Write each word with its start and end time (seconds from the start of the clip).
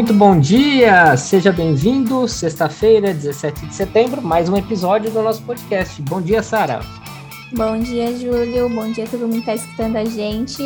Muito 0.00 0.14
bom 0.14 0.40
dia, 0.40 1.14
seja 1.14 1.52
bem-vindo. 1.52 2.26
Sexta-feira, 2.26 3.12
17 3.12 3.66
de 3.66 3.74
setembro, 3.74 4.22
mais 4.22 4.48
um 4.48 4.56
episódio 4.56 5.10
do 5.10 5.20
nosso 5.20 5.42
podcast. 5.42 6.00
Bom 6.00 6.22
dia, 6.22 6.42
Sara. 6.42 6.80
Bom 7.52 7.78
dia, 7.78 8.16
Júlio. 8.16 8.70
Bom 8.70 8.90
dia 8.90 9.04
a 9.04 9.06
todo 9.06 9.28
mundo 9.28 9.34
que 9.34 9.38
está 9.40 9.54
escutando 9.56 9.96
a 9.96 10.04
gente. 10.06 10.62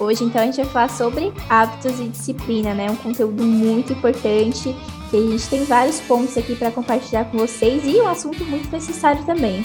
Hoje, 0.00 0.24
então, 0.24 0.42
a 0.42 0.46
gente 0.46 0.56
vai 0.56 0.64
falar 0.64 0.90
sobre 0.90 1.32
hábitos 1.48 2.00
e 2.00 2.08
disciplina, 2.08 2.74
né? 2.74 2.90
Um 2.90 2.96
conteúdo 2.96 3.44
muito 3.44 3.92
importante 3.92 4.74
que 5.12 5.16
a 5.16 5.20
gente 5.20 5.48
tem 5.48 5.64
vários 5.64 6.00
pontos 6.00 6.36
aqui 6.36 6.56
para 6.56 6.72
compartilhar 6.72 7.26
com 7.26 7.38
vocês 7.38 7.84
e 7.86 8.00
um 8.00 8.08
assunto 8.08 8.44
muito 8.46 8.68
necessário 8.72 9.24
também. 9.24 9.64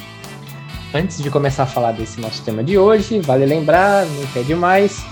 Antes 0.93 1.23
de 1.23 1.31
começar 1.31 1.63
a 1.63 1.65
falar 1.65 1.93
desse 1.93 2.21
nosso 2.21 2.43
tema 2.43 2.63
de 2.63 2.77
hoje, 2.77 3.19
vale 3.21 3.47
lembrar, 3.47 4.05
não 4.05 4.27
quer 4.27 4.43
demais, 4.43 5.03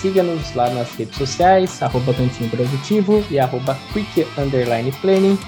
siga-nos 0.00 0.54
lá 0.54 0.70
nas 0.70 0.90
redes 0.92 1.16
sociais, 1.16 1.82
arroba 1.82 2.14
Cantinho 2.14 2.50
Produtivo 2.50 3.24
e 3.30 3.38
arroba 3.38 3.78
Quick 3.92 4.26
Underline 4.38 4.92
Planning. 4.92 5.38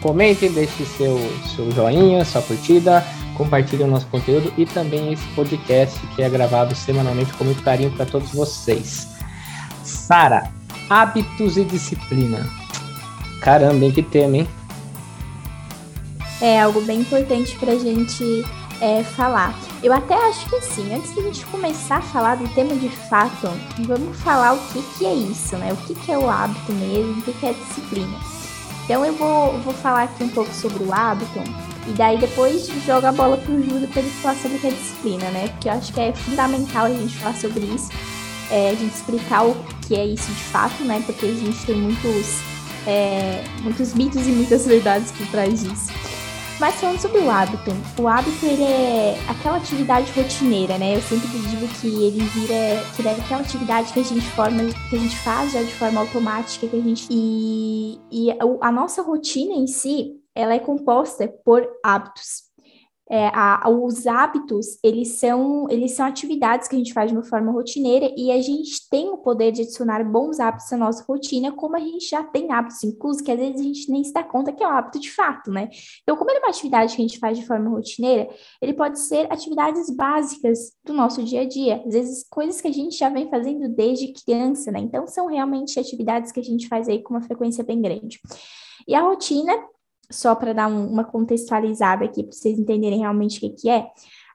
Comentem, 0.00 0.52
deixe 0.52 0.84
seu, 0.84 1.18
seu 1.54 1.70
joinha, 1.72 2.24
sua 2.24 2.42
curtida, 2.42 3.04
compartilhe 3.36 3.82
o 3.84 3.86
nosso 3.86 4.06
conteúdo 4.06 4.52
e 4.58 4.66
também 4.66 5.12
esse 5.12 5.26
podcast 5.28 5.98
que 6.14 6.22
é 6.22 6.28
gravado 6.28 6.74
semanalmente 6.74 7.32
com 7.32 7.44
muito 7.44 7.62
carinho 7.62 7.90
para 7.92 8.04
todos 8.04 8.30
vocês. 8.32 9.08
Sara, 9.82 10.50
hábitos 10.90 11.56
e 11.56 11.64
disciplina. 11.64 12.46
Caramba, 13.40 13.84
hein, 13.84 13.92
que 13.92 14.02
tema, 14.02 14.36
hein? 14.38 14.48
É 16.40 16.60
algo 16.60 16.82
bem 16.82 17.00
importante 17.00 17.56
para 17.56 17.78
gente 17.78 18.44
é, 18.84 19.02
falar. 19.02 19.58
Eu 19.82 19.94
até 19.94 20.14
acho 20.28 20.48
que 20.50 20.60
sim, 20.60 20.94
antes 20.94 21.14
de 21.14 21.20
a 21.20 21.22
gente 21.22 21.46
começar 21.46 21.96
a 21.96 22.02
falar 22.02 22.34
do 22.34 22.46
tema 22.54 22.76
de 22.76 22.90
fato, 22.90 23.48
vamos 23.78 24.20
falar 24.20 24.52
o 24.52 24.58
que, 24.68 24.82
que 24.98 25.06
é 25.06 25.14
isso, 25.14 25.56
né? 25.56 25.72
O 25.72 25.76
que, 25.76 25.94
que 25.94 26.12
é 26.12 26.18
o 26.18 26.28
hábito 26.28 26.70
mesmo, 26.72 27.18
o 27.18 27.22
que, 27.22 27.32
que 27.32 27.46
é 27.46 27.54
disciplina. 27.54 28.18
Então 28.84 29.02
eu 29.02 29.14
vou, 29.14 29.58
vou 29.60 29.72
falar 29.72 30.02
aqui 30.02 30.22
um 30.22 30.28
pouco 30.28 30.52
sobre 30.52 30.84
o 30.84 30.92
hábito 30.92 31.40
e 31.88 31.92
daí 31.92 32.18
depois 32.18 32.66
joga 32.84 33.08
a 33.08 33.12
bola 33.12 33.38
pro 33.38 33.62
Júlio 33.62 33.88
para 33.88 34.02
ele 34.02 34.10
falar 34.10 34.34
sobre 34.34 34.58
o 34.58 34.60
que 34.60 34.66
é 34.66 34.70
disciplina, 34.70 35.30
né? 35.30 35.48
Porque 35.48 35.68
eu 35.68 35.72
acho 35.72 35.90
que 35.90 36.00
é 36.00 36.12
fundamental 36.12 36.84
a 36.84 36.90
gente 36.90 37.16
falar 37.16 37.34
sobre 37.36 37.64
isso, 37.64 37.88
é, 38.50 38.68
a 38.68 38.74
gente 38.74 38.94
explicar 38.94 39.46
o 39.46 39.56
que 39.88 39.94
é 39.96 40.04
isso 40.04 40.30
de 40.30 40.44
fato, 40.44 40.84
né? 40.84 41.02
Porque 41.06 41.24
a 41.24 41.32
gente 41.32 41.64
tem 41.64 41.76
muitos, 41.76 42.40
é, 42.86 43.42
muitos 43.62 43.94
mitos 43.94 44.26
e 44.26 44.30
muitas 44.30 44.66
verdades 44.66 45.10
por 45.10 45.26
trás 45.28 45.62
disso. 45.62 45.90
Mas 46.60 46.76
falando 46.76 47.00
sobre 47.00 47.18
o 47.18 47.30
hábito, 47.30 47.70
o 48.00 48.06
hábito 48.06 48.46
ele 48.46 48.62
é 48.62 49.18
aquela 49.28 49.56
atividade 49.56 50.12
rotineira, 50.12 50.78
né? 50.78 50.96
Eu 50.96 51.02
sempre 51.02 51.26
digo 51.26 51.66
que 51.80 51.88
ele 51.88 52.24
vira, 52.26 52.82
que 52.94 53.02
ele 53.02 53.08
é 53.08 53.12
aquela 53.12 53.40
atividade 53.40 53.92
que 53.92 54.00
a 54.00 54.04
gente 54.04 54.26
forma, 54.30 54.62
que 54.88 54.96
a 54.96 54.98
gente 54.98 55.16
faz 55.18 55.52
já 55.52 55.62
de 55.62 55.74
forma 55.74 56.00
automática, 56.00 56.68
que 56.68 56.76
a 56.76 56.80
gente 56.80 57.06
e, 57.10 57.98
e 58.10 58.30
a 58.60 58.70
nossa 58.70 59.02
rotina 59.02 59.52
em 59.52 59.66
si, 59.66 60.12
ela 60.34 60.54
é 60.54 60.58
composta 60.58 61.28
por 61.44 61.66
hábitos 61.82 62.43
é, 63.10 63.28
a, 63.34 63.68
os 63.68 64.06
hábitos, 64.06 64.78
eles 64.82 65.18
são, 65.18 65.68
eles 65.68 65.92
são 65.92 66.06
atividades 66.06 66.68
que 66.68 66.74
a 66.74 66.78
gente 66.78 66.92
faz 66.92 67.10
de 67.10 67.16
uma 67.16 67.24
forma 67.24 67.52
rotineira 67.52 68.10
e 68.16 68.30
a 68.32 68.40
gente 68.40 68.88
tem 68.88 69.10
o 69.10 69.18
poder 69.18 69.52
de 69.52 69.62
adicionar 69.62 70.02
bons 70.04 70.40
hábitos 70.40 70.72
à 70.72 70.76
nossa 70.76 71.04
rotina, 71.06 71.52
como 71.52 71.76
a 71.76 71.80
gente 71.80 72.08
já 72.08 72.24
tem 72.24 72.50
hábitos 72.50 72.82
incluso, 72.82 73.22
que 73.22 73.30
às 73.30 73.38
vezes 73.38 73.60
a 73.60 73.64
gente 73.64 73.90
nem 73.90 74.02
se 74.02 74.12
dá 74.12 74.22
conta 74.22 74.52
que 74.52 74.62
é 74.62 74.66
um 74.66 74.70
hábito 74.70 74.98
de 74.98 75.10
fato, 75.12 75.50
né? 75.50 75.68
Então, 76.02 76.16
como 76.16 76.30
ele 76.30 76.38
é 76.38 76.42
uma 76.42 76.48
atividade 76.48 76.96
que 76.96 77.02
a 77.02 77.06
gente 77.06 77.18
faz 77.18 77.38
de 77.38 77.46
forma 77.46 77.68
rotineira, 77.68 78.28
ele 78.60 78.72
pode 78.72 78.98
ser 78.98 79.30
atividades 79.30 79.90
básicas 79.90 80.72
do 80.84 80.94
nosso 80.94 81.22
dia 81.22 81.42
a 81.42 81.44
dia, 81.46 81.82
às 81.86 81.92
vezes 81.92 82.26
coisas 82.30 82.60
que 82.60 82.68
a 82.68 82.72
gente 82.72 82.96
já 82.96 83.10
vem 83.10 83.28
fazendo 83.28 83.68
desde 83.68 84.12
criança, 84.12 84.72
né? 84.72 84.80
Então, 84.80 85.06
são 85.06 85.26
realmente 85.26 85.78
atividades 85.78 86.32
que 86.32 86.40
a 86.40 86.44
gente 86.44 86.68
faz 86.68 86.88
aí 86.88 87.02
com 87.02 87.12
uma 87.12 87.22
frequência 87.22 87.62
bem 87.62 87.82
grande. 87.82 88.18
E 88.88 88.94
a 88.94 89.02
rotina 89.02 89.52
só 90.10 90.34
para 90.34 90.52
dar 90.52 90.68
um, 90.68 90.86
uma 90.86 91.04
contextualizada 91.04 92.04
aqui, 92.04 92.22
para 92.22 92.32
vocês 92.32 92.58
entenderem 92.58 92.98
realmente 92.98 93.38
o 93.38 93.40
que, 93.40 93.50
que 93.50 93.68
é, 93.68 93.86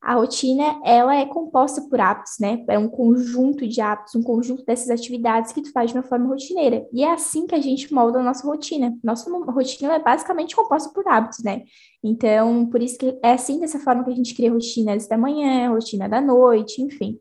a 0.01 0.15
rotina, 0.15 0.79
ela 0.85 1.13
é 1.13 1.25
composta 1.25 1.81
por 1.81 1.99
hábitos, 1.99 2.39
né? 2.39 2.63
É 2.69 2.79
um 2.79 2.87
conjunto 2.87 3.67
de 3.67 3.81
hábitos, 3.81 4.15
um 4.15 4.23
conjunto 4.23 4.63
dessas 4.63 4.89
atividades 4.89 5.51
que 5.51 5.61
tu 5.61 5.73
faz 5.73 5.91
de 5.91 5.97
uma 5.97 6.03
forma 6.03 6.27
rotineira. 6.27 6.87
E 6.93 7.03
é 7.03 7.11
assim 7.11 7.45
que 7.45 7.53
a 7.53 7.59
gente 7.59 7.93
molda 7.93 8.19
a 8.19 8.23
nossa 8.23 8.47
rotina. 8.47 8.97
Nossa 9.03 9.29
rotina 9.29 9.95
é 9.95 9.99
basicamente 9.99 10.55
composta 10.55 10.89
por 10.93 11.05
hábitos, 11.05 11.43
né? 11.43 11.63
Então, 12.01 12.65
por 12.67 12.81
isso 12.81 12.97
que 12.97 13.19
é 13.21 13.33
assim, 13.33 13.59
dessa 13.59 13.77
forma 13.77 14.05
que 14.05 14.11
a 14.11 14.15
gente 14.15 14.33
cria 14.33 14.51
rotinas 14.51 15.05
da 15.05 15.17
manhã, 15.17 15.69
rotina 15.69 16.07
da 16.07 16.21
noite, 16.21 16.81
enfim. 16.81 17.19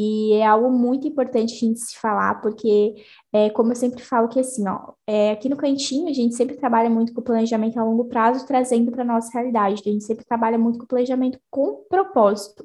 E 0.00 0.34
é 0.34 0.46
algo 0.46 0.70
muito 0.70 1.08
importante 1.08 1.54
a 1.54 1.58
gente 1.58 1.80
se 1.80 1.98
falar, 1.98 2.40
porque, 2.40 2.94
é, 3.32 3.50
como 3.50 3.72
eu 3.72 3.74
sempre 3.74 4.00
falo, 4.00 4.28
que 4.28 4.38
assim, 4.38 4.62
ó, 4.68 4.92
é, 5.04 5.32
aqui 5.32 5.48
no 5.48 5.56
Cantinho 5.56 6.08
a 6.08 6.12
gente 6.12 6.36
sempre 6.36 6.56
trabalha 6.56 6.88
muito 6.88 7.12
com 7.12 7.20
planejamento 7.20 7.80
a 7.80 7.82
longo 7.82 8.04
prazo, 8.04 8.46
trazendo 8.46 8.92
para 8.92 9.02
a 9.02 9.06
nossa 9.06 9.32
realidade. 9.32 9.82
A 9.84 9.90
gente 9.90 10.04
sempre 10.04 10.24
trabalha 10.24 10.56
muito 10.56 10.78
com 10.78 10.86
planejamento 10.86 11.40
com 11.50 11.82
propósito. 11.90 12.64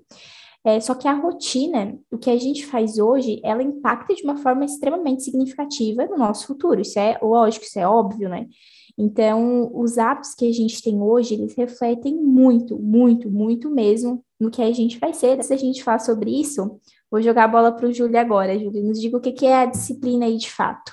É, 0.64 0.80
só 0.80 0.94
que 0.94 1.08
a 1.08 1.14
rotina, 1.14 1.98
o 2.12 2.20
que 2.20 2.30
a 2.30 2.38
gente 2.38 2.68
faz 2.68 3.00
hoje, 3.00 3.42
ela 3.44 3.64
impacta 3.64 4.14
de 4.14 4.24
uma 4.24 4.38
forma 4.38 4.64
extremamente 4.64 5.24
significativa 5.24 6.06
no 6.06 6.18
nosso 6.18 6.46
futuro. 6.46 6.82
Isso 6.82 7.00
é 7.00 7.18
lógico, 7.20 7.66
isso 7.66 7.80
é 7.80 7.88
óbvio, 7.88 8.30
né? 8.30 8.46
Então, 8.96 9.72
os 9.74 9.98
hábitos 9.98 10.36
que 10.36 10.48
a 10.48 10.54
gente 10.54 10.84
tem 10.84 11.02
hoje, 11.02 11.34
eles 11.34 11.56
refletem 11.56 12.16
muito, 12.16 12.78
muito, 12.78 13.32
muito 13.32 13.72
mesmo 13.72 14.24
no 14.40 14.52
que 14.52 14.62
a 14.62 14.72
gente 14.72 15.00
vai 15.00 15.14
ser. 15.14 15.44
Se 15.44 15.52
a 15.52 15.58
gente 15.58 15.84
falar 15.84 15.98
sobre 15.98 16.30
isso, 16.30 16.80
Vou 17.13 17.22
jogar 17.22 17.44
a 17.44 17.47
bola 17.47 17.72
para 17.72 17.85
o 17.85 17.94
Júlio 17.94 18.19
agora. 18.19 18.57
Júlio, 18.57 18.81
nos 18.81 19.00
diga 19.00 19.18
o 19.18 19.22
que 19.22 19.46
é 19.46 19.57
a 19.57 19.66
disciplina 19.68 20.25
aí 20.25 20.35
de 20.35 20.50
fato. 20.50 20.91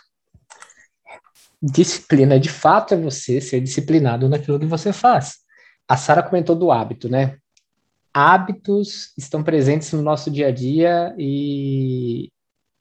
Disciplina 1.63 2.39
de 2.39 2.51
fato 2.51 2.93
é 2.93 2.97
você 2.99 3.41
ser 3.41 3.59
disciplinado 3.63 4.29
naquilo 4.29 4.61
que 4.61 4.67
você 4.67 4.93
faz. 4.93 5.37
A 5.89 5.97
Sara 5.97 6.23
comentou 6.23 6.55
do 6.55 6.71
hábito, 6.71 7.09
né? 7.09 7.39
Hábitos 8.13 9.15
estão 9.17 9.43
presentes 9.43 9.95
no 9.95 10.03
nosso 10.03 10.31
dia 10.31 10.49
a 10.49 10.51
dia 10.51 11.15
e 11.17 12.31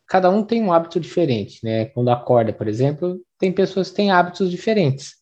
cada 0.06 0.30
um 0.30 0.44
tem 0.44 0.62
um 0.62 0.74
hábito 0.74 1.00
diferente, 1.00 1.62
né? 1.64 1.86
Quando 1.86 2.10
acorda, 2.10 2.52
por 2.52 2.68
exemplo, 2.68 3.22
tem 3.40 3.54
pessoas 3.54 3.90
que 3.90 3.96
têm 3.96 4.12
hábitos 4.12 4.52
diferentes. 4.52 5.14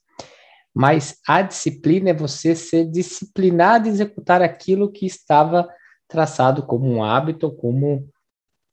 Mas 0.73 1.19
a 1.27 1.43
disciplina 1.43 2.09
é 2.09 2.13
você 2.15 2.55
ser 2.55 2.85
disciplinado 2.85 3.87
e 3.87 3.91
executar 3.91 4.41
aquilo 4.41 4.91
que 4.91 5.05
estava 5.05 5.69
traçado 6.07 6.63
como 6.63 6.89
um 6.89 7.03
hábito, 7.03 7.51
como 7.51 8.07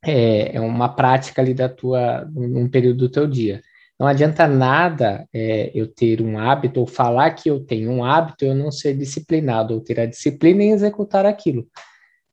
é, 0.05 0.57
é, 0.57 0.61
uma 0.61 0.89
prática 0.89 1.43
ali 1.43 1.55
da 1.55 1.69
tua, 1.69 2.25
num 2.33 2.69
período 2.69 2.99
do 2.99 3.09
teu 3.09 3.27
dia. 3.27 3.63
Não 3.99 4.07
adianta 4.07 4.47
nada 4.47 5.27
é, 5.33 5.71
eu 5.75 5.87
ter 5.87 6.21
um 6.21 6.39
hábito 6.39 6.81
ou 6.81 6.87
falar 6.87 7.31
que 7.31 7.49
eu 7.49 7.61
tenho 7.61 7.91
um 7.91 8.05
hábito 8.05 8.45
eu 8.45 8.55
não 8.55 8.71
ser 8.71 8.97
disciplinado 8.97 9.75
ou 9.75 9.81
ter 9.81 10.01
a 10.01 10.07
disciplina 10.07 10.63
em 10.63 10.73
executar 10.73 11.25
aquilo, 11.25 11.67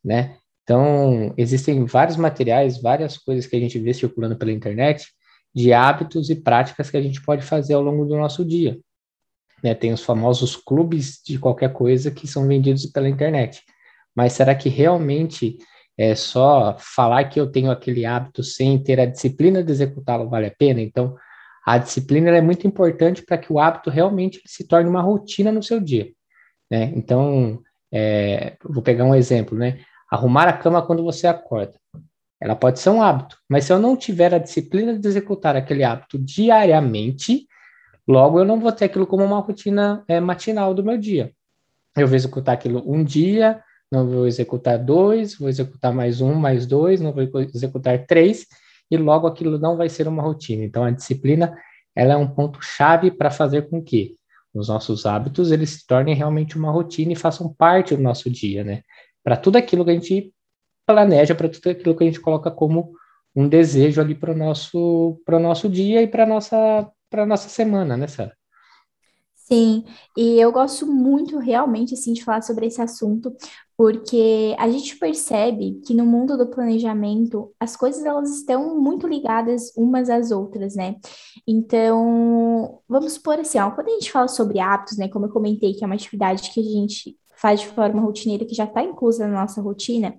né? 0.04 0.38
Então, 0.64 1.34
existem 1.38 1.84
vários 1.86 2.18
materiais, 2.18 2.82
várias 2.82 3.18
coisas 3.18 3.46
que 3.46 3.56
a 3.56 3.60
gente 3.60 3.80
vê 3.80 3.94
circulando 3.94 4.38
pela 4.38 4.52
internet 4.52 5.08
de 5.54 5.74
hábitos 5.74 6.30
e 6.30 6.36
práticas 6.36 6.90
que 6.90 6.98
a 6.98 7.02
gente 7.02 7.22
pode 7.22 7.44
fazer 7.44 7.74
ao 7.74 7.82
longo 7.82 8.06
do 8.06 8.16
nosso 8.16 8.46
dia. 8.46 8.80
Né? 9.64 9.76
Tem 9.76 9.92
os 9.92 10.04
famosos 10.04 10.56
clubes 10.56 11.20
de 11.26 11.38
qualquer 11.38 11.74
coisa 11.74 12.10
que 12.10 12.28
são 12.28 12.48
vendidos 12.48 12.86
pela 12.86 13.10
internet 13.10 13.62
mas 14.16 14.34
será 14.34 14.54
que 14.56 14.70
realmente 14.70 15.58
é 15.98 16.16
só 16.16 16.76
falar 16.80 17.26
que 17.26 17.40
eu 17.40 17.48
tenho 17.48 17.72
aquele 17.72 18.06
hábito 18.06 18.44
sem 18.44 18.82
ter 18.82 19.00
a 19.00 19.06
disciplina 19.06 19.64
de 19.64 19.72
executá-lo 19.72 20.30
vale 20.30 20.48
a 20.48 20.56
pena? 20.58 20.82
Então, 20.82 21.16
a 21.66 21.78
disciplina 21.78 22.30
é 22.32 22.42
muito 22.42 22.66
importante 22.66 23.24
para 23.24 23.38
que 23.38 23.52
o 23.54 23.60
hábito 23.60 23.90
realmente 23.90 24.42
se 24.46 24.68
torne 24.68 24.90
uma 24.90 25.02
rotina 25.02 25.52
no 25.52 25.62
seu 25.62 25.80
dia. 25.80 26.12
Né? 26.70 26.92
Então, 26.96 27.62
é, 27.92 28.56
vou 28.64 28.82
pegar 28.82 29.04
um 29.04 29.14
exemplo, 29.14 29.58
né? 29.58 29.80
Arrumar 30.10 30.48
a 30.48 30.54
cama 30.54 30.82
quando 30.82 31.04
você 31.04 31.28
acorda. 31.28 31.74
Ela 32.40 32.56
pode 32.56 32.80
ser 32.80 32.90
um 32.90 33.04
hábito, 33.04 33.38
mas 33.48 33.66
se 33.66 33.74
eu 33.74 33.78
não 33.78 33.96
tiver 33.96 34.34
a 34.34 34.40
disciplina 34.40 34.98
de 34.98 35.08
executar 35.08 35.56
aquele 35.56 35.84
hábito 35.84 36.18
diariamente, 36.18 37.48
logo 38.08 38.40
eu 38.40 38.46
não 38.46 38.60
vou 38.60 38.72
ter 38.72 38.86
aquilo 38.86 39.06
como 39.06 39.24
uma 39.24 39.40
rotina 39.40 40.04
é, 40.08 40.20
matinal 40.20 40.74
do 40.74 40.84
meu 40.84 40.98
dia. 40.98 41.32
Eu 41.96 42.08
vou 42.08 42.16
executar 42.16 42.56
aquilo 42.56 42.82
um 42.92 43.04
dia, 43.04 43.62
não 43.92 44.08
vou 44.08 44.26
executar 44.26 44.80
dois, 44.80 45.36
vou 45.38 45.50
executar 45.50 45.94
mais 45.94 46.22
um, 46.22 46.34
mais 46.34 46.66
dois, 46.66 47.02
não 47.02 47.12
vou 47.12 47.24
executar 47.54 48.06
três, 48.06 48.48
e 48.90 48.98
logo 48.98 49.28
aquilo 49.28 49.60
não 49.60 49.76
vai 49.76 49.90
ser 49.90 50.08
uma 50.08 50.24
rotina. 50.24 50.64
Então, 50.64 50.84
a 50.84 50.92
disciplina, 50.92 51.58
ela 51.96 52.14
é 52.14 52.18
um 52.18 52.28
ponto-chave 52.28 53.12
para 53.12 53.30
fazer 53.30 53.70
com 53.70 53.84
que 53.84 54.16
os 54.54 54.68
nossos 54.68 55.06
hábitos, 55.06 55.52
eles 55.52 55.70
se 55.72 55.88
tornem 55.88 56.16
realmente 56.16 56.58
uma 56.58 56.72
rotina 56.72 57.14
e 57.14 57.16
façam 57.16 57.54
parte 57.54 57.96
do 57.96 58.02
nosso 58.02 58.30
dia, 58.30 58.64
né? 58.64 58.82
Para 59.24 59.38
tudo 59.38 59.58
aquilo 59.58 59.86
que 59.86 59.92
a 59.92 59.94
gente 59.94 60.34
planeja, 60.86 61.36
para 61.36 61.48
tudo 61.48 61.70
aquilo 61.70 61.96
que 61.96 62.04
a 62.04 62.08
gente 62.08 62.20
coloca 62.20 62.52
como 62.52 62.94
um 63.36 63.48
desejo 63.48 64.02
ali 64.02 64.14
para 64.14 64.32
o 64.32 64.36
nosso, 64.36 65.22
nosso 65.28 65.70
dia 65.70 66.02
e 66.02 66.08
para 66.08 66.24
a 66.24 66.28
nossa, 66.28 66.92
nossa 67.28 67.48
semana, 67.50 67.96
né, 67.96 68.08
Sara? 68.08 68.36
Sim, 69.52 69.84
e 70.16 70.40
eu 70.40 70.50
gosto 70.50 70.88
muito 70.88 71.38
realmente 71.38 71.94
assim 71.94 72.14
de 72.14 72.24
falar 72.24 72.42
sobre 72.42 72.68
esse 72.68 72.82
assunto, 72.82 73.36
porque 73.76 74.56
a 74.58 74.70
gente 74.70 74.96
percebe 74.98 75.82
que 75.86 75.94
no 75.94 76.06
mundo 76.06 76.38
do 76.38 76.48
planejamento 76.48 77.54
as 77.60 77.76
coisas 77.76 78.06
elas 78.06 78.30
estão 78.30 78.80
muito 78.80 79.06
ligadas 79.08 79.74
umas 79.76 80.10
às 80.10 80.32
outras, 80.32 80.74
né? 80.76 80.96
Então, 81.46 82.80
vamos 82.88 83.14
supor 83.14 83.40
assim, 83.40 83.60
ó, 83.60 83.72
quando 83.72 83.90
a 83.90 83.92
gente 83.92 84.10
fala 84.10 84.30
sobre 84.30 84.58
hábitos, 84.60 84.98
né, 84.98 85.10
como 85.10 85.26
eu 85.26 85.30
comentei, 85.30 85.74
que 85.74 85.84
é 85.84 85.86
uma 85.88 85.96
atividade 85.96 86.50
que 86.52 86.62
a 86.62 86.64
gente 86.64 87.18
faz 87.36 87.60
de 87.60 87.68
forma 87.68 88.00
rotineira, 88.02 88.46
que 88.46 88.56
já 88.56 88.64
está 88.64 88.82
inclusa 88.82 89.28
na 89.28 89.42
nossa 89.42 89.62
rotina, 89.62 90.16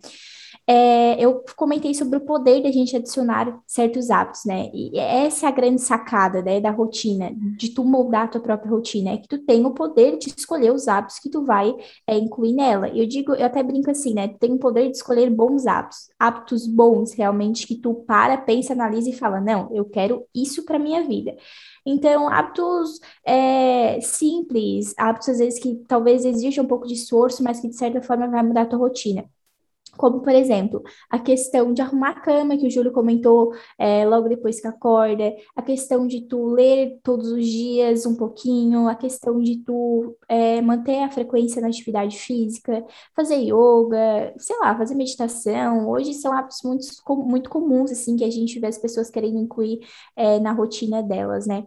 é, 0.67 1.23
eu 1.23 1.45
comentei 1.57 1.93
sobre 1.95 2.19
o 2.19 2.21
poder 2.21 2.63
da 2.63 2.71
gente 2.71 2.97
adicionar 2.97 3.61
certos 3.67 4.11
hábitos, 4.11 4.45
né? 4.45 4.71
E 4.73 4.99
essa 4.99 5.47
é 5.47 5.49
a 5.49 5.53
grande 5.53 5.81
sacada, 5.83 6.41
né, 6.43 6.61
da 6.61 6.71
rotina, 6.71 7.33
de 7.57 7.71
tu 7.71 7.85
moldar 7.85 8.25
a 8.25 8.29
tua 8.29 8.41
própria 8.41 8.71
rotina, 8.71 9.11
é 9.11 9.17
que 9.17 9.29
tu 9.29 9.39
tem 9.39 9.65
o 9.67 9.75
poder 9.75 10.19
de 10.19 10.29
escolher 10.29 10.73
os 10.73 10.87
hábitos 10.87 11.19
que 11.19 11.29
tu 11.29 11.45
vai 11.45 11.75
é, 12.07 12.17
incluir 12.17 12.53
nela. 12.53 12.89
Eu 12.89 13.07
digo, 13.07 13.35
eu 13.35 13.47
até 13.47 13.63
brinco 13.63 13.91
assim, 13.91 14.15
né? 14.15 14.29
Tu 14.29 14.39
tem 14.39 14.53
o 14.53 14.59
poder 14.59 14.91
de 14.91 14.97
escolher 14.97 15.31
bons 15.31 15.67
hábitos, 15.67 16.09
hábitos 16.19 16.67
bons 16.67 17.13
realmente 17.13 17.67
que 17.67 17.77
tu 17.77 17.95
para, 18.07 18.37
pensa, 18.39 18.73
analisa 18.73 19.11
e 19.11 19.13
fala, 19.13 19.41
não, 19.41 19.69
eu 19.75 19.85
quero 19.85 20.25
isso 20.35 20.65
para 20.65 20.79
minha 20.79 21.03
vida. 21.07 21.35
Então, 21.85 22.29
hábitos 22.29 23.01
é, 23.27 24.01
simples, 24.01 24.95
hábitos 24.97 25.29
às 25.29 25.39
vezes 25.39 25.61
que 25.61 25.75
talvez 25.89 26.25
exijam 26.25 26.65
um 26.65 26.69
pouco 26.69 26.87
de 26.87 26.95
esforço, 26.95 27.43
mas 27.43 27.61
que 27.61 27.69
de 27.69 27.77
certa 27.77 28.01
forma 28.03 28.29
vai 28.29 28.43
mudar 28.43 28.63
a 28.63 28.67
tua 28.67 28.79
rotina. 28.79 29.25
Como, 30.03 30.21
por 30.21 30.33
exemplo, 30.35 30.83
a 31.09 31.17
questão 31.17 31.73
de 31.73 31.81
arrumar 31.81 32.11
a 32.11 32.21
cama, 32.21 32.57
que 32.59 32.67
o 32.67 32.71
Júlio 32.71 32.91
comentou 32.91 33.53
é, 33.79 34.05
logo 34.05 34.29
depois 34.29 34.61
que 34.61 34.67
acorda, 34.67 35.33
a 35.55 35.63
questão 35.63 36.09
de 36.09 36.23
tu 36.27 36.45
ler 36.49 36.99
todos 37.05 37.31
os 37.31 37.47
dias 37.47 38.05
um 38.05 38.17
pouquinho, 38.17 38.89
a 38.89 38.97
questão 38.97 39.41
de 39.41 39.59
tu 39.65 40.17
é, 40.29 40.61
manter 40.61 41.05
a 41.05 41.11
frequência 41.11 41.63
na 41.63 41.69
atividade 41.69 42.19
física, 42.19 42.85
fazer 43.15 43.37
yoga, 43.37 44.35
sei 44.39 44.59
lá, 44.59 44.77
fazer 44.77 44.97
meditação. 44.97 45.89
Hoje 45.89 46.15
são 46.15 46.33
hábitos 46.33 46.59
muito, 46.65 46.85
muito 47.25 47.49
comuns, 47.49 47.93
assim, 47.93 48.17
que 48.17 48.25
a 48.25 48.31
gente 48.31 48.59
vê 48.59 48.67
as 48.67 48.79
pessoas 48.79 49.09
querendo 49.09 49.39
incluir 49.39 49.79
é, 50.17 50.41
na 50.41 50.51
rotina 50.53 51.01
delas, 51.01 51.47
né? 51.47 51.65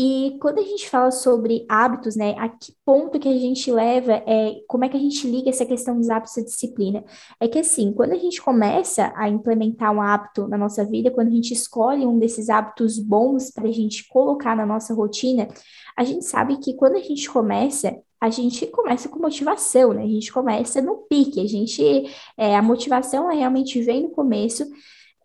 E 0.00 0.38
quando 0.40 0.60
a 0.60 0.62
gente 0.62 0.88
fala 0.88 1.10
sobre 1.10 1.66
hábitos, 1.68 2.14
né, 2.14 2.36
a 2.38 2.48
que 2.48 2.72
ponto 2.84 3.18
que 3.18 3.28
a 3.28 3.36
gente 3.36 3.68
leva, 3.68 4.12
é, 4.12 4.60
como 4.68 4.84
é 4.84 4.88
que 4.88 4.96
a 4.96 5.00
gente 5.00 5.28
liga 5.28 5.50
essa 5.50 5.66
questão 5.66 5.96
dos 5.96 6.08
hábitos 6.08 6.38
à 6.38 6.44
disciplina? 6.44 7.04
É 7.40 7.48
que 7.48 7.58
assim, 7.58 7.92
quando 7.92 8.12
a 8.12 8.16
gente 8.16 8.40
começa 8.40 9.12
a 9.16 9.28
implementar 9.28 9.92
um 9.92 10.00
hábito 10.00 10.46
na 10.46 10.56
nossa 10.56 10.84
vida, 10.84 11.10
quando 11.10 11.26
a 11.26 11.32
gente 11.32 11.52
escolhe 11.52 12.06
um 12.06 12.16
desses 12.16 12.48
hábitos 12.48 12.96
bons 12.96 13.50
para 13.50 13.66
a 13.66 13.72
gente 13.72 14.06
colocar 14.06 14.54
na 14.54 14.64
nossa 14.64 14.94
rotina, 14.94 15.48
a 15.96 16.04
gente 16.04 16.24
sabe 16.24 16.58
que 16.58 16.74
quando 16.74 16.94
a 16.94 17.02
gente 17.02 17.28
começa, 17.28 17.92
a 18.20 18.30
gente 18.30 18.68
começa 18.68 19.08
com 19.08 19.18
motivação, 19.18 19.92
né? 19.92 20.04
A 20.04 20.08
gente 20.08 20.32
começa 20.32 20.80
no 20.80 20.98
pique, 21.08 21.40
a 21.40 21.48
gente, 21.48 22.08
é, 22.36 22.56
a 22.56 22.62
motivação 22.62 23.26
realmente 23.26 23.82
vem 23.82 24.04
no 24.04 24.10
começo, 24.10 24.64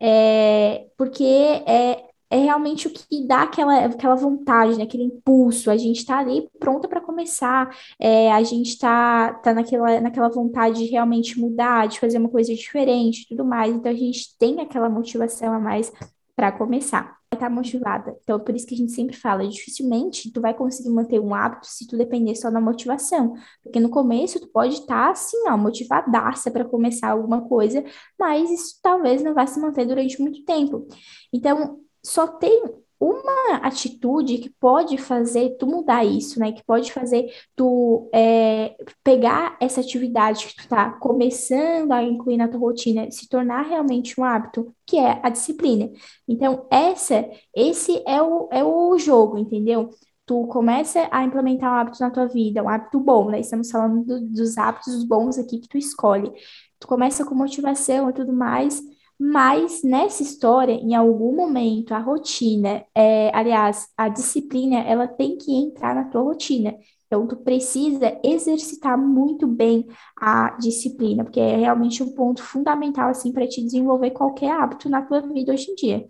é, 0.00 0.86
porque 0.96 1.22
é, 1.22 2.02
é 2.30 2.38
realmente 2.38 2.86
o 2.88 2.90
que 2.90 3.26
dá 3.26 3.42
aquela, 3.42 3.84
aquela 3.86 4.14
vontade, 4.14 4.76
né? 4.76 4.84
aquele 4.84 5.04
impulso. 5.04 5.70
A 5.70 5.76
gente 5.76 5.98
está 5.98 6.18
ali 6.18 6.48
pronta 6.58 6.88
para 6.88 7.00
começar, 7.00 7.74
é, 7.98 8.32
a 8.32 8.42
gente 8.42 8.68
está 8.68 9.34
tá 9.34 9.54
naquela, 9.54 10.00
naquela 10.00 10.28
vontade 10.28 10.84
de 10.84 10.90
realmente 10.90 11.38
mudar, 11.38 11.86
de 11.86 12.00
fazer 12.00 12.18
uma 12.18 12.28
coisa 12.28 12.54
diferente 12.54 13.26
tudo 13.28 13.44
mais. 13.44 13.74
Então 13.74 13.90
a 13.90 13.94
gente 13.94 14.36
tem 14.38 14.60
aquela 14.60 14.88
motivação 14.88 15.52
a 15.52 15.58
mais 15.58 15.92
para 16.36 16.52
começar. 16.52 17.16
Estar 17.32 17.48
tá 17.48 17.50
motivada. 17.50 18.16
Então, 18.22 18.38
por 18.38 18.54
isso 18.54 18.66
que 18.66 18.74
a 18.74 18.78
gente 18.78 18.92
sempre 18.92 19.16
fala, 19.16 19.46
dificilmente 19.46 20.32
tu 20.32 20.40
vai 20.40 20.54
conseguir 20.54 20.90
manter 20.90 21.18
um 21.18 21.34
hábito 21.34 21.66
se 21.66 21.86
tu 21.86 21.96
depender 21.96 22.34
só 22.36 22.48
da 22.48 22.60
motivação. 22.60 23.34
Porque 23.62 23.80
no 23.80 23.90
começo 23.90 24.38
tu 24.40 24.46
pode 24.48 24.74
estar 24.74 25.06
tá, 25.06 25.10
assim, 25.10 25.36
ó, 25.48 25.56
motivadaça 25.56 26.50
para 26.50 26.64
começar 26.64 27.10
alguma 27.10 27.42
coisa, 27.48 27.84
mas 28.18 28.50
isso 28.50 28.78
talvez 28.80 29.22
não 29.22 29.34
vá 29.34 29.46
se 29.46 29.58
manter 29.58 29.84
durante 29.84 30.20
muito 30.20 30.44
tempo. 30.44 30.86
Então, 31.32 31.80
só 32.04 32.26
tem 32.26 32.62
uma 33.00 33.56
atitude 33.56 34.38
que 34.38 34.50
pode 34.50 34.96
fazer 34.98 35.56
tu 35.58 35.66
mudar 35.66 36.04
isso, 36.04 36.38
né? 36.38 36.52
Que 36.52 36.64
pode 36.64 36.92
fazer 36.92 37.30
tu 37.54 38.08
é, 38.14 38.76
pegar 39.02 39.56
essa 39.60 39.80
atividade 39.80 40.46
que 40.46 40.56
tu 40.56 40.68
tá 40.68 40.90
começando 40.92 41.92
a 41.92 42.02
incluir 42.02 42.36
na 42.36 42.48
tua 42.48 42.60
rotina, 42.60 43.10
se 43.10 43.28
tornar 43.28 43.62
realmente 43.62 44.18
um 44.18 44.24
hábito, 44.24 44.74
que 44.86 44.96
é 44.96 45.20
a 45.22 45.28
disciplina. 45.28 45.90
Então, 46.26 46.66
essa, 46.70 47.28
esse 47.54 48.02
é 48.06 48.22
o, 48.22 48.48
é 48.50 48.64
o 48.64 48.96
jogo, 48.98 49.36
entendeu? 49.38 49.90
Tu 50.26 50.46
começa 50.46 51.06
a 51.10 51.24
implementar 51.24 51.70
um 51.70 51.76
hábito 51.76 52.00
na 52.00 52.10
tua 52.10 52.26
vida, 52.26 52.62
um 52.62 52.68
hábito 52.68 52.98
bom, 53.00 53.30
né? 53.30 53.40
Estamos 53.40 53.70
falando 53.70 54.04
do, 54.04 54.20
dos 54.28 54.56
hábitos 54.56 55.04
bons 55.04 55.38
aqui 55.38 55.58
que 55.58 55.68
tu 55.68 55.76
escolhe. 55.76 56.32
Tu 56.78 56.86
começa 56.86 57.24
com 57.24 57.34
motivação 57.34 58.08
e 58.08 58.12
tudo 58.14 58.32
mais, 58.32 58.82
mas 59.18 59.82
nessa 59.82 60.22
história, 60.22 60.72
em 60.72 60.94
algum 60.94 61.34
momento, 61.34 61.94
a 61.94 61.98
rotina, 61.98 62.84
é, 62.94 63.30
aliás, 63.34 63.88
a 63.96 64.08
disciplina, 64.08 64.80
ela 64.80 65.06
tem 65.06 65.36
que 65.38 65.52
entrar 65.52 65.94
na 65.94 66.04
tua 66.04 66.22
rotina. 66.22 66.76
Então, 67.06 67.26
tu 67.26 67.36
precisa 67.36 68.18
exercitar 68.24 68.98
muito 68.98 69.46
bem 69.46 69.86
a 70.18 70.56
disciplina, 70.58 71.22
porque 71.22 71.38
é 71.40 71.56
realmente 71.56 72.02
um 72.02 72.12
ponto 72.12 72.42
fundamental, 72.42 73.08
assim, 73.08 73.32
para 73.32 73.46
te 73.46 73.62
desenvolver 73.62 74.10
qualquer 74.10 74.50
hábito 74.50 74.88
na 74.88 75.02
tua 75.02 75.20
vida 75.20 75.52
hoje 75.52 75.70
em 75.70 75.74
dia. 75.74 76.08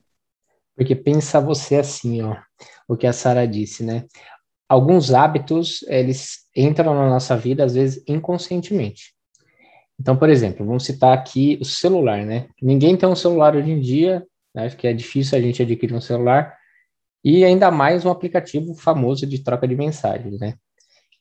Porque 0.74 0.96
pensa 0.96 1.40
você 1.40 1.76
assim, 1.76 2.22
ó, 2.22 2.36
o 2.88 2.96
que 2.96 3.06
a 3.06 3.12
Sara 3.12 3.46
disse, 3.46 3.84
né? 3.84 4.06
Alguns 4.68 5.12
hábitos, 5.12 5.82
eles 5.88 6.48
entram 6.56 6.94
na 6.94 7.08
nossa 7.08 7.36
vida, 7.36 7.64
às 7.64 7.74
vezes, 7.74 8.02
inconscientemente. 8.08 9.13
Então, 10.00 10.16
por 10.16 10.28
exemplo, 10.28 10.66
vamos 10.66 10.84
citar 10.84 11.16
aqui 11.16 11.58
o 11.60 11.64
celular, 11.64 12.24
né? 12.24 12.48
Ninguém 12.60 12.96
tem 12.96 13.08
um 13.08 13.14
celular 13.14 13.54
hoje 13.54 13.70
em 13.70 13.80
dia, 13.80 14.26
né? 14.54 14.66
acho 14.66 14.76
que 14.76 14.86
é 14.86 14.92
difícil 14.92 15.38
a 15.38 15.40
gente 15.40 15.62
adquirir 15.62 15.94
um 15.94 16.00
celular, 16.00 16.56
e 17.24 17.44
ainda 17.44 17.70
mais 17.70 18.04
um 18.04 18.10
aplicativo 18.10 18.74
famoso 18.74 19.26
de 19.26 19.42
troca 19.42 19.66
de 19.66 19.74
mensagens, 19.74 20.38
né? 20.38 20.54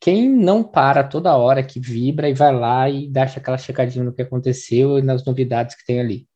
Quem 0.02 0.28
não 0.30 0.64
para 0.64 1.02
toda 1.02 1.38
hora 1.38 1.64
que 1.64 1.80
vibra 1.80 2.28
e 2.28 2.34
vai 2.34 2.54
lá 2.54 2.90
e 2.90 3.08
dá 3.08 3.24
aquela 3.24 3.58
checadinha 3.58 4.04
no 4.04 4.12
que 4.12 4.22
aconteceu 4.22 5.00
e 5.00 5.02
nas 5.02 5.24
novidades 5.24 5.76
que 5.76 5.86
tem 5.86 6.02
ali? 6.02 6.28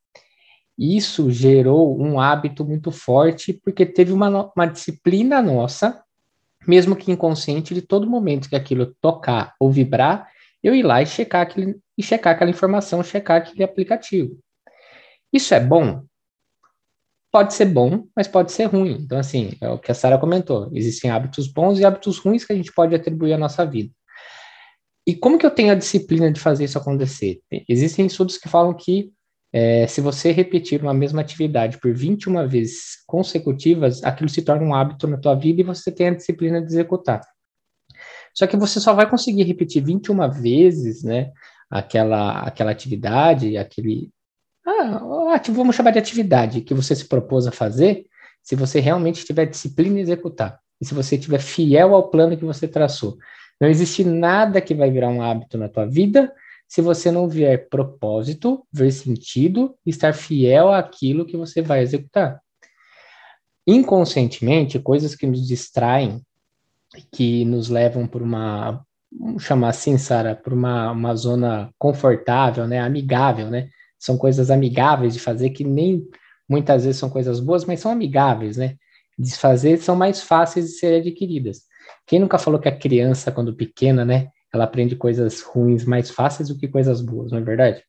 Isso 0.78 1.30
gerou 1.30 2.00
um 2.00 2.18
hábito 2.18 2.64
muito 2.64 2.92
forte, 2.92 3.52
porque 3.52 3.86
teve 3.86 4.14
uma, 4.14 4.52
uma 4.56 4.66
disciplina 4.68 5.42
nossa, 5.42 6.02
mesmo 6.66 6.96
que 6.96 7.12
inconsciente, 7.12 7.74
de 7.74 7.82
todo 7.82 8.10
momento 8.10 8.48
que 8.48 8.56
aquilo 8.56 8.96
tocar 9.02 9.54
ou 9.60 9.70
vibrar, 9.70 10.30
eu 10.64 10.76
ir 10.76 10.84
lá 10.84 11.02
e 11.02 11.06
checar, 11.06 11.42
aquele, 11.42 11.80
e 11.98 12.04
checar 12.04 12.34
aquela 12.34 12.50
informação, 12.50 13.04
checar 13.04 13.38
aquele 13.38 13.64
aplicativo. 13.64 14.38
Isso 15.32 15.54
é 15.54 15.60
bom? 15.60 16.04
Pode 17.32 17.54
ser 17.54 17.66
bom, 17.66 18.08
mas 18.16 18.28
pode 18.28 18.52
ser 18.52 18.66
ruim. 18.66 18.98
Então, 19.02 19.20
assim, 19.20 19.54
é 19.62 19.70
o 19.70 19.78
que 19.78 19.92
a 19.92 19.96
Sara 19.96 20.18
comentou. 20.18 20.70
Existem 20.74 21.12
hábitos 21.12 21.48
bons 21.48 21.80
e 21.80 21.86
hábitos 21.86 22.18
ruins 22.18 22.46
que 22.46 22.54
a 22.54 22.56
gente 22.56 22.74
pode 22.74 22.96
atribuir 22.96 23.34
à 23.34 23.38
nossa 23.38 23.66
vida. 23.66 23.94
E 25.06 25.16
como 25.16 25.38
que 25.38 25.46
eu 25.46 25.52
tenho 25.52 25.72
a 25.72 25.76
disciplina 25.76 26.32
de 26.32 26.40
fazer 26.40 26.66
isso 26.66 26.78
acontecer? 26.78 27.40
Existem 27.68 28.06
estudos 28.06 28.38
que 28.38 28.50
falam 28.50 28.74
que 28.74 29.12
é, 29.54 29.88
se 29.88 30.02
você 30.02 30.32
repetir 30.32 30.82
uma 30.82 30.94
mesma 30.94 31.22
atividade 31.22 31.80
por 31.80 31.94
21 31.94 32.48
vezes 32.48 33.04
consecutivas, 33.06 34.04
aquilo 34.04 34.30
se 34.30 34.42
torna 34.42 34.66
um 34.66 34.76
hábito 34.76 35.08
na 35.08 35.18
tua 35.18 35.36
vida 35.36 35.62
e 35.62 35.64
você 35.64 35.92
tem 35.92 36.10
a 36.10 36.14
disciplina 36.14 36.60
de 36.62 36.68
executar. 36.68 37.22
Só 38.38 38.46
que 38.46 38.56
você 38.56 38.80
só 38.80 38.94
vai 38.94 39.10
conseguir 39.10 39.42
repetir 39.42 39.84
21 39.84 40.30
vezes, 40.30 41.02
né, 41.02 41.32
aquela, 41.68 42.42
aquela 42.42 42.70
atividade, 42.70 43.58
aquele. 43.58 44.12
Ah, 44.64 45.42
vamos 45.50 45.76
chamar 45.76 45.90
de 45.90 45.98
atividade 45.98 46.62
que 46.62 46.76
você 46.76 46.96
se 46.96 47.06
propôs 47.06 47.48
a 47.48 47.52
fazer, 47.52 48.06
se 48.44 48.56
você 48.56 48.80
realmente 48.80 49.26
tiver 49.26 49.48
disciplina 49.48 49.98
em 49.98 50.02
executar. 50.02 50.60
E 50.80 50.86
se 50.86 50.94
você 50.94 51.16
estiver 51.16 51.40
fiel 51.40 51.96
ao 51.96 52.12
plano 52.12 52.38
que 52.38 52.46
você 52.46 52.68
traçou. 52.68 53.18
Não 53.60 53.68
existe 53.68 54.04
nada 54.04 54.62
que 54.62 54.76
vai 54.76 54.92
virar 54.92 55.10
um 55.10 55.24
hábito 55.24 55.58
na 55.58 55.68
tua 55.68 55.88
vida 55.88 56.32
se 56.68 56.80
você 56.80 57.10
não 57.10 57.28
vier 57.28 57.68
propósito, 57.70 58.64
ver 58.72 58.92
sentido 58.92 59.76
estar 59.84 60.14
fiel 60.14 60.72
àquilo 60.72 61.26
que 61.26 61.38
você 61.38 61.60
vai 61.60 61.82
executar. 61.82 62.40
Inconscientemente, 63.66 64.78
coisas 64.78 65.16
que 65.16 65.26
nos 65.26 65.48
distraem 65.48 66.22
que 67.12 67.46
nos 67.46 67.70
levam 67.70 68.08
por 68.08 68.22
uma, 68.22 68.84
vamos 69.12 69.44
chamar 69.44 69.70
assim, 69.70 69.98
Sara, 69.98 70.36
por 70.36 70.54
uma, 70.54 70.92
uma 70.92 71.16
zona 71.16 71.72
confortável, 71.78 72.68
né, 72.68 72.80
amigável, 72.80 73.50
né? 73.50 73.70
São 74.00 74.18
coisas 74.18 74.52
amigáveis 74.52 75.14
de 75.14 75.20
fazer 75.20 75.50
que 75.52 75.64
nem 75.64 76.08
muitas 76.48 76.86
vezes 76.86 77.00
são 77.00 77.10
coisas 77.10 77.40
boas, 77.40 77.66
mas 77.66 77.80
são 77.80 77.92
amigáveis, 77.92 78.58
né? 78.58 78.76
De 79.18 79.36
fazer 79.36 79.78
são 79.78 79.96
mais 79.96 80.22
fáceis 80.22 80.68
de 80.68 80.72
serem 80.74 81.00
adquiridas. 81.00 81.62
Quem 82.06 82.20
nunca 82.20 82.38
falou 82.38 82.60
que 82.60 82.70
a 82.70 82.78
criança, 82.78 83.32
quando 83.32 83.56
pequena, 83.56 84.06
né, 84.06 84.30
ela 84.54 84.64
aprende 84.64 84.96
coisas 84.96 85.42
ruins 85.42 85.86
mais 85.86 86.10
fáceis 86.10 86.50
do 86.50 86.58
que 86.58 86.68
coisas 86.68 87.02
boas, 87.02 87.32
não 87.32 87.40
é 87.40 87.42
verdade? 87.42 87.84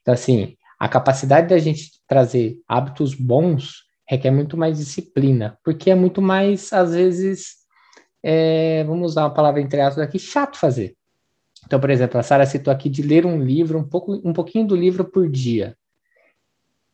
Então, 0.00 0.14
assim, 0.14 0.56
a 0.78 0.88
capacidade 0.88 1.48
da 1.48 1.58
gente 1.58 1.90
trazer 2.08 2.58
hábitos 2.66 3.14
bons 3.14 3.84
requer 4.08 4.30
muito 4.30 4.56
mais 4.56 4.78
disciplina, 4.78 5.56
porque 5.64 5.90
é 5.90 5.94
muito 5.94 6.20
mais, 6.20 6.72
às 6.72 6.92
vezes, 6.92 7.61
é, 8.22 8.84
vamos 8.84 9.12
usar 9.12 9.24
uma 9.24 9.34
palavra 9.34 9.60
entre 9.60 9.80
aspas 9.80 10.04
aqui, 10.04 10.18
chato 10.18 10.56
fazer. 10.56 10.94
Então, 11.64 11.80
por 11.80 11.90
exemplo, 11.90 12.18
a 12.18 12.22
Sara 12.22 12.46
citou 12.46 12.72
aqui 12.72 12.88
de 12.88 13.02
ler 13.02 13.24
um 13.24 13.42
livro, 13.42 13.78
um, 13.78 13.84
pouco, 13.84 14.20
um 14.24 14.32
pouquinho 14.32 14.66
do 14.66 14.76
livro 14.76 15.04
por 15.04 15.28
dia. 15.28 15.76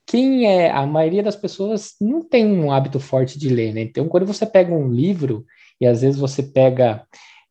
Quem 0.06 0.46
é, 0.46 0.70
a 0.70 0.86
maioria 0.86 1.22
das 1.22 1.36
pessoas 1.36 1.94
não 2.00 2.22
tem 2.22 2.46
um 2.46 2.72
hábito 2.72 2.98
forte 2.98 3.38
de 3.38 3.48
ler, 3.48 3.74
né? 3.74 3.82
Então, 3.82 4.08
quando 4.08 4.26
você 4.26 4.46
pega 4.46 4.72
um 4.72 4.90
livro, 4.90 5.44
e 5.80 5.86
às 5.86 6.00
vezes 6.00 6.18
você 6.18 6.42
pega, 6.42 7.06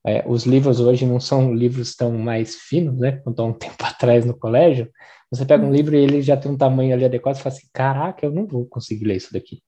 é, 0.05 0.23
os 0.27 0.45
livros 0.45 0.79
hoje 0.79 1.05
não 1.05 1.19
são 1.19 1.53
livros 1.53 1.95
tão 1.95 2.11
mais 2.17 2.55
finos, 2.55 2.97
né? 2.99 3.13
Quanto 3.23 3.41
há 3.41 3.45
um 3.45 3.53
tempo 3.57 3.83
atrás 3.83 4.25
no 4.25 4.37
colégio, 4.37 4.89
você 5.29 5.45
pega 5.45 5.65
um 5.65 5.71
livro 5.71 5.95
e 5.95 5.99
ele 5.99 6.21
já 6.21 6.37
tem 6.37 6.51
um 6.51 6.57
tamanho 6.57 6.93
ali 6.93 7.05
adequado, 7.05 7.35
e 7.35 7.41
fala 7.41 7.53
assim, 7.55 7.67
caraca, 7.73 8.25
eu 8.25 8.31
não 8.31 8.47
vou 8.47 8.65
conseguir 8.65 9.05
ler 9.05 9.17
isso 9.17 9.33
daqui. 9.33 9.61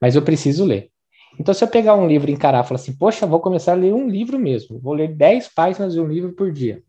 Mas 0.00 0.14
eu 0.14 0.22
preciso 0.22 0.64
ler. 0.64 0.90
Então, 1.38 1.52
se 1.52 1.62
eu 1.62 1.68
pegar 1.68 1.94
um 1.94 2.06
livro 2.06 2.30
e 2.30 2.34
encarar 2.34 2.64
e 2.64 2.66
falar 2.66 2.80
assim, 2.80 2.96
poxa, 2.96 3.26
vou 3.26 3.40
começar 3.40 3.72
a 3.72 3.76
ler 3.76 3.92
um 3.92 4.08
livro 4.08 4.38
mesmo, 4.38 4.78
vou 4.78 4.94
ler 4.94 5.14
10 5.14 5.48
páginas 5.48 5.92
de 5.92 6.00
um 6.00 6.06
livro 6.06 6.32
por 6.32 6.50
dia. 6.50 6.82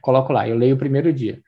Coloco 0.00 0.32
lá, 0.32 0.48
eu 0.48 0.56
leio 0.56 0.74
o 0.74 0.78
primeiro 0.78 1.12
dia. 1.12 1.40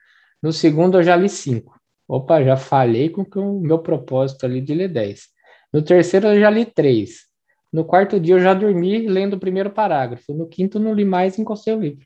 No 0.42 0.52
segundo, 0.52 0.98
eu 0.98 1.02
já 1.02 1.16
li 1.16 1.28
5. 1.28 1.78
Opa, 2.08 2.42
já 2.42 2.56
falhei 2.56 3.08
com 3.08 3.22
o 3.22 3.60
meu 3.60 3.78
propósito 3.78 4.46
ali 4.46 4.60
de 4.60 4.74
ler 4.74 4.88
10. 4.88 5.28
No 5.72 5.82
terceiro, 5.82 6.28
eu 6.28 6.40
já 6.40 6.50
li 6.50 6.64
3. 6.64 7.30
No 7.72 7.84
quarto 7.84 8.18
dia, 8.18 8.34
eu 8.34 8.40
já 8.40 8.52
dormi 8.52 9.06
lendo 9.06 9.34
o 9.34 9.38
primeiro 9.38 9.70
parágrafo. 9.70 10.32
No 10.34 10.48
quinto, 10.48 10.80
não 10.80 10.92
li 10.92 11.04
mais 11.04 11.38
e 11.38 11.42
encostei 11.42 11.74
o 11.74 11.80
livro. 11.80 12.04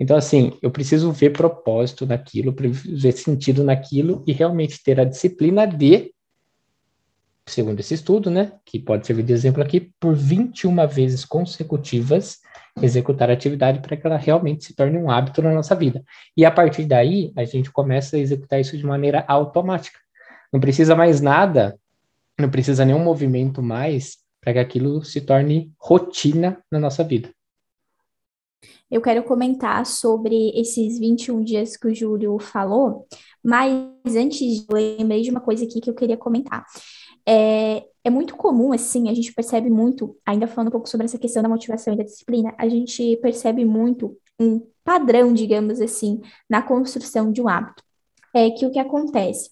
Então, 0.00 0.16
assim, 0.16 0.56
eu 0.62 0.70
preciso 0.70 1.10
ver 1.10 1.30
propósito 1.30 2.06
naquilo, 2.06 2.54
ver 2.54 3.12
sentido 3.12 3.64
naquilo 3.64 4.22
e 4.26 4.32
realmente 4.32 4.82
ter 4.82 5.00
a 5.00 5.04
disciplina 5.04 5.66
de 5.66 6.12
segundo 7.50 7.80
esse 7.80 7.94
estudo, 7.94 8.30
né, 8.30 8.52
que 8.64 8.78
pode 8.78 9.06
servir 9.06 9.22
de 9.22 9.32
exemplo 9.32 9.62
aqui, 9.62 9.92
por 10.00 10.14
21 10.14 10.86
vezes 10.86 11.24
consecutivas 11.24 12.38
executar 12.80 13.30
a 13.30 13.32
atividade 13.32 13.80
para 13.80 13.96
que 13.96 14.06
ela 14.06 14.16
realmente 14.16 14.64
se 14.64 14.74
torne 14.74 14.98
um 14.98 15.10
hábito 15.10 15.42
na 15.42 15.52
nossa 15.52 15.74
vida. 15.74 16.02
E 16.36 16.44
a 16.44 16.50
partir 16.50 16.84
daí, 16.84 17.32
a 17.36 17.44
gente 17.44 17.70
começa 17.70 18.16
a 18.16 18.20
executar 18.20 18.60
isso 18.60 18.76
de 18.76 18.86
maneira 18.86 19.24
automática. 19.26 19.98
Não 20.52 20.60
precisa 20.60 20.94
mais 20.94 21.20
nada, 21.20 21.78
não 22.38 22.48
precisa 22.48 22.84
nenhum 22.84 23.02
movimento 23.02 23.62
mais 23.62 24.18
para 24.40 24.52
que 24.52 24.58
aquilo 24.58 25.04
se 25.04 25.20
torne 25.20 25.72
rotina 25.78 26.62
na 26.70 26.78
nossa 26.78 27.02
vida. 27.02 27.30
Eu 28.90 29.02
quero 29.02 29.22
comentar 29.22 29.84
sobre 29.84 30.50
esses 30.58 30.98
21 30.98 31.44
dias 31.44 31.76
que 31.76 31.88
o 31.88 31.94
Júlio 31.94 32.38
falou, 32.38 33.06
mas 33.44 34.16
antes, 34.16 34.66
eu 34.68 34.74
lembrei 34.74 35.22
de 35.22 35.30
uma 35.30 35.40
coisa 35.40 35.64
aqui 35.64 35.80
que 35.80 35.90
eu 35.90 35.94
queria 35.94 36.16
comentar. 36.16 36.64
É, 37.30 37.84
é 38.04 38.10
muito 38.10 38.34
comum, 38.36 38.72
assim, 38.72 39.10
a 39.10 39.14
gente 39.14 39.34
percebe 39.34 39.68
muito, 39.68 40.16
ainda 40.24 40.46
falando 40.46 40.68
um 40.68 40.72
pouco 40.72 40.88
sobre 40.88 41.04
essa 41.04 41.18
questão 41.18 41.42
da 41.42 41.48
motivação 41.48 41.92
e 41.92 41.96
da 41.98 42.04
disciplina, 42.04 42.54
a 42.56 42.66
gente 42.66 43.18
percebe 43.18 43.66
muito 43.66 44.16
um 44.40 44.66
padrão, 44.82 45.34
digamos 45.34 45.78
assim, 45.78 46.22
na 46.48 46.62
construção 46.62 47.30
de 47.30 47.42
um 47.42 47.48
hábito. 47.48 47.82
É 48.34 48.50
que 48.50 48.64
o 48.64 48.70
que 48.70 48.78
acontece? 48.78 49.50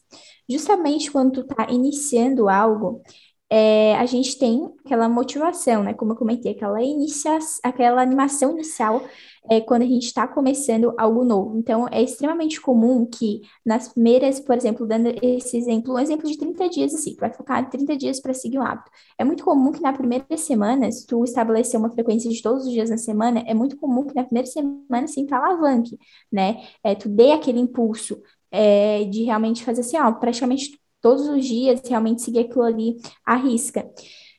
Justamente 0.48 1.10
quando 1.10 1.32
tu 1.32 1.44
tá 1.44 1.66
iniciando 1.70 2.48
algo, 2.48 3.02
é, 3.48 3.94
a 3.96 4.06
gente 4.06 4.38
tem 4.38 4.72
aquela 4.84 5.08
motivação, 5.08 5.82
né? 5.84 5.94
Como 5.94 6.12
eu 6.12 6.16
comentei, 6.16 6.52
aquela, 6.52 6.82
inicia 6.82 7.38
aquela 7.62 8.02
animação 8.02 8.52
inicial 8.52 9.02
é, 9.48 9.60
quando 9.60 9.82
a 9.82 9.86
gente 9.86 10.06
está 10.06 10.26
começando 10.26 10.92
algo 10.98 11.24
novo. 11.24 11.56
Então, 11.56 11.86
é 11.90 12.02
extremamente 12.02 12.60
comum 12.60 13.06
que 13.06 13.42
nas 13.64 13.88
primeiras, 13.88 14.40
por 14.40 14.56
exemplo, 14.56 14.86
dando 14.86 15.12
esse 15.22 15.56
exemplo, 15.56 15.94
um 15.94 15.98
exemplo 15.98 16.28
de 16.28 16.36
30 16.36 16.68
dias, 16.68 16.94
assim, 16.94 17.14
vai 17.20 17.32
focar 17.32 17.62
em 17.62 17.70
30 17.70 17.96
dias 17.96 18.20
para 18.20 18.34
seguir 18.34 18.58
um 18.58 18.62
hábito. 18.62 18.90
É 19.16 19.24
muito 19.24 19.44
comum 19.44 19.70
que 19.70 19.80
na 19.80 19.92
primeira 19.92 20.36
semana, 20.36 20.90
se 20.90 21.06
tu 21.06 21.22
estabelecer 21.22 21.78
uma 21.78 21.90
frequência 21.90 22.28
de 22.30 22.42
todos 22.42 22.66
os 22.66 22.72
dias 22.72 22.90
na 22.90 22.98
semana, 22.98 23.44
é 23.46 23.54
muito 23.54 23.76
comum 23.76 24.04
que 24.04 24.14
na 24.14 24.24
primeira 24.24 24.48
semana, 24.48 25.04
assim, 25.04 25.24
tu 25.24 25.34
alavanque, 25.34 25.96
né? 26.32 26.64
É, 26.82 26.94
tu 26.94 27.08
dê 27.08 27.30
aquele 27.32 27.60
impulso 27.60 28.20
é, 28.50 29.04
de 29.04 29.22
realmente 29.24 29.64
fazer 29.64 29.82
assim, 29.82 29.98
ó, 29.98 30.12
praticamente 30.12 30.78
todos 31.00 31.28
os 31.28 31.44
dias, 31.44 31.80
realmente 31.86 32.22
seguir 32.22 32.40
aquilo 32.40 32.62
ali 32.64 32.96
à 33.24 33.36
risca. 33.36 33.88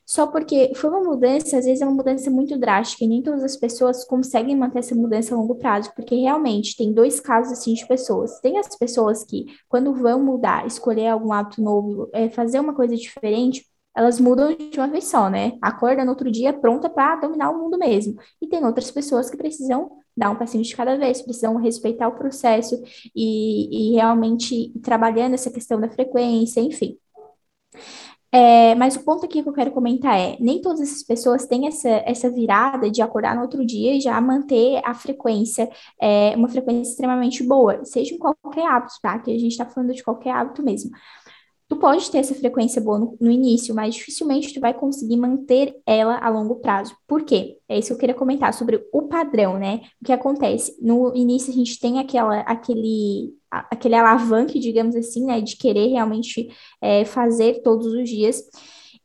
Só 0.06 0.26
porque 0.26 0.72
foi 0.74 0.88
uma 0.88 1.02
mudança, 1.02 1.58
às 1.58 1.66
vezes 1.66 1.82
é 1.82 1.84
uma 1.84 1.94
mudança 1.94 2.30
muito 2.30 2.58
drástica, 2.58 3.04
e 3.04 3.08
nem 3.08 3.22
todas 3.22 3.44
as 3.44 3.56
pessoas 3.56 4.06
conseguem 4.06 4.56
manter 4.56 4.78
essa 4.78 4.94
mudança 4.94 5.34
a 5.34 5.38
longo 5.38 5.56
prazo, 5.56 5.92
porque 5.94 6.14
realmente 6.14 6.74
tem 6.76 6.94
dois 6.94 7.20
casos 7.20 7.52
assim 7.52 7.74
de 7.74 7.86
pessoas. 7.86 8.40
Tem 8.40 8.56
as 8.58 8.74
pessoas 8.74 9.22
que, 9.22 9.44
quando 9.68 9.92
vão 9.94 10.22
mudar, 10.24 10.66
escolher 10.66 11.08
algum 11.08 11.30
hábito 11.30 11.60
novo, 11.62 12.08
é, 12.14 12.30
fazer 12.30 12.58
uma 12.58 12.74
coisa 12.74 12.96
diferente, 12.96 13.66
elas 13.94 14.18
mudam 14.18 14.56
de 14.56 14.78
uma 14.78 14.88
vez 14.88 15.04
só, 15.04 15.28
né? 15.28 15.58
Acorda 15.60 16.04
no 16.04 16.10
outro 16.10 16.30
dia 16.30 16.52
pronta 16.52 16.88
para 16.88 17.16
dominar 17.16 17.50
o 17.50 17.58
mundo 17.58 17.76
mesmo. 17.76 18.16
E 18.40 18.46
tem 18.46 18.64
outras 18.64 18.90
pessoas 18.90 19.28
que 19.28 19.36
precisam 19.36 19.90
dar 20.18 20.30
um 20.30 20.36
passinho 20.36 20.64
de 20.64 20.76
cada 20.76 20.96
vez, 20.96 21.22
precisam 21.22 21.56
respeitar 21.56 22.08
o 22.08 22.16
processo 22.16 22.82
e, 23.14 23.92
e 23.92 23.94
realmente 23.94 24.72
trabalhando 24.82 25.34
essa 25.34 25.50
questão 25.50 25.80
da 25.80 25.88
frequência, 25.88 26.60
enfim. 26.60 26.98
É, 28.30 28.74
mas 28.74 28.94
o 28.94 29.04
ponto 29.04 29.24
aqui 29.24 29.42
que 29.42 29.48
eu 29.48 29.52
quero 29.54 29.72
comentar 29.72 30.18
é: 30.18 30.36
nem 30.38 30.60
todas 30.60 30.80
essas 30.82 31.02
pessoas 31.02 31.46
têm 31.46 31.66
essa, 31.66 31.88
essa 31.88 32.30
virada 32.30 32.90
de 32.90 33.00
acordar 33.00 33.34
no 33.34 33.42
outro 33.42 33.64
dia 33.64 33.96
e 33.96 34.00
já 34.00 34.20
manter 34.20 34.82
a 34.84 34.94
frequência, 34.94 35.68
é, 36.00 36.36
uma 36.36 36.48
frequência 36.48 36.90
extremamente 36.90 37.42
boa, 37.42 37.84
seja 37.84 38.14
em 38.14 38.18
qualquer 38.18 38.66
hábito, 38.66 38.94
tá? 39.02 39.18
Que 39.18 39.30
a 39.30 39.38
gente 39.38 39.52
está 39.52 39.64
falando 39.64 39.94
de 39.94 40.02
qualquer 40.02 40.32
hábito 40.32 40.62
mesmo. 40.62 40.90
Tu 41.68 41.76
pode 41.76 42.10
ter 42.10 42.18
essa 42.18 42.34
frequência 42.34 42.80
boa 42.80 42.98
no, 42.98 43.16
no, 43.20 43.30
início, 43.30 43.74
mas 43.74 43.94
dificilmente 43.94 44.54
tu 44.54 44.60
vai 44.60 44.72
conseguir 44.72 45.18
manter 45.18 45.76
ela 45.84 46.16
a 46.16 46.30
longo 46.30 46.56
prazo. 46.56 46.96
Por 47.06 47.24
quê? 47.24 47.58
É 47.68 47.78
isso 47.78 47.88
que 47.88 47.94
eu 47.94 47.98
queria 47.98 48.14
comentar 48.14 48.54
sobre 48.54 48.82
o 48.90 49.02
padrão, 49.02 49.58
né? 49.58 49.82
O 50.00 50.04
que 50.06 50.12
acontece? 50.12 50.74
No 50.80 51.14
início 51.14 51.52
a 51.52 51.54
gente 51.54 51.78
tem 51.78 51.98
aquela, 51.98 52.40
aquele, 52.40 53.34
aquele 53.50 53.94
alavanque, 53.94 54.58
digamos 54.58 54.96
assim, 54.96 55.26
né? 55.26 55.42
De 55.42 55.56
querer 55.56 55.88
realmente 55.88 56.48
é, 56.80 57.04
fazer 57.04 57.60
todos 57.62 57.86
os 57.86 58.08
dias. 58.08 58.42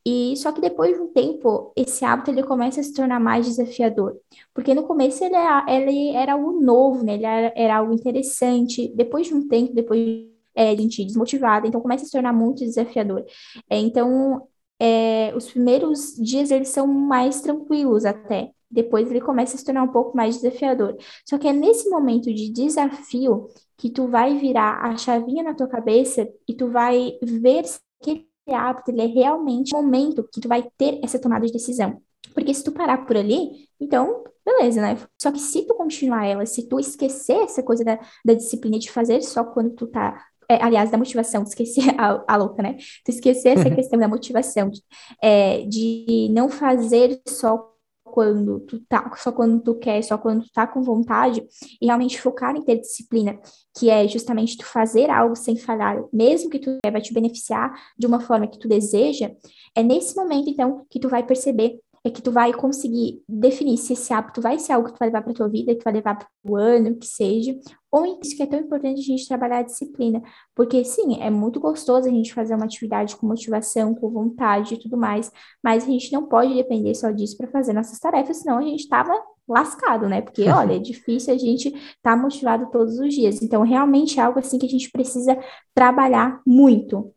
E 0.06 0.36
só 0.38 0.54
que 0.54 0.62
depois 0.62 0.96
de 0.96 1.02
um 1.02 1.08
tempo, 1.12 1.74
esse 1.76 2.06
hábito 2.06 2.32
ele 2.32 2.44
começa 2.44 2.80
a 2.80 2.84
se 2.84 2.94
tornar 2.94 3.20
mais 3.20 3.46
desafiador. 3.46 4.18
Porque 4.54 4.74
no 4.74 4.84
começo 4.84 5.24
ele 5.24 5.36
era, 5.36 5.66
ele 5.68 6.10
era 6.12 6.34
algo 6.34 6.62
novo, 6.62 7.04
né? 7.04 7.16
Ele 7.16 7.26
era, 7.26 7.54
era 7.58 7.78
algo 7.78 7.94
interessante. 7.94 8.90
Depois 8.96 9.28
de 9.28 9.34
um 9.34 9.48
tempo, 9.48 9.74
depois 9.74 10.33
é, 10.56 10.76
gente 10.76 11.06
desmotivada, 11.06 11.68
então 11.68 11.82
começa 11.82 12.04
a 12.04 12.06
se 12.06 12.12
tornar 12.12 12.34
muito 12.34 12.60
desafiador. 12.60 13.26
É, 13.70 13.78
então, 13.78 14.48
é, 14.80 15.34
os 15.36 15.50
primeiros 15.50 16.16
dias 16.16 16.52
eles 16.52 16.70
são 16.70 16.88
mais 16.88 17.42
tranquilos 17.42 18.06
até, 18.06 18.52
depois 18.70 19.10
ele 19.10 19.22
começa 19.22 19.56
a 19.56 19.60
se 19.60 19.66
tornar 19.66 19.84
um 19.84 19.92
pouco 19.92 20.18
mais 20.18 20.36
desafiador. 20.36 20.98
Só 21.26 21.38
que 21.38 21.48
é 21.48 21.54
nesse 21.54 21.90
momento 21.90 22.34
de 22.34 22.52
desafio 22.52 23.48
que 23.78 23.90
tu 23.90 24.08
vai 24.08 24.38
virar 24.38 24.84
a 24.84 24.98
chavinha 24.98 25.44
na 25.44 25.54
tua 25.54 25.68
cabeça 25.68 26.28
e 26.48 26.54
tu 26.54 26.70
vai 26.70 27.18
ver 27.22 27.66
se 27.66 27.80
aquele 28.02 28.28
hábito 28.48 28.92
ele 28.92 29.02
é 29.02 29.06
realmente 29.06 29.76
o 29.76 29.82
momento 29.82 30.28
que 30.32 30.42
tu 30.42 30.48
vai 30.48 30.68
ter 30.78 31.00
essa 31.04 31.20
tomada 31.20 31.46
de 31.46 31.54
decisão. 31.54 32.02
Porque 32.34 32.54
se 32.54 32.64
tu 32.64 32.72
parar 32.72 33.06
por 33.06 33.16
ali, 33.16 33.70
então, 33.80 34.24
beleza, 34.46 34.82
né? 34.82 34.98
Só 35.22 35.32
que 35.32 35.40
se 35.40 35.66
tu 35.68 35.76
continuar 35.76 36.26
ela, 36.26 36.46
se 36.46 36.68
tu 36.68 36.80
esquecer 36.80 37.44
essa 37.44 37.62
coisa 37.62 37.84
da, 37.84 38.00
da 38.26 38.34
disciplina 38.34 38.80
de 38.80 38.92
fazer 38.92 39.22
só 39.22 39.44
quando 39.44 39.72
tu 39.72 39.88
tá 39.88 40.26
é, 40.50 40.64
aliás, 40.64 40.92
da 40.92 40.98
motivação, 40.98 41.44
esquecer 41.44 41.94
a, 42.00 42.24
a 42.28 42.36
louca, 42.36 42.62
né? 42.62 42.78
Tu 43.06 43.12
esquecer 43.12 43.58
essa 43.58 43.70
uhum. 43.70 43.76
questão 43.76 44.00
da 44.00 44.08
motivação, 44.08 44.70
de, 44.70 44.82
é, 45.22 45.62
de 45.66 46.30
não 46.32 46.50
fazer 46.50 47.22
só 47.28 47.74
quando 48.14 48.60
tu 48.60 48.80
tá, 48.88 49.12
só 49.16 49.32
quando 49.32 49.60
tu 49.60 49.74
quer, 49.74 50.04
só 50.04 50.20
quando 50.20 50.44
tu 50.44 50.52
tá 50.54 50.68
com 50.68 50.84
vontade, 50.84 51.44
e 51.82 51.88
realmente 51.88 52.22
focar 52.22 52.56
em 52.56 52.62
ter 52.62 52.80
disciplina, 52.80 53.40
que 53.76 53.90
é 53.90 54.08
justamente 54.08 54.56
tu 54.56 54.66
fazer 54.66 55.10
algo 55.10 55.36
sem 55.36 55.58
falhar, 55.58 56.00
mesmo 56.14 56.48
que 56.48 56.60
tu 56.60 56.78
vai 56.92 57.02
te 57.02 57.12
beneficiar 57.12 57.74
de 57.98 58.06
uma 58.06 58.20
forma 58.20 58.48
que 58.48 58.60
tu 58.60 58.68
deseja, 58.68 59.32
é 59.76 59.82
nesse 59.82 60.16
momento, 60.16 60.48
então, 60.48 60.86
que 60.92 61.00
tu 61.00 61.10
vai 61.10 61.26
perceber 61.26 61.80
é 62.06 62.10
que 62.10 62.22
tu 62.22 62.32
vai 62.32 62.52
conseguir 62.52 63.24
definir 63.28 63.78
se 63.78 63.94
esse 63.94 64.14
hábito 64.14 64.42
vai 64.42 64.60
ser 64.60 64.74
algo 64.74 64.88
que 64.88 64.94
tu 64.96 65.00
vai 65.00 65.08
levar 65.08 65.22
para 65.22 65.34
tua 65.34 65.48
vida, 65.48 65.74
que 65.74 65.80
tu 65.80 65.86
vai 65.86 65.94
levar 65.94 66.16
para 66.16 66.28
o 66.44 66.58
ano, 66.58 66.98
que 66.98 67.08
seja, 67.08 67.56
ou 67.90 68.20
isso 68.22 68.36
que 68.36 68.44
é 68.44 68.46
tão 68.46 68.60
importante 68.60 69.00
a 69.00 69.04
gente 69.04 69.28
trabalhar 69.28 69.60
a 69.60 69.64
disciplina, 69.64 70.22
porque 70.54 70.84
sim, 70.84 71.22
é 71.22 71.30
muito 71.30 71.60
gostoso 71.60 72.08
a 72.08 72.12
gente 72.12 72.34
fazer 72.34 72.56
uma 72.56 72.66
atividade 72.66 73.16
com 73.16 73.26
motivação, 73.26 73.96
com 73.96 74.10
vontade 74.10 74.74
e 74.74 74.80
tudo 74.80 74.98
mais, 74.98 75.32
mas 75.64 75.84
a 75.84 75.88
gente 75.88 76.12
não 76.12 76.28
pode 76.28 76.54
depender 76.54 76.94
só 76.96 77.12
disso 77.12 77.38
para 77.38 77.48
fazer 77.48 77.72
nossas 77.72 78.00
tarefas, 78.00 78.38
senão 78.38 78.58
a 78.58 78.64
gente 78.64 78.82
estava 78.82 79.14
lascado, 79.48 80.10
né? 80.10 80.22
Porque, 80.22 80.44
olha, 80.50 80.76
é 80.76 80.80
difícil 80.80 81.34
a 81.34 81.38
gente 81.38 81.70
estar 81.70 81.94
tá 82.02 82.18
motivado 82.18 82.70
todos 82.72 82.98
os 83.00 83.14
dias. 83.14 83.42
Então, 83.42 83.62
realmente 83.62 84.20
é 84.20 84.24
algo 84.24 84.40
assim 84.40 84.58
que 84.58 84.66
a 84.66 84.70
gente 84.70 84.92
precisa 84.92 85.38
trabalhar 85.74 86.42
muito. 86.46 87.14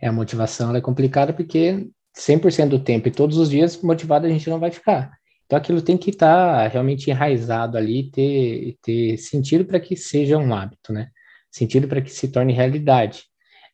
É, 0.00 0.08
a 0.08 0.12
motivação 0.12 0.74
é 0.74 0.80
complicada 0.80 1.32
porque 1.32 1.90
100% 2.18 2.68
do 2.68 2.78
tempo 2.78 3.08
e 3.08 3.12
todos 3.12 3.38
os 3.38 3.48
dias 3.48 3.80
motivado 3.80 4.26
a 4.26 4.28
gente 4.28 4.50
não 4.50 4.58
vai 4.58 4.70
ficar. 4.70 5.12
Então 5.46 5.56
aquilo 5.56 5.80
tem 5.80 5.96
que 5.96 6.10
estar 6.10 6.64
tá 6.64 6.68
realmente 6.68 7.10
enraizado 7.10 7.78
ali, 7.78 8.10
ter, 8.10 8.76
ter 8.82 9.16
sentido 9.16 9.64
para 9.64 9.80
que 9.80 9.96
seja 9.96 10.36
um 10.36 10.52
hábito, 10.52 10.92
né? 10.92 11.08
Sentido 11.50 11.88
para 11.88 12.02
que 12.02 12.10
se 12.10 12.28
torne 12.28 12.52
realidade. 12.52 13.22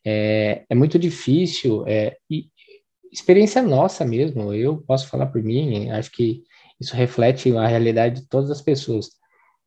É, 0.05 0.65
é 0.69 0.75
muito 0.75 0.99
difícil, 0.99 1.85
é, 1.87 2.17
e 2.31 2.47
experiência 3.11 3.63
nossa 3.63 4.05
mesmo, 4.05 4.53
eu 4.53 4.83
posso 4.87 5.09
falar 5.09 5.27
por 5.27 5.43
mim, 5.43 5.91
acho 5.91 6.11
que 6.11 6.43
isso 6.81 6.95
reflete 6.95 7.57
a 7.57 7.67
realidade 7.67 8.21
de 8.21 8.29
todas 8.29 8.51
as 8.51 8.61
pessoas. 8.61 9.09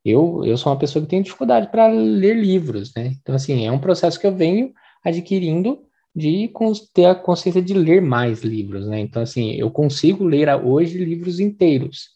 Eu, 0.06 0.44
eu 0.46 0.56
sou 0.58 0.72
uma 0.72 0.80
pessoa 0.80 1.04
que 1.04 1.10
tem 1.10 1.22
dificuldade 1.22 1.70
para 1.72 1.88
ler 1.88 2.36
livros, 2.36 2.94
né? 2.96 3.14
Então, 3.20 3.36
assim, 3.36 3.66
é 3.66 3.72
um 3.72 3.80
processo 3.80 4.20
que 4.20 4.28
eu 4.28 4.36
venho 4.36 4.72
adquirindo 5.04 5.87
de 6.16 6.52
ter 6.94 7.06
a 7.06 7.16
consciência 7.16 7.62
de 7.62 7.74
ler 7.74 8.02
mais 8.02 8.42
livros, 8.42 8.88
né? 8.88 9.00
Então, 9.00 9.22
assim, 9.22 9.54
eu 9.54 9.70
consigo 9.70 10.24
ler 10.24 10.50
hoje 10.64 11.04
livros 11.04 11.40
inteiros, 11.40 12.10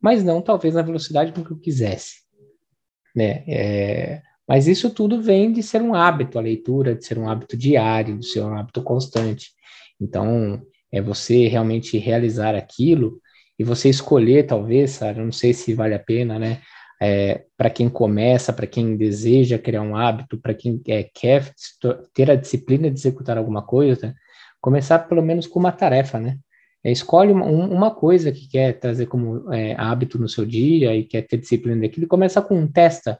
mas 0.00 0.22
não 0.22 0.42
talvez 0.42 0.74
na 0.74 0.82
velocidade 0.82 1.32
com 1.32 1.44
que 1.44 1.50
eu 1.50 1.58
quisesse, 1.58 2.16
né? 3.14 3.44
É, 3.48 4.22
mas 4.48 4.68
isso 4.68 4.90
tudo 4.90 5.20
vem 5.20 5.52
de 5.52 5.62
ser 5.62 5.82
um 5.82 5.94
hábito, 5.94 6.38
a 6.38 6.42
leitura, 6.42 6.94
de 6.94 7.04
ser 7.04 7.18
um 7.18 7.28
hábito 7.28 7.56
diário, 7.56 8.18
de 8.18 8.26
ser 8.26 8.42
um 8.42 8.54
hábito 8.54 8.82
constante. 8.82 9.50
Então, 10.00 10.62
é 10.92 11.00
você 11.00 11.48
realmente 11.48 11.98
realizar 11.98 12.54
aquilo 12.54 13.20
e 13.58 13.64
você 13.64 13.88
escolher, 13.88 14.46
talvez, 14.46 14.92
sabe? 14.92 15.20
Eu 15.20 15.24
não 15.24 15.32
sei 15.32 15.52
se 15.52 15.74
vale 15.74 15.94
a 15.94 15.98
pena, 15.98 16.38
né? 16.38 16.60
É, 17.00 17.44
para 17.56 17.68
quem 17.68 17.88
começa, 17.88 18.52
para 18.52 18.66
quem 18.66 18.96
deseja 18.96 19.58
criar 19.58 19.82
um 19.82 19.94
hábito, 19.94 20.38
para 20.38 20.54
quem 20.54 20.80
é, 20.86 21.02
quer 21.02 21.52
ter 22.14 22.30
a 22.30 22.34
disciplina 22.34 22.90
de 22.90 22.98
executar 22.98 23.36
alguma 23.36 23.62
coisa, 23.62 24.14
começar 24.60 25.00
pelo 25.00 25.22
menos 25.22 25.46
com 25.46 25.58
uma 25.58 25.72
tarefa, 25.72 26.18
né? 26.18 26.38
É, 26.82 26.90
escolhe 26.90 27.32
uma, 27.32 27.44
uma, 27.44 27.90
coisa 27.94 28.32
que 28.32 28.48
quer 28.48 28.78
trazer 28.78 29.06
como 29.06 29.52
é, 29.52 29.74
hábito 29.76 30.18
no 30.18 30.28
seu 30.28 30.46
dia 30.46 30.94
e 30.94 31.04
quer 31.04 31.22
ter 31.22 31.36
disciplina 31.36 31.82
daquilo, 31.82 32.06
começa 32.06 32.40
com 32.40 32.56
um 32.56 32.66
testa, 32.66 33.18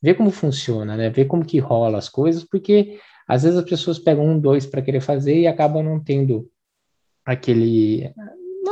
vê 0.00 0.14
como 0.14 0.30
funciona, 0.30 0.96
né? 0.96 1.10
Vê 1.10 1.24
como 1.24 1.44
que 1.44 1.58
rola 1.58 1.98
as 1.98 2.08
coisas, 2.08 2.44
porque 2.44 2.98
às 3.26 3.42
vezes 3.42 3.58
as 3.58 3.68
pessoas 3.68 3.98
pegam 3.98 4.26
um, 4.26 4.38
dois 4.38 4.66
para 4.66 4.82
querer 4.82 5.00
fazer 5.00 5.40
e 5.40 5.46
acabam 5.46 5.82
não 5.82 5.98
tendo 5.98 6.48
aquele 7.24 8.12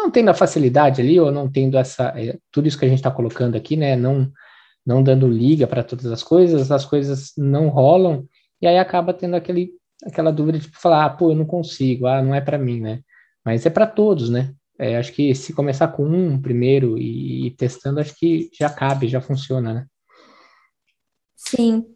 não 0.04 0.10
tendo 0.10 0.28
a 0.28 0.34
facilidade 0.34 1.00
ali 1.00 1.18
ou 1.18 1.32
não 1.32 1.50
tendo 1.50 1.78
essa 1.78 2.12
é, 2.16 2.38
tudo 2.52 2.68
isso 2.68 2.78
que 2.78 2.84
a 2.84 2.88
gente 2.88 2.98
está 2.98 3.10
colocando 3.10 3.56
aqui, 3.56 3.76
né? 3.76 3.96
Não 3.96 4.30
não 4.86 5.02
dando 5.02 5.26
liga 5.26 5.66
para 5.66 5.82
todas 5.82 6.04
as 6.06 6.22
coisas, 6.22 6.70
as 6.70 6.84
coisas 6.84 7.32
não 7.38 7.68
rolam 7.68 8.28
e 8.60 8.66
aí 8.66 8.78
acaba 8.78 9.14
tendo 9.14 9.34
aquele 9.34 9.70
aquela 10.04 10.30
dúvida 10.30 10.58
de 10.58 10.66
tipo, 10.66 10.78
falar, 10.78 11.06
ah, 11.06 11.10
pô, 11.10 11.30
eu 11.30 11.34
não 11.34 11.46
consigo, 11.46 12.06
ah, 12.06 12.22
não 12.22 12.34
é 12.34 12.40
para 12.40 12.58
mim, 12.58 12.80
né? 12.80 13.00
Mas 13.42 13.64
é 13.64 13.70
para 13.70 13.86
todos, 13.86 14.28
né? 14.28 14.54
É, 14.78 14.98
acho 14.98 15.12
que 15.12 15.34
se 15.34 15.54
começar 15.54 15.88
com 15.88 16.04
um 16.04 16.40
primeiro 16.40 16.98
e, 16.98 17.46
e 17.46 17.50
testando, 17.52 18.00
acho 18.00 18.14
que 18.14 18.50
já 18.52 18.68
cabe, 18.68 19.08
já 19.08 19.20
funciona, 19.20 19.72
né? 19.72 19.86
Sim. 21.34 21.86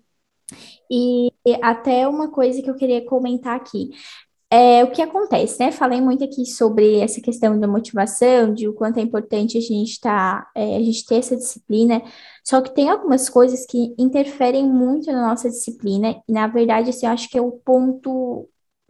E 0.91 1.31
até 1.63 2.09
uma 2.09 2.31
coisa 2.31 2.63
que 2.63 2.71
eu 2.71 2.77
queria 2.77 3.05
comentar 3.05 3.57
aqui. 3.57 3.91
É, 4.51 4.83
o 4.83 4.91
que 4.91 5.03
acontece, 5.03 5.61
né? 5.61 5.71
Falei 5.71 6.01
muito 6.01 6.25
aqui 6.25 6.47
sobre 6.47 7.01
essa 7.01 7.21
questão 7.21 7.59
da 7.61 7.69
motivação, 7.69 8.55
de 8.55 8.67
o 8.67 8.73
quanto 8.73 8.99
é 8.99 9.03
importante 9.03 9.59
a 9.59 9.61
gente 9.61 10.01
tá, 10.01 10.51
é, 10.55 10.77
a 10.77 10.81
gente 10.81 11.05
ter 11.05 11.17
essa 11.17 11.37
disciplina. 11.37 12.03
Só 12.43 12.63
que 12.63 12.75
tem 12.75 12.89
algumas 12.89 13.29
coisas 13.29 13.67
que 13.67 13.95
interferem 13.99 14.67
muito 14.67 15.13
na 15.13 15.29
nossa 15.29 15.51
disciplina, 15.51 16.23
e 16.27 16.33
na 16.33 16.47
verdade, 16.47 16.89
assim, 16.91 17.05
eu 17.05 17.13
acho 17.13 17.29
que 17.29 17.37
é 17.37 17.43
o 17.43 17.53
ponto 17.53 18.49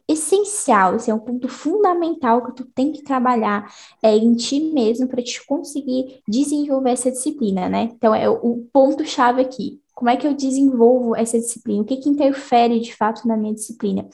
essencial, 0.08 0.94
assim, 0.94 1.10
é 1.10 1.14
um 1.14 1.18
ponto 1.18 1.48
fundamental 1.48 2.44
que 2.46 2.54
tu 2.54 2.64
tem 2.64 2.92
que 2.92 3.02
trabalhar 3.02 3.70
é, 4.02 4.16
em 4.16 4.34
ti 4.36 4.60
mesmo 4.60 5.08
para 5.08 5.22
te 5.22 5.44
conseguir 5.44 6.22
desenvolver 6.28 6.90
essa 6.90 7.10
disciplina, 7.10 7.68
né? 7.68 7.90
Então, 7.94 8.14
é 8.14 8.28
o 8.28 8.64
ponto-chave 8.72 9.42
aqui. 9.42 9.80
Como 9.94 10.08
é 10.08 10.16
que 10.16 10.26
eu 10.26 10.34
desenvolvo 10.34 11.16
essa 11.16 11.36
disciplina? 11.38 11.82
O 11.82 11.84
que, 11.84 11.96
que 11.96 12.08
interfere 12.08 12.78
de 12.80 12.94
fato 12.94 13.26
na 13.26 13.36
minha 13.36 13.52
disciplina? 13.54 14.08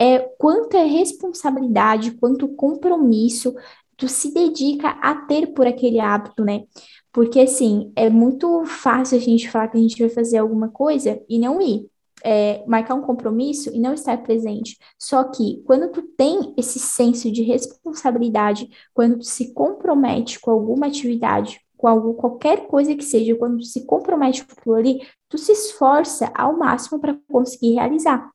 É 0.00 0.18
quanta 0.18 0.82
responsabilidade, 0.84 2.12
quanto 2.12 2.48
compromisso 2.48 3.54
tu 3.96 4.08
se 4.08 4.32
dedica 4.32 4.88
a 4.88 5.14
ter 5.26 5.54
por 5.54 5.66
aquele 5.66 6.00
hábito, 6.00 6.44
né? 6.44 6.64
Porque, 7.12 7.40
assim, 7.40 7.92
é 7.94 8.10
muito 8.10 8.64
fácil 8.64 9.16
a 9.16 9.20
gente 9.20 9.48
falar 9.48 9.68
que 9.68 9.78
a 9.78 9.80
gente 9.80 10.00
vai 10.00 10.08
fazer 10.08 10.38
alguma 10.38 10.68
coisa 10.68 11.20
e 11.28 11.38
não 11.38 11.60
ir. 11.60 11.88
É, 12.26 12.64
marcar 12.66 12.94
um 12.94 13.02
compromisso 13.02 13.70
e 13.74 13.78
não 13.78 13.92
estar 13.92 14.16
presente. 14.22 14.78
Só 14.98 15.24
que 15.24 15.62
quando 15.66 15.92
tu 15.92 16.00
tem 16.16 16.54
esse 16.56 16.78
senso 16.78 17.30
de 17.30 17.42
responsabilidade, 17.42 18.66
quando 18.94 19.18
tu 19.18 19.26
se 19.26 19.52
compromete 19.52 20.40
com 20.40 20.50
alguma 20.50 20.86
atividade, 20.86 21.60
com 21.76 21.86
algo, 21.86 22.14
qualquer 22.14 22.66
coisa 22.66 22.94
que 22.96 23.04
seja, 23.04 23.36
quando 23.36 23.58
tu 23.58 23.64
se 23.64 23.84
compromete 23.84 24.42
com 24.42 24.52
aquilo 24.52 24.74
ali, 24.74 25.06
tu 25.28 25.36
se 25.36 25.52
esforça 25.52 26.32
ao 26.34 26.56
máximo 26.56 26.98
para 26.98 27.14
conseguir 27.28 27.74
realizar. 27.74 28.33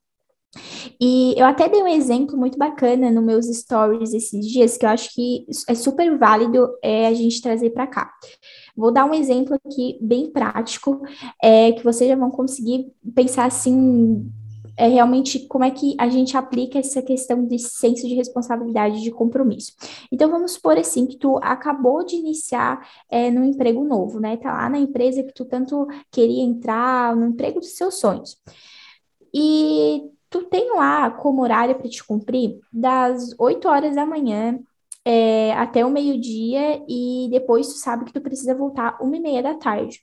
E 0.99 1.33
eu 1.37 1.45
até 1.45 1.69
dei 1.69 1.81
um 1.81 1.87
exemplo 1.87 2.37
muito 2.37 2.57
bacana 2.57 3.11
nos 3.11 3.23
meus 3.23 3.45
stories 3.45 4.13
esses 4.13 4.45
dias, 4.45 4.77
que 4.77 4.85
eu 4.85 4.89
acho 4.89 5.13
que 5.13 5.45
é 5.67 5.75
super 5.75 6.17
válido 6.17 6.69
é, 6.83 7.07
a 7.07 7.13
gente 7.13 7.41
trazer 7.41 7.69
para 7.69 7.87
cá. 7.87 8.11
Vou 8.75 8.91
dar 8.91 9.05
um 9.05 9.13
exemplo 9.13 9.55
aqui 9.55 9.97
bem 10.01 10.31
prático, 10.31 11.01
é, 11.41 11.71
que 11.73 11.83
vocês 11.83 12.09
já 12.09 12.15
vão 12.15 12.31
conseguir 12.31 12.91
pensar 13.13 13.45
assim, 13.45 14.29
é 14.75 14.87
realmente 14.87 15.39
como 15.47 15.65
é 15.65 15.71
que 15.71 15.95
a 15.99 16.07
gente 16.09 16.37
aplica 16.37 16.79
essa 16.79 17.01
questão 17.01 17.45
de 17.45 17.59
senso 17.59 18.07
de 18.07 18.15
responsabilidade 18.15 19.01
de 19.01 19.11
compromisso. 19.11 19.73
Então, 20.11 20.31
vamos 20.31 20.53
supor 20.53 20.77
assim, 20.77 21.05
que 21.05 21.17
tu 21.17 21.37
acabou 21.43 22.03
de 22.05 22.15
iniciar 22.15 22.79
é, 23.09 23.29
no 23.29 23.43
emprego 23.43 23.83
novo, 23.83 24.19
né? 24.19 24.37
Tá 24.37 24.53
lá 24.53 24.69
na 24.69 24.79
empresa 24.79 25.21
que 25.21 25.33
tu 25.33 25.45
tanto 25.45 25.85
queria 26.09 26.41
entrar, 26.41 27.15
no 27.15 27.27
emprego 27.27 27.59
dos 27.59 27.75
seus 27.75 27.99
sonhos. 27.99 28.37
E 29.33 30.01
tu 30.29 30.43
tem 30.43 30.75
lá 30.75 31.09
como 31.09 31.41
horário 31.41 31.75
para 31.75 31.89
te 31.89 32.03
cumprir 32.03 32.59
das 32.71 33.33
8 33.37 33.67
horas 33.67 33.95
da 33.95 34.05
manhã 34.05 34.59
é, 35.03 35.53
até 35.53 35.85
o 35.85 35.89
meio-dia 35.89 36.83
e 36.87 37.27
depois 37.31 37.67
tu 37.67 37.73
sabe 37.73 38.05
que 38.05 38.13
tu 38.13 38.21
precisa 38.21 38.53
voltar 38.53 38.97
uma 39.01 39.17
e 39.17 39.19
meia 39.19 39.41
da 39.41 39.55
tarde. 39.55 40.01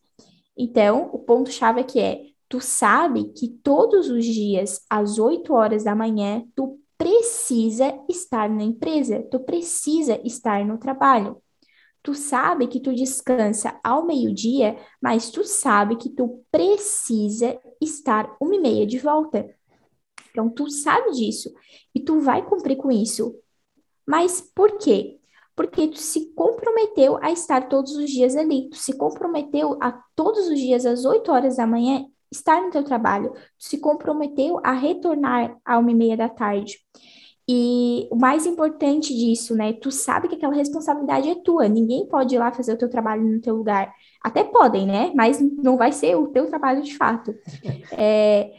Então, 0.57 1.11
o 1.13 1.19
ponto-chave 1.19 1.81
aqui 1.81 2.01
é, 2.01 2.23
tu 2.49 2.61
sabe 2.61 3.33
que 3.33 3.49
todos 3.49 4.09
os 4.09 4.25
dias, 4.25 4.81
às 4.89 5.19
8 5.19 5.53
horas 5.53 5.85
da 5.85 5.95
manhã, 5.95 6.45
tu 6.55 6.79
precisa 6.97 7.95
estar 8.09 8.49
na 8.49 8.63
empresa, 8.63 9.23
tu 9.31 9.41
precisa 9.41 10.19
estar 10.25 10.65
no 10.65 10.79
trabalho. 10.79 11.43
Tu 12.03 12.15
sabe 12.15 12.69
que 12.69 12.81
tu 12.81 12.95
descansa 12.95 13.79
ao 13.83 14.07
meio-dia, 14.07 14.77
mas 15.03 15.29
tu 15.31 15.45
sabe 15.45 15.97
que 15.97 16.09
tu 16.09 16.43
precisa 16.51 17.59
estar 17.81 18.35
uma 18.41 18.55
e 18.55 18.61
meia 18.61 18.87
de 18.87 18.99
volta. 18.99 19.45
Então, 20.37 20.51
tu 20.51 20.69
sabe 20.69 21.13
disso 21.13 21.51
e 21.95 22.01
tu 22.01 22.21
vai 22.21 22.45
cumprir 22.45 22.77
com 22.77 22.93
isso. 22.93 23.35
Mas 24.07 24.39
por 24.55 24.77
quê? 24.77 25.19
Porque 25.57 25.89
tu 25.89 25.97
se 25.99 26.27
comprometeu 26.35 27.17
a 27.23 27.33
estar 27.33 27.71
todos 27.71 27.97
os 27.97 28.11
dias 28.11 28.37
ali. 28.37 28.69
Tu 28.69 28.77
se 28.77 28.93
comprometeu 28.93 29.79
a 29.81 29.93
todos 30.15 30.47
os 30.49 30.59
dias, 30.59 30.85
às 30.85 31.07
8 31.07 31.33
horas 31.33 31.57
da 31.57 31.67
manhã, 31.67 32.05
estar 32.31 32.61
no 32.61 32.71
teu 32.71 32.85
trabalho. 32.85 33.33
Tu 33.33 33.65
se 33.67 33.79
comprometeu 33.79 34.61
a 34.63 34.73
retornar 34.73 35.57
à 35.65 35.79
uma 35.79 35.91
e 35.91 35.95
meia 35.95 36.19
da 36.19 36.29
tarde. 36.29 36.79
E 37.49 38.07
o 38.11 38.17
mais 38.17 38.45
importante 38.45 39.15
disso, 39.15 39.55
né? 39.55 39.73
Tu 39.73 39.91
sabe 39.91 40.29
que 40.29 40.35
aquela 40.35 40.55
responsabilidade 40.55 41.31
é 41.31 41.35
tua. 41.37 41.67
Ninguém 41.67 42.07
pode 42.07 42.35
ir 42.35 42.39
lá 42.39 42.53
fazer 42.53 42.75
o 42.75 42.79
teu 42.79 42.91
trabalho 42.91 43.25
no 43.25 43.41
teu 43.41 43.57
lugar. 43.57 43.91
Até 44.23 44.45
podem, 44.45 44.87
né? 44.87 45.13
Mas 45.15 45.41
não 45.41 45.79
vai 45.79 45.93
ser 45.93 46.15
o 46.17 46.27
teu 46.27 46.47
trabalho 46.47 46.83
de 46.83 46.95
fato. 46.95 47.35
É, 47.93 48.53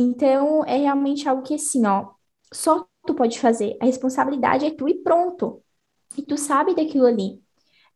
então, 0.00 0.64
é 0.64 0.76
realmente 0.76 1.28
algo 1.28 1.42
que, 1.42 1.54
assim, 1.54 1.84
ó, 1.84 2.10
só 2.54 2.86
tu 3.04 3.14
pode 3.14 3.40
fazer. 3.40 3.76
A 3.82 3.86
responsabilidade 3.86 4.64
é 4.64 4.70
tu 4.70 4.88
e 4.88 4.94
pronto. 5.02 5.60
E 6.16 6.22
tu 6.22 6.36
sabe 6.38 6.72
daquilo 6.72 7.06
ali. 7.06 7.42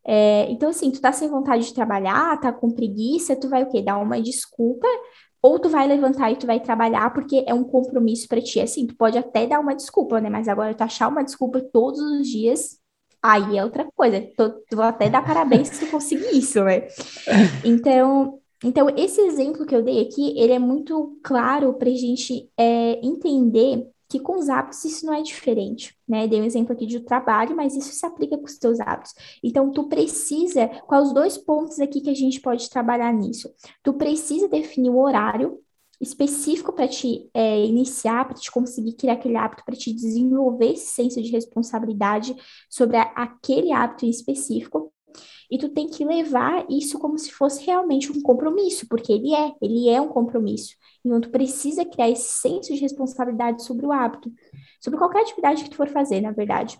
É, 0.04 0.50
então, 0.50 0.70
assim, 0.70 0.90
tu 0.90 1.00
tá 1.00 1.12
sem 1.12 1.28
vontade 1.28 1.64
de 1.64 1.74
trabalhar, 1.74 2.40
tá 2.40 2.52
com 2.52 2.72
preguiça, 2.72 3.36
tu 3.36 3.48
vai 3.48 3.62
o 3.62 3.70
quê? 3.70 3.80
Dar 3.82 3.98
uma 3.98 4.20
desculpa, 4.20 4.88
ou 5.40 5.60
tu 5.60 5.68
vai 5.68 5.86
levantar 5.86 6.32
e 6.32 6.36
tu 6.36 6.46
vai 6.46 6.58
trabalhar 6.58 7.12
porque 7.14 7.44
é 7.46 7.54
um 7.54 7.64
compromisso 7.64 8.26
para 8.28 8.42
ti. 8.42 8.58
Assim, 8.60 8.86
tu 8.86 8.96
pode 8.96 9.16
até 9.16 9.46
dar 9.46 9.60
uma 9.60 9.76
desculpa, 9.76 10.20
né? 10.20 10.28
Mas 10.28 10.48
agora 10.48 10.74
tu 10.74 10.82
achar 10.82 11.06
uma 11.08 11.22
desculpa 11.22 11.60
todos 11.60 12.00
os 12.00 12.26
dias, 12.28 12.80
aí 13.22 13.58
é 13.58 13.64
outra 13.64 13.86
coisa. 13.94 14.20
Tu, 14.36 14.50
tu 14.68 14.76
vou 14.76 14.84
até 14.84 15.08
dar 15.08 15.24
parabéns 15.24 15.68
se 15.68 15.86
tu 15.86 15.90
conseguir 15.92 16.36
isso, 16.36 16.64
né? 16.64 16.88
Então, 17.64 18.41
então, 18.64 18.88
esse 18.96 19.20
exemplo 19.20 19.66
que 19.66 19.74
eu 19.74 19.82
dei 19.82 20.00
aqui, 20.00 20.38
ele 20.38 20.52
é 20.52 20.58
muito 20.58 21.18
claro 21.22 21.74
para 21.74 21.88
a 21.88 21.94
gente 21.94 22.48
é, 22.56 23.04
entender 23.04 23.86
que 24.08 24.20
com 24.20 24.38
os 24.38 24.50
hábitos 24.50 24.84
isso 24.84 25.06
não 25.06 25.14
é 25.14 25.22
diferente, 25.22 25.96
né? 26.06 26.28
Dei 26.28 26.38
um 26.38 26.44
exemplo 26.44 26.74
aqui 26.74 26.84
de 26.84 27.00
trabalho, 27.00 27.56
mas 27.56 27.74
isso 27.74 27.92
se 27.92 28.04
aplica 28.04 28.36
com 28.36 28.44
os 28.44 28.58
teus 28.58 28.78
hábitos. 28.78 29.14
Então, 29.42 29.70
tu 29.72 29.88
precisa, 29.88 30.68
quais 30.86 31.08
os 31.08 31.14
dois 31.14 31.38
pontos 31.38 31.80
aqui 31.80 32.02
que 32.02 32.10
a 32.10 32.14
gente 32.14 32.38
pode 32.38 32.68
trabalhar 32.68 33.10
nisso? 33.12 33.50
Tu 33.82 33.94
precisa 33.94 34.48
definir 34.48 34.90
o 34.90 34.98
horário 34.98 35.58
específico 35.98 36.72
para 36.72 36.88
te 36.88 37.30
é, 37.32 37.64
iniciar, 37.64 38.26
para 38.26 38.34
te 38.34 38.50
conseguir 38.50 38.94
criar 38.94 39.14
aquele 39.14 39.36
hábito, 39.36 39.64
para 39.64 39.76
te 39.76 39.92
desenvolver 39.92 40.72
esse 40.72 40.88
senso 40.88 41.22
de 41.22 41.30
responsabilidade 41.30 42.36
sobre 42.68 42.98
a, 42.98 43.02
aquele 43.14 43.72
hábito 43.72 44.04
em 44.04 44.10
específico. 44.10 44.92
E 45.50 45.58
tu 45.58 45.68
tem 45.68 45.88
que 45.88 46.04
levar 46.04 46.66
isso 46.70 46.98
como 46.98 47.18
se 47.18 47.30
fosse 47.30 47.64
realmente 47.64 48.10
um 48.10 48.20
compromisso, 48.20 48.86
porque 48.88 49.12
ele 49.12 49.34
é, 49.34 49.52
ele 49.60 49.88
é 49.88 50.00
um 50.00 50.08
compromisso. 50.08 50.76
Então, 51.04 51.20
tu 51.20 51.30
precisa 51.30 51.84
criar 51.84 52.10
esse 52.10 52.28
senso 52.28 52.72
de 52.72 52.80
responsabilidade 52.80 53.64
sobre 53.64 53.86
o 53.86 53.92
hábito, 53.92 54.32
sobre 54.80 54.98
qualquer 54.98 55.22
atividade 55.22 55.64
que 55.64 55.70
tu 55.70 55.76
for 55.76 55.88
fazer, 55.88 56.20
na 56.20 56.30
verdade. 56.30 56.78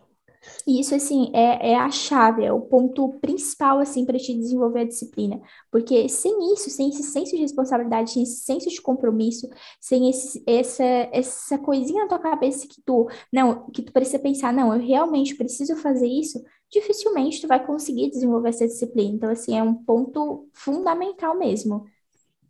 E 0.67 0.81
isso, 0.81 0.95
assim, 0.95 1.31
é, 1.35 1.73
é 1.73 1.77
a 1.77 1.91
chave, 1.91 2.45
é 2.45 2.53
o 2.53 2.61
ponto 2.61 3.09
principal, 3.21 3.79
assim, 3.79 4.05
para 4.05 4.19
te 4.19 4.35
desenvolver 4.35 4.81
a 4.81 4.87
disciplina. 4.87 5.41
Porque 5.71 6.09
sem 6.09 6.53
isso, 6.53 6.71
sem 6.71 6.89
esse 6.89 7.03
senso 7.03 7.33
de 7.33 7.43
responsabilidade, 7.43 8.11
sem 8.11 8.23
esse 8.23 8.45
senso 8.45 8.69
de 8.69 8.81
compromisso, 8.81 9.49
sem 9.81 10.09
esse, 10.11 10.43
essa, 10.47 10.85
essa 10.85 11.59
coisinha 11.59 12.03
na 12.03 12.09
tua 12.09 12.19
cabeça 12.19 12.67
que 12.67 12.81
tu, 12.85 13.09
não, 13.33 13.71
que 13.71 13.83
tu 13.83 13.93
precisa 13.93 14.19
pensar, 14.19 14.53
não, 14.53 14.75
eu 14.75 14.81
realmente 14.81 15.35
preciso 15.35 15.77
fazer 15.77 16.09
isso, 16.09 16.43
dificilmente 16.71 17.41
tu 17.41 17.47
vai 17.47 17.65
conseguir 17.65 18.11
desenvolver 18.11 18.49
essa 18.49 18.67
disciplina. 18.67 19.15
Então, 19.15 19.31
assim, 19.31 19.57
é 19.57 19.63
um 19.63 19.75
ponto 19.75 20.49
fundamental 20.53 21.39
mesmo. 21.39 21.85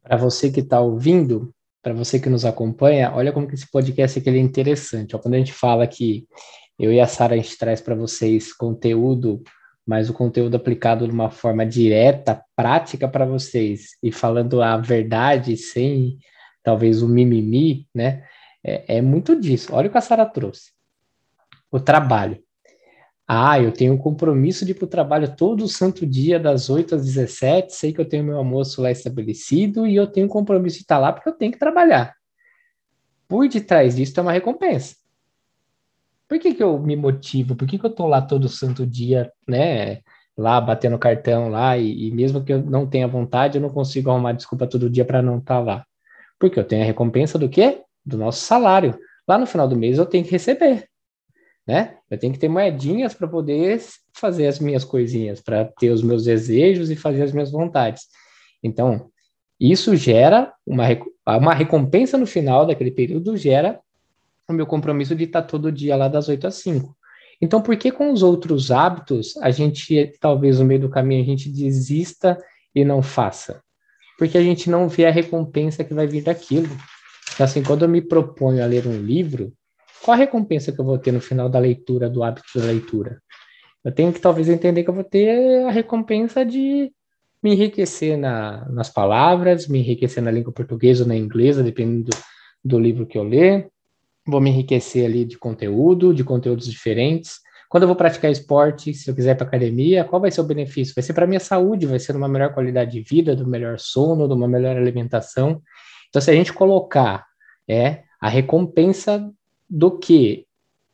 Para 0.02 0.16
você 0.16 0.50
que 0.50 0.60
está 0.60 0.80
ouvindo, 0.80 1.52
para 1.82 1.92
você 1.92 2.18
que 2.18 2.30
nos 2.30 2.44
acompanha, 2.44 3.12
olha 3.14 3.32
como 3.32 3.46
que 3.46 3.54
esse 3.54 3.70
podcast 3.70 4.18
aqui 4.18 4.30
é 4.30 4.38
interessante. 4.38 5.16
Ó, 5.16 5.18
quando 5.18 5.34
a 5.34 5.38
gente 5.38 5.52
fala 5.52 5.86
que 5.86 6.26
eu 6.78 6.92
e 6.92 7.00
a 7.00 7.06
Sara, 7.06 7.34
a 7.34 7.36
gente 7.36 7.56
traz 7.56 7.80
para 7.80 7.94
vocês 7.94 8.52
conteúdo, 8.52 9.42
mas 9.86 10.08
o 10.08 10.14
conteúdo 10.14 10.56
aplicado 10.56 11.06
de 11.06 11.12
uma 11.12 11.30
forma 11.30 11.66
direta, 11.66 12.42
prática 12.56 13.08
para 13.08 13.26
vocês, 13.26 13.90
e 14.02 14.10
falando 14.12 14.62
a 14.62 14.76
verdade 14.76 15.56
sem 15.56 16.18
talvez 16.62 17.02
o 17.02 17.08
mimimi, 17.08 17.86
né? 17.94 18.24
É, 18.64 18.98
é 18.98 19.02
muito 19.02 19.38
disso. 19.38 19.74
Olha 19.74 19.88
o 19.88 19.90
que 19.90 19.98
a 19.98 20.00
Sara 20.00 20.24
trouxe. 20.24 20.72
O 21.70 21.80
trabalho. 21.80 22.42
Ah, 23.26 23.60
eu 23.60 23.72
tenho 23.72 23.94
um 23.94 23.98
compromisso 23.98 24.64
de 24.64 24.72
ir 24.72 24.74
para 24.74 24.84
o 24.84 24.88
trabalho 24.88 25.34
todo 25.36 25.66
santo 25.66 26.06
dia, 26.06 26.38
das 26.38 26.68
8 26.68 26.96
às 26.96 27.04
17, 27.04 27.74
sei 27.74 27.92
que 27.92 28.00
eu 28.00 28.04
tenho 28.04 28.24
meu 28.24 28.36
almoço 28.36 28.82
lá 28.82 28.90
estabelecido 28.90 29.86
e 29.86 29.96
eu 29.96 30.06
tenho 30.06 30.26
um 30.26 30.28
compromisso 30.28 30.76
de 30.76 30.82
estar 30.82 30.98
lá 30.98 31.12
porque 31.12 31.28
eu 31.28 31.32
tenho 31.32 31.52
que 31.52 31.58
trabalhar. 31.58 32.14
Por 33.26 33.48
detrás 33.48 33.96
disso 33.96 34.12
tem 34.12 34.22
uma 34.22 34.32
recompensa. 34.32 34.96
Por 36.32 36.38
que, 36.38 36.54
que 36.54 36.62
eu 36.62 36.78
me 36.78 36.96
motivo? 36.96 37.54
Por 37.54 37.68
que, 37.68 37.78
que 37.78 37.84
eu 37.84 37.90
estou 37.90 38.06
lá 38.06 38.22
todo 38.22 38.48
santo 38.48 38.86
dia, 38.86 39.30
né? 39.46 40.00
Lá 40.34 40.58
batendo 40.62 40.98
cartão 40.98 41.50
lá, 41.50 41.76
e, 41.76 42.08
e, 42.08 42.10
mesmo 42.10 42.42
que 42.42 42.54
eu 42.54 42.62
não 42.62 42.86
tenha 42.86 43.06
vontade, 43.06 43.58
eu 43.58 43.60
não 43.60 43.68
consigo 43.68 44.10
arrumar 44.10 44.32
desculpa 44.32 44.66
todo 44.66 44.88
dia 44.88 45.04
para 45.04 45.20
não 45.20 45.36
estar 45.36 45.56
tá 45.56 45.60
lá. 45.60 45.86
Porque 46.40 46.58
eu 46.58 46.64
tenho 46.64 46.80
a 46.80 46.86
recompensa 46.86 47.38
do 47.38 47.50
quê? 47.50 47.82
Do 48.02 48.16
nosso 48.16 48.40
salário. 48.46 48.98
Lá 49.28 49.36
no 49.36 49.44
final 49.44 49.68
do 49.68 49.76
mês 49.76 49.98
eu 49.98 50.06
tenho 50.06 50.24
que 50.24 50.30
receber, 50.30 50.88
né? 51.66 51.98
Eu 52.10 52.16
tenho 52.16 52.32
que 52.32 52.38
ter 52.38 52.48
moedinhas 52.48 53.12
para 53.12 53.28
poder 53.28 53.78
fazer 54.14 54.46
as 54.46 54.58
minhas 54.58 54.86
coisinhas, 54.86 55.42
para 55.42 55.66
ter 55.66 55.90
os 55.90 56.02
meus 56.02 56.24
desejos 56.24 56.90
e 56.90 56.96
fazer 56.96 57.24
as 57.24 57.32
minhas 57.32 57.50
vontades. 57.50 58.04
Então, 58.62 59.10
isso 59.60 59.94
gera 59.96 60.50
uma, 60.66 60.84
uma 61.26 61.52
recompensa 61.52 62.16
no 62.16 62.26
final 62.26 62.64
daquele 62.64 62.90
período, 62.90 63.36
gera 63.36 63.78
o 64.48 64.52
meu 64.52 64.66
compromisso 64.66 65.14
de 65.14 65.24
estar 65.24 65.42
todo 65.42 65.72
dia 65.72 65.96
lá 65.96 66.08
das 66.08 66.28
8 66.28 66.46
às 66.46 66.56
5. 66.56 66.96
Então, 67.40 67.60
por 67.60 67.76
que 67.76 67.90
com 67.90 68.12
os 68.12 68.22
outros 68.22 68.70
hábitos 68.70 69.36
a 69.38 69.50
gente, 69.50 70.12
talvez 70.20 70.58
no 70.58 70.64
meio 70.64 70.80
do 70.80 70.88
caminho, 70.88 71.22
a 71.22 71.26
gente 71.26 71.50
desista 71.50 72.38
e 72.74 72.84
não 72.84 73.02
faça? 73.02 73.60
Porque 74.16 74.38
a 74.38 74.42
gente 74.42 74.70
não 74.70 74.88
vê 74.88 75.06
a 75.06 75.10
recompensa 75.10 75.82
que 75.82 75.92
vai 75.92 76.06
vir 76.06 76.22
daquilo. 76.22 76.68
Então, 77.34 77.44
assim, 77.44 77.62
quando 77.62 77.82
eu 77.82 77.88
me 77.88 78.00
proponho 78.00 78.62
a 78.62 78.66
ler 78.66 78.86
um 78.86 79.02
livro, 79.02 79.52
qual 80.02 80.14
a 80.14 80.18
recompensa 80.18 80.70
que 80.70 80.80
eu 80.80 80.84
vou 80.84 80.98
ter 80.98 81.12
no 81.12 81.20
final 81.20 81.48
da 81.48 81.58
leitura, 81.58 82.08
do 82.08 82.22
hábito 82.22 82.46
da 82.54 82.66
leitura? 82.66 83.20
Eu 83.84 83.90
tenho 83.90 84.12
que 84.12 84.20
talvez 84.20 84.48
entender 84.48 84.84
que 84.84 84.90
eu 84.90 84.94
vou 84.94 85.04
ter 85.04 85.64
a 85.64 85.70
recompensa 85.70 86.44
de 86.44 86.92
me 87.42 87.52
enriquecer 87.54 88.16
na, 88.16 88.68
nas 88.70 88.88
palavras, 88.88 89.66
me 89.66 89.80
enriquecer 89.80 90.22
na 90.22 90.30
língua 90.30 90.52
portuguesa 90.52 91.02
ou 91.02 91.08
na 91.08 91.16
inglesa, 91.16 91.62
dependendo 91.62 92.04
do, 92.04 92.16
do 92.64 92.78
livro 92.78 93.04
que 93.04 93.18
eu 93.18 93.24
ler, 93.24 93.68
vou 94.26 94.40
me 94.40 94.50
enriquecer 94.50 95.04
ali 95.04 95.24
de 95.24 95.38
conteúdo, 95.38 96.14
de 96.14 96.24
conteúdos 96.24 96.66
diferentes. 96.66 97.40
Quando 97.68 97.84
eu 97.84 97.88
vou 97.88 97.96
praticar 97.96 98.30
esporte, 98.30 98.92
se 98.92 99.10
eu 99.10 99.14
quiser 99.14 99.32
ir 99.32 99.34
para 99.36 99.46
academia, 99.46 100.04
qual 100.04 100.20
vai 100.20 100.30
ser 100.30 100.42
o 100.42 100.44
benefício? 100.44 100.94
Vai 100.94 101.02
ser 101.02 101.14
para 101.14 101.26
minha 101.26 101.40
saúde, 101.40 101.86
vai 101.86 101.98
ser 101.98 102.14
uma 102.14 102.28
melhor 102.28 102.52
qualidade 102.52 102.92
de 102.92 103.00
vida, 103.00 103.34
do 103.34 103.46
melhor 103.46 103.78
sono, 103.78 104.28
de 104.28 104.34
uma 104.34 104.46
melhor 104.46 104.76
alimentação. 104.76 105.62
Então, 106.08 106.20
se 106.20 106.30
a 106.30 106.34
gente 106.34 106.52
colocar 106.52 107.26
é 107.66 108.02
a 108.20 108.28
recompensa 108.28 109.32
do 109.68 109.98
que 109.98 110.46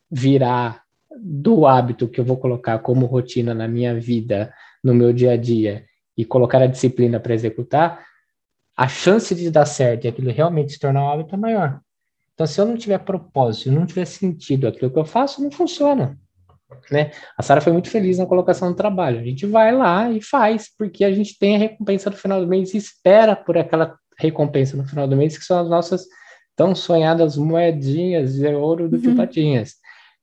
virá 0.09 0.81
do 1.21 1.67
hábito 1.67 2.07
que 2.07 2.19
eu 2.19 2.25
vou 2.25 2.37
colocar 2.37 2.79
como 2.79 3.05
rotina 3.05 3.53
na 3.53 3.67
minha 3.67 3.99
vida, 3.99 4.53
no 4.83 4.93
meu 4.93 5.11
dia 5.11 5.33
a 5.33 5.37
dia, 5.37 5.85
e 6.17 6.23
colocar 6.23 6.61
a 6.61 6.67
disciplina 6.67 7.19
para 7.19 7.33
executar, 7.33 8.05
a 8.75 8.87
chance 8.87 9.35
de 9.35 9.51
dar 9.51 9.65
certo 9.65 10.05
e 10.05 10.07
aquilo 10.07 10.31
realmente 10.31 10.71
se 10.71 10.79
tornar 10.79 11.03
um 11.03 11.09
hábito 11.09 11.35
é 11.35 11.37
maior. 11.37 11.81
Então, 12.39 12.47
se 12.47 12.61
eu 12.61 12.65
não 12.65 12.77
tiver 12.77 12.99
propósito, 12.99 13.69
não 13.69 13.85
tiver 13.85 14.05
sentido 14.05 14.65
aquilo 14.65 14.89
que 14.89 14.97
eu 14.97 15.03
faço, 15.03 15.43
não 15.43 15.51
funciona. 15.51 16.17
Né? 16.89 17.11
A 17.37 17.43
Sara 17.43 17.59
foi 17.59 17.73
muito 17.73 17.89
feliz 17.89 18.17
na 18.17 18.25
colocação 18.25 18.69
do 18.69 18.77
trabalho. 18.77 19.19
A 19.19 19.23
gente 19.23 19.45
vai 19.45 19.75
lá 19.75 20.09
e 20.09 20.21
faz, 20.21 20.69
porque 20.77 21.03
a 21.03 21.11
gente 21.11 21.37
tem 21.37 21.57
a 21.57 21.59
recompensa 21.59 22.09
no 22.09 22.15
final 22.15 22.39
do 22.39 22.47
mês 22.47 22.73
e 22.73 22.77
espera 22.77 23.35
por 23.35 23.57
aquela 23.57 23.93
recompensa 24.17 24.77
no 24.77 24.87
final 24.87 25.05
do 25.05 25.17
mês, 25.17 25.37
que 25.37 25.43
são 25.43 25.59
as 25.59 25.69
nossas 25.69 26.05
tão 26.55 26.73
sonhadas 26.73 27.35
moedinhas 27.35 28.35
de 28.35 28.47
ouro 28.47 28.87
do 28.87 28.95
uhum. 28.95 29.01
Tio 29.01 29.15
Patinhas. 29.17 29.73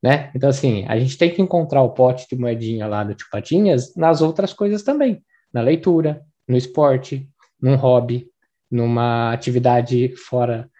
Né? 0.02 0.30
Então, 0.34 0.48
assim, 0.48 0.86
a 0.88 0.98
gente 0.98 1.18
tem 1.18 1.30
que 1.30 1.42
encontrar 1.42 1.82
o 1.82 1.90
pote 1.90 2.26
de 2.26 2.40
moedinha 2.40 2.86
lá 2.86 3.04
do 3.04 3.14
Tio 3.14 3.26
Patinhas 3.30 3.94
nas 3.94 4.22
outras 4.22 4.54
coisas 4.54 4.82
também. 4.82 5.22
Na 5.52 5.60
leitura, 5.60 6.22
no 6.48 6.56
esporte, 6.56 7.28
num 7.60 7.76
hobby, 7.76 8.26
numa 8.70 9.34
atividade 9.34 10.16
fora 10.16 10.70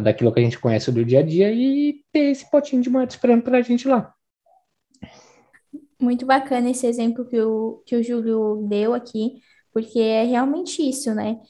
daquilo 0.00 0.32
que 0.32 0.40
a 0.40 0.42
gente 0.42 0.58
conhece 0.58 0.90
do 0.90 1.04
dia 1.04 1.20
a 1.20 1.22
dia 1.22 1.52
e 1.52 2.00
ter 2.12 2.30
esse 2.30 2.48
potinho 2.50 2.82
de 2.82 2.90
moeda 2.90 3.10
esperando 3.10 3.42
para 3.42 3.58
a 3.58 3.62
gente 3.62 3.88
lá. 3.88 4.12
Muito 6.00 6.26
bacana 6.26 6.70
esse 6.70 6.86
exemplo 6.86 7.24
que 7.24 7.40
o, 7.40 7.82
que 7.86 7.96
o 7.96 8.02
Júlio 8.02 8.66
deu 8.68 8.92
aqui, 8.92 9.40
porque 9.72 9.98
é 9.98 10.24
realmente 10.24 10.86
isso, 10.86 11.14
né? 11.14 11.40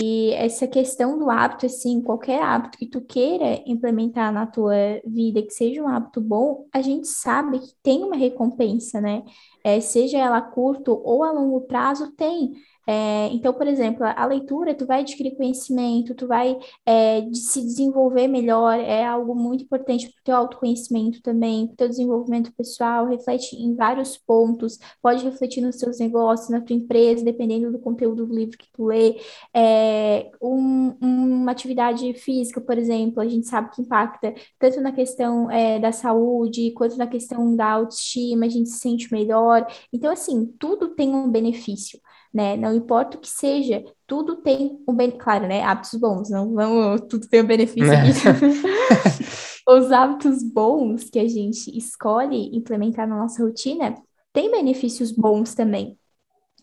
E 0.00 0.32
essa 0.34 0.66
questão 0.66 1.18
do 1.18 1.30
hábito, 1.30 1.66
assim, 1.66 2.00
qualquer 2.00 2.40
hábito 2.40 2.78
que 2.78 2.86
tu 2.86 3.00
queira 3.00 3.62
implementar 3.66 4.32
na 4.32 4.46
tua 4.46 4.74
vida, 5.04 5.42
que 5.42 5.50
seja 5.50 5.82
um 5.82 5.88
hábito 5.88 6.20
bom, 6.20 6.66
a 6.72 6.80
gente 6.80 7.08
sabe 7.08 7.58
que 7.58 7.74
tem 7.82 8.04
uma 8.04 8.16
recompensa, 8.16 9.00
né? 9.00 9.24
É, 9.64 9.80
seja 9.80 10.18
ela 10.18 10.40
curto 10.40 11.00
ou 11.04 11.24
a 11.24 11.32
longo 11.32 11.62
prazo, 11.62 12.12
tem. 12.12 12.52
É, 12.86 13.28
então, 13.28 13.52
por 13.52 13.66
exemplo, 13.66 14.04
a 14.04 14.24
leitura, 14.26 14.74
tu 14.74 14.86
vai 14.86 15.00
adquirir 15.00 15.36
conhecimento, 15.36 16.14
tu 16.14 16.26
vai 16.26 16.58
é, 16.84 17.22
se 17.32 17.60
desenvolver 17.62 18.26
melhor, 18.26 18.78
é 18.78 19.04
algo 19.04 19.34
muito 19.34 19.64
importante 19.64 20.08
para 20.10 20.20
o 20.20 20.24
teu 20.24 20.36
autoconhecimento 20.36 21.22
também, 21.22 21.66
para 21.66 21.74
o 21.74 21.76
teu 21.76 21.88
desenvolvimento 21.88 22.52
pessoal, 22.52 23.06
reflete 23.06 23.54
em 23.56 23.74
vários 23.76 24.18
pontos, 24.18 24.78
pode 25.00 25.24
refletir 25.24 25.60
nos 25.62 25.76
seus 25.76 25.98
negócios, 25.98 26.50
na 26.50 26.60
tua 26.60 26.74
empresa, 26.74 27.24
dependendo 27.24 27.70
do 27.70 27.78
conteúdo 27.78 28.26
do 28.26 28.34
livro 28.34 28.58
que 28.58 28.70
tu 28.72 28.86
lê. 28.86 29.20
É, 29.54 30.30
um, 30.40 30.96
uma 31.00 31.52
atividade 31.52 32.12
física, 32.14 32.60
por 32.60 32.76
exemplo, 32.76 33.20
a 33.20 33.28
gente 33.28 33.46
sabe 33.46 33.70
que 33.70 33.82
impacta 33.82 34.34
tanto 34.58 34.80
na 34.80 34.92
questão 34.92 35.50
é, 35.50 35.78
da 35.78 35.92
saúde, 35.92 36.72
quanto 36.72 36.96
na 36.96 37.06
questão 37.06 37.54
da 37.54 37.70
autoestima, 37.72 38.46
a 38.46 38.48
gente 38.48 38.68
se 38.70 38.78
sente 38.78 39.12
melhor. 39.12 39.66
Então, 39.92 40.10
assim, 40.12 40.46
tudo 40.58 40.88
tem 40.94 41.14
um 41.14 41.30
benefício 41.30 42.00
né? 42.32 42.56
Não 42.56 42.74
importa 42.74 43.16
o 43.16 43.20
que 43.20 43.28
seja, 43.28 43.84
tudo 44.06 44.36
tem 44.36 44.78
um 44.88 44.94
bem, 44.94 45.10
claro, 45.10 45.46
né? 45.46 45.62
Hábitos 45.62 45.98
bons, 45.98 46.30
não 46.30 46.54
vamos, 46.54 47.02
tudo 47.08 47.28
tem 47.28 47.42
um 47.42 47.46
benefício. 47.46 47.92
É. 47.92 48.02
Os 49.68 49.92
hábitos 49.92 50.42
bons 50.42 51.08
que 51.08 51.18
a 51.18 51.28
gente 51.28 51.76
escolhe 51.76 52.56
implementar 52.56 53.06
na 53.06 53.16
nossa 53.16 53.42
rotina 53.42 53.94
têm 54.32 54.50
benefícios 54.50 55.12
bons 55.12 55.54
também. 55.54 55.96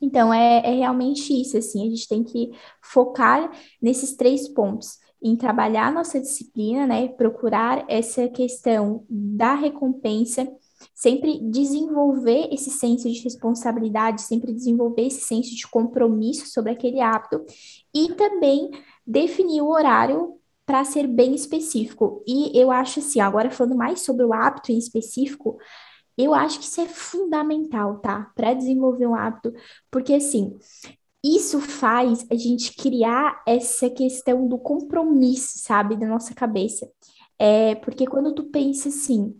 Então, 0.02 0.34
é, 0.34 0.60
é 0.66 0.76
realmente 0.76 1.34
isso, 1.34 1.58
assim, 1.58 1.86
a 1.86 1.90
gente 1.90 2.08
tem 2.08 2.24
que 2.24 2.52
focar 2.82 3.52
nesses 3.82 4.16
três 4.16 4.48
pontos 4.48 4.98
em 5.22 5.36
trabalhar 5.36 5.92
nossa 5.92 6.20
disciplina, 6.20 6.88
né? 6.88 7.10
Procurar 7.10 7.84
essa 7.90 8.28
questão 8.30 9.06
da 9.10 9.54
recompensa 9.54 10.48
sempre 11.00 11.40
desenvolver 11.50 12.50
esse 12.52 12.70
senso 12.70 13.10
de 13.10 13.22
responsabilidade, 13.22 14.22
sempre 14.22 14.52
desenvolver 14.52 15.04
esse 15.04 15.22
senso 15.22 15.56
de 15.56 15.66
compromisso 15.66 16.48
sobre 16.48 16.74
aquele 16.74 17.00
hábito 17.00 17.42
e 17.96 18.14
também 18.16 18.70
definir 19.08 19.62
o 19.62 19.70
horário 19.70 20.36
para 20.66 20.84
ser 20.84 21.08
bem 21.08 21.34
específico. 21.34 22.22
E 22.28 22.52
eu 22.54 22.70
acho 22.70 23.00
assim, 23.00 23.22
agora 23.22 23.50
falando 23.50 23.78
mais 23.78 24.02
sobre 24.02 24.26
o 24.26 24.34
hábito 24.34 24.74
em 24.74 24.78
específico, 24.78 25.58
eu 26.18 26.34
acho 26.34 26.60
que 26.60 26.66
isso 26.66 26.82
é 26.82 26.86
fundamental, 26.86 28.00
tá? 28.00 28.30
Para 28.36 28.54
desenvolver 28.54 29.08
um 29.08 29.16
hábito, 29.16 29.54
porque 29.90 30.14
assim, 30.14 30.60
isso 31.24 31.62
faz 31.62 32.28
a 32.30 32.36
gente 32.36 32.76
criar 32.76 33.42
essa 33.48 33.90
questão 33.90 34.50
do 34.50 34.58
compromisso, 34.58 35.60
sabe, 35.60 35.96
da 35.96 36.06
nossa 36.06 36.36
cabeça. 36.36 36.92
É, 37.40 37.76
porque 37.76 38.06
quando 38.06 38.36
tu 38.36 38.44
pensa 38.50 38.90
assim, 38.90 39.34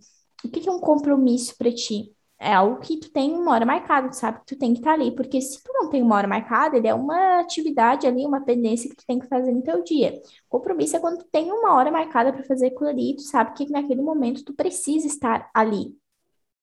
o 0.44 0.48
que 0.48 0.68
é 0.68 0.72
um 0.72 0.80
compromisso 0.80 1.56
para 1.56 1.72
ti? 1.72 2.12
É 2.38 2.54
algo 2.54 2.80
que 2.80 2.96
tu 2.96 3.10
tem 3.12 3.32
uma 3.32 3.52
hora 3.52 3.66
marcada, 3.66 4.08
tu 4.08 4.16
sabe 4.16 4.40
que 4.40 4.46
tu 4.46 4.58
tem 4.58 4.72
que 4.72 4.78
estar 4.80 4.92
tá 4.92 4.96
ali, 4.96 5.14
porque 5.14 5.40
se 5.42 5.62
tu 5.62 5.70
não 5.74 5.90
tem 5.90 6.02
uma 6.02 6.16
hora 6.16 6.26
marcada, 6.26 6.78
ele 6.78 6.88
é 6.88 6.94
uma 6.94 7.38
atividade 7.40 8.06
ali, 8.06 8.24
uma 8.24 8.40
pendência 8.40 8.88
que 8.88 8.96
tu 8.96 9.04
tem 9.06 9.18
que 9.18 9.26
fazer 9.28 9.52
no 9.52 9.62
teu 9.62 9.84
dia. 9.84 10.18
Compromisso 10.48 10.96
é 10.96 11.00
quando 11.00 11.18
tu 11.18 11.26
tem 11.30 11.52
uma 11.52 11.74
hora 11.74 11.90
marcada 11.90 12.32
para 12.32 12.42
fazer 12.44 12.68
aquilo 12.68 12.88
ali, 12.88 13.14
tu 13.16 13.22
sabe 13.22 13.52
que 13.52 13.70
naquele 13.70 14.00
momento 14.00 14.42
tu 14.42 14.54
precisa 14.54 15.06
estar 15.06 15.50
ali. 15.52 15.94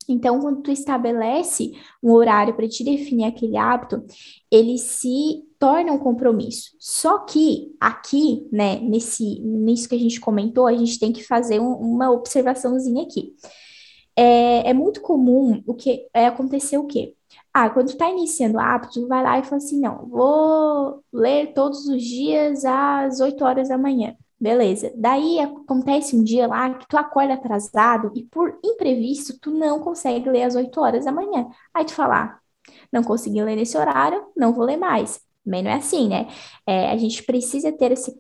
Então, 0.10 0.40
quando 0.40 0.62
tu 0.62 0.72
estabelece 0.72 1.72
um 2.02 2.13
horário 2.13 2.56
para 2.56 2.68
te 2.68 2.84
definir 2.84 3.26
aquele 3.26 3.58
hábito, 3.58 4.04
ele 4.50 4.78
se 4.78 5.44
torna 5.60 5.92
um 5.92 6.00
compromisso. 6.00 6.72
Só 6.80 7.20
que 7.20 7.76
aqui, 7.80 8.48
né, 8.52 8.80
nesse, 8.80 9.42
nisso 9.42 9.90
que 9.90 9.96
a 9.96 10.00
gente 10.00 10.20
comentou, 10.20 10.66
a 10.66 10.74
gente 10.74 10.98
tem 10.98 11.12
que 11.12 11.24
fazer 11.24 11.60
um, 11.60 11.74
uma 11.74 12.10
observaçãozinha 12.10 13.04
aqui. 13.04 13.34
É, 14.17 14.69
é, 14.69 14.73
muito 14.73 15.01
comum 15.01 15.63
o 15.67 15.73
que 15.75 16.08
é, 16.13 16.25
acontecer 16.27 16.77
o 16.77 16.88
quê? 16.88 17.15
Ah, 17.53 17.69
quando 17.69 17.89
tu 17.89 17.97
tá 17.97 18.10
iniciando 18.10 18.58
o 18.58 18.60
hábito, 18.60 19.08
vai 19.08 19.23
lá 19.23 19.39
e 19.39 19.43
fala 19.43 19.58
assim, 19.58 19.80
não, 19.80 20.08
vou 20.08 21.03
ler 21.13 21.53
todos 21.53 21.88
os 21.88 22.01
dias 22.03 22.65
às 22.65 23.19
8 23.19 23.43
horas 23.43 23.69
da 23.69 23.77
manhã. 23.77 24.15
Beleza. 24.39 24.91
Daí 24.95 25.39
acontece 25.39 26.15
um 26.15 26.23
dia 26.23 26.47
lá 26.47 26.73
que 26.75 26.88
tu 26.88 26.97
acorda 26.97 27.34
atrasado 27.34 28.12
e 28.15 28.23
por 28.23 28.60
imprevisto 28.63 29.39
tu 29.39 29.51
não 29.51 29.80
consegue 29.80 30.30
ler 30.30 30.43
às 30.43 30.56
8 30.56 30.80
horas 30.80 31.06
da 31.06 31.12
manhã. 31.12 31.47
Aí 31.73 31.86
tu 31.86 31.93
fala, 31.93 32.23
ah, 32.23 32.39
não 32.91 33.03
consegui 33.03 33.41
ler 33.43 33.56
nesse 33.56 33.77
horário, 33.77 34.27
não 34.36 34.53
vou 34.53 34.65
ler 34.65 34.77
mais. 34.77 35.19
Também 35.43 35.63
não 35.63 35.71
é 35.71 35.75
assim, 35.75 36.10
né? 36.10 36.27
É, 36.67 36.91
a 36.91 36.97
gente 36.97 37.23
precisa 37.23 37.71
ter, 37.71 37.91
esse, 37.91 38.15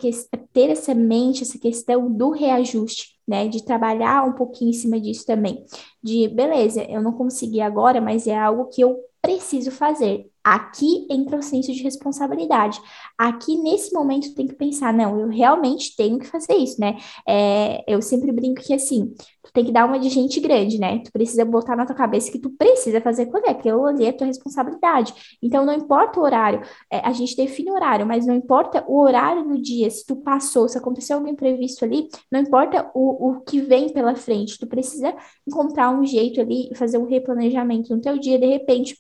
ter 0.53 0.69
essa 0.69 0.95
mente, 0.95 1.43
essa 1.43 1.59
questão 1.59 2.11
do 2.11 2.31
reajuste, 2.31 3.16
né? 3.27 3.47
De 3.47 3.63
trabalhar 3.63 4.23
um 4.25 4.33
pouquinho 4.33 4.69
em 4.71 4.73
cima 4.73 4.99
disso 4.99 5.25
também. 5.25 5.65
De, 6.03 6.27
beleza, 6.29 6.83
eu 6.83 7.01
não 7.01 7.13
consegui 7.13 7.61
agora, 7.61 7.99
mas 8.01 8.27
é 8.27 8.37
algo 8.37 8.65
que 8.69 8.81
eu 8.81 8.97
preciso 9.21 9.71
fazer. 9.71 10.29
Aqui 10.47 11.05
entra 11.11 11.37
o 11.37 11.41
senso 11.41 11.73
de 11.73 11.83
responsabilidade. 11.83 12.79
Aqui, 13.17 13.57
nesse 13.57 13.93
momento, 13.93 14.33
tem 14.33 14.47
que 14.47 14.55
pensar, 14.55 14.93
não, 14.93 15.19
eu 15.19 15.27
realmente 15.27 15.93
tenho 15.93 16.17
que 16.17 16.25
fazer 16.25 16.53
isso, 16.53 16.79
né? 16.79 16.97
É, 17.27 17.83
eu 17.85 18.01
sempre 18.01 18.31
brinco 18.31 18.61
que, 18.61 18.73
assim, 18.73 19.13
tu 19.43 19.51
tem 19.51 19.65
que 19.65 19.73
dar 19.73 19.85
uma 19.85 19.99
de 19.99 20.07
gente 20.07 20.39
grande, 20.39 20.79
né? 20.79 20.99
Tu 20.99 21.11
precisa 21.11 21.43
botar 21.43 21.75
na 21.75 21.85
tua 21.85 21.93
cabeça 21.93 22.31
que 22.31 22.39
tu 22.39 22.49
precisa 22.51 23.01
fazer 23.01 23.23
aquilo 23.23 23.39
ali, 23.39 23.49
aquilo 23.49 23.85
ali 23.87 24.05
é 24.05 24.13
tua 24.13 24.25
responsabilidade. 24.25 25.13
Então, 25.43 25.65
não 25.65 25.73
importa 25.73 26.17
o 26.17 26.23
horário, 26.23 26.61
é, 26.89 26.99
a 26.99 27.11
gente 27.11 27.35
define 27.35 27.69
o 27.69 27.73
horário, 27.73 28.05
mas 28.05 28.25
não 28.25 28.33
importa 28.33 28.85
o 28.87 29.01
horário 29.01 29.43
do 29.43 29.61
dia, 29.61 29.89
se 29.89 30.05
tu 30.05 30.15
passou, 30.15 30.69
se 30.69 30.77
aconteceu 30.77 31.17
algum 31.17 31.27
imprevisto 31.27 31.83
ali, 31.83 32.07
não 32.31 32.39
importa 32.39 32.89
o, 32.93 33.31
o 33.31 33.41
que 33.41 33.59
vem 33.59 33.91
pela 33.91 34.15
frente, 34.15 34.57
tu 34.57 34.65
precisa 34.65 35.13
encontrar 35.45 35.89
um 35.89 36.05
jeito 36.05 36.39
ali, 36.39 36.69
fazer 36.73 36.97
um 36.97 37.05
replanejamento 37.05 37.93
no 37.93 37.99
teu 37.99 38.17
dia, 38.17 38.39
de 38.39 38.45
repente, 38.45 38.95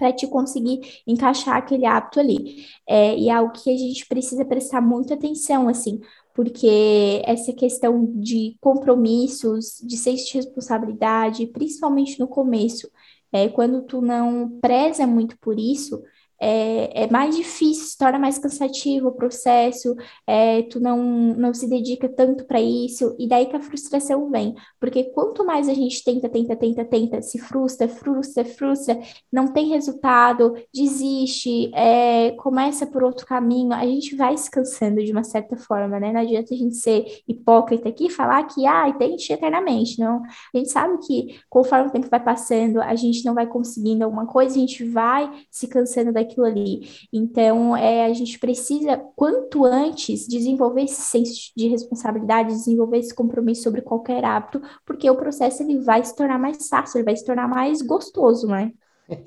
para 0.00 0.14
te 0.14 0.26
conseguir 0.26 0.80
encaixar 1.06 1.58
aquele 1.58 1.84
hábito 1.84 2.18
ali. 2.18 2.64
É, 2.88 3.14
e 3.18 3.28
é 3.28 3.32
algo 3.32 3.52
que 3.52 3.68
a 3.68 3.76
gente 3.76 4.06
precisa 4.06 4.46
prestar 4.46 4.80
muita 4.80 5.12
atenção, 5.12 5.68
assim, 5.68 6.00
porque 6.34 7.22
essa 7.26 7.52
questão 7.52 8.10
de 8.14 8.56
compromissos, 8.62 9.78
de 9.84 9.98
senso 9.98 10.26
de 10.26 10.38
responsabilidade, 10.38 11.46
principalmente 11.48 12.18
no 12.18 12.26
começo, 12.26 12.90
é, 13.30 13.46
quando 13.50 13.82
tu 13.82 14.00
não 14.00 14.58
preza 14.60 15.06
muito 15.06 15.38
por 15.38 15.58
isso, 15.58 16.02
é, 16.40 17.04
é 17.04 17.10
mais 17.10 17.36
difícil, 17.36 17.84
se 17.84 17.98
torna 17.98 18.18
mais 18.18 18.38
cansativo 18.38 19.08
o 19.08 19.12
processo, 19.12 19.94
é, 20.26 20.62
tu 20.62 20.80
não, 20.80 20.98
não 20.98 21.52
se 21.52 21.68
dedica 21.68 22.08
tanto 22.08 22.44
para 22.46 22.60
isso, 22.60 23.14
e 23.18 23.28
daí 23.28 23.46
que 23.46 23.56
a 23.56 23.60
frustração 23.60 24.30
vem. 24.30 24.54
Porque 24.80 25.04
quanto 25.04 25.44
mais 25.44 25.68
a 25.68 25.74
gente 25.74 26.02
tenta, 26.02 26.28
tenta, 26.28 26.56
tenta, 26.56 26.84
tenta, 26.84 27.22
se 27.22 27.38
frustra, 27.38 27.88
frustra, 27.88 28.44
frustra, 28.44 28.98
não 29.30 29.48
tem 29.48 29.68
resultado, 29.68 30.54
desiste, 30.72 31.70
é, 31.74 32.30
começa 32.32 32.86
por 32.86 33.02
outro 33.04 33.26
caminho, 33.26 33.72
a 33.72 33.84
gente 33.84 34.16
vai 34.16 34.36
se 34.36 34.50
cansando 34.50 35.04
de 35.04 35.12
uma 35.12 35.24
certa 35.24 35.56
forma, 35.56 36.00
né? 36.00 36.12
Não 36.12 36.20
adianta 36.20 36.54
a 36.54 36.56
gente 36.56 36.76
ser 36.76 37.22
hipócrita 37.28 37.88
aqui 37.88 38.06
e 38.06 38.10
falar 38.10 38.44
que, 38.44 38.66
ah, 38.66 38.90
tente 38.98 39.32
eternamente, 39.32 39.98
não. 39.98 40.22
A 40.54 40.58
gente 40.58 40.70
sabe 40.70 40.98
que 41.06 41.38
conforme 41.50 41.88
o 41.88 41.92
tempo 41.92 42.08
vai 42.08 42.22
passando, 42.22 42.80
a 42.80 42.94
gente 42.94 43.24
não 43.24 43.34
vai 43.34 43.46
conseguindo 43.46 44.04
alguma 44.04 44.26
coisa, 44.26 44.56
a 44.56 44.58
gente 44.58 44.84
vai 44.84 45.30
se 45.50 45.68
cansando 45.68 46.12
daqui 46.12 46.29
aquilo 46.30 46.46
ali. 46.46 46.80
Então, 47.12 47.76
é, 47.76 48.06
a 48.06 48.12
gente 48.12 48.38
precisa, 48.38 48.96
quanto 49.16 49.64
antes, 49.64 50.26
desenvolver 50.26 50.82
esse 50.82 51.02
senso 51.02 51.52
de 51.56 51.68
responsabilidade, 51.68 52.54
desenvolver 52.54 52.98
esse 52.98 53.14
compromisso 53.14 53.62
sobre 53.62 53.82
qualquer 53.82 54.24
hábito, 54.24 54.62
porque 54.86 55.10
o 55.10 55.16
processo 55.16 55.62
ele 55.62 55.78
vai 55.80 56.04
se 56.04 56.14
tornar 56.14 56.38
mais 56.38 56.68
fácil, 56.68 56.98
ele 56.98 57.04
vai 57.04 57.16
se 57.16 57.24
tornar 57.24 57.48
mais 57.48 57.82
gostoso, 57.82 58.46
né? 58.46 58.70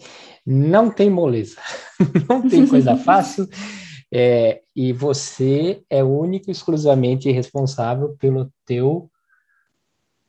Não 0.45 0.89
tem 0.89 1.09
moleza, 1.09 1.57
não 2.29 2.41
tem 2.47 2.67
coisa 2.67 2.95
fácil. 2.99 3.47
É, 4.11 4.61
e 4.75 4.93
você 4.93 5.83
é 5.89 6.03
único 6.03 6.49
e 6.49 6.51
exclusivamente 6.51 7.31
responsável 7.31 8.15
pelo 8.19 8.51
teu 8.65 9.09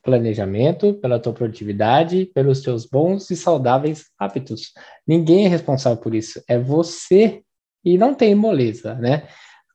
planejamento, 0.05 0.95
pela 0.95 1.19
tua 1.19 1.33
produtividade, 1.33 2.27
pelos 2.27 2.61
teus 2.61 2.85
bons 2.85 3.31
e 3.31 3.37
saudáveis 3.37 4.05
hábitos. 4.19 4.73
Ninguém 5.07 5.47
é 5.47 5.49
responsável 5.49 5.99
por 5.99 6.14
isso, 6.14 6.43
é 6.47 6.59
você 6.59 7.43
e 7.85 7.99
não 7.99 8.14
tem 8.14 8.35
moleza, 8.35 8.95
né? 8.95 9.27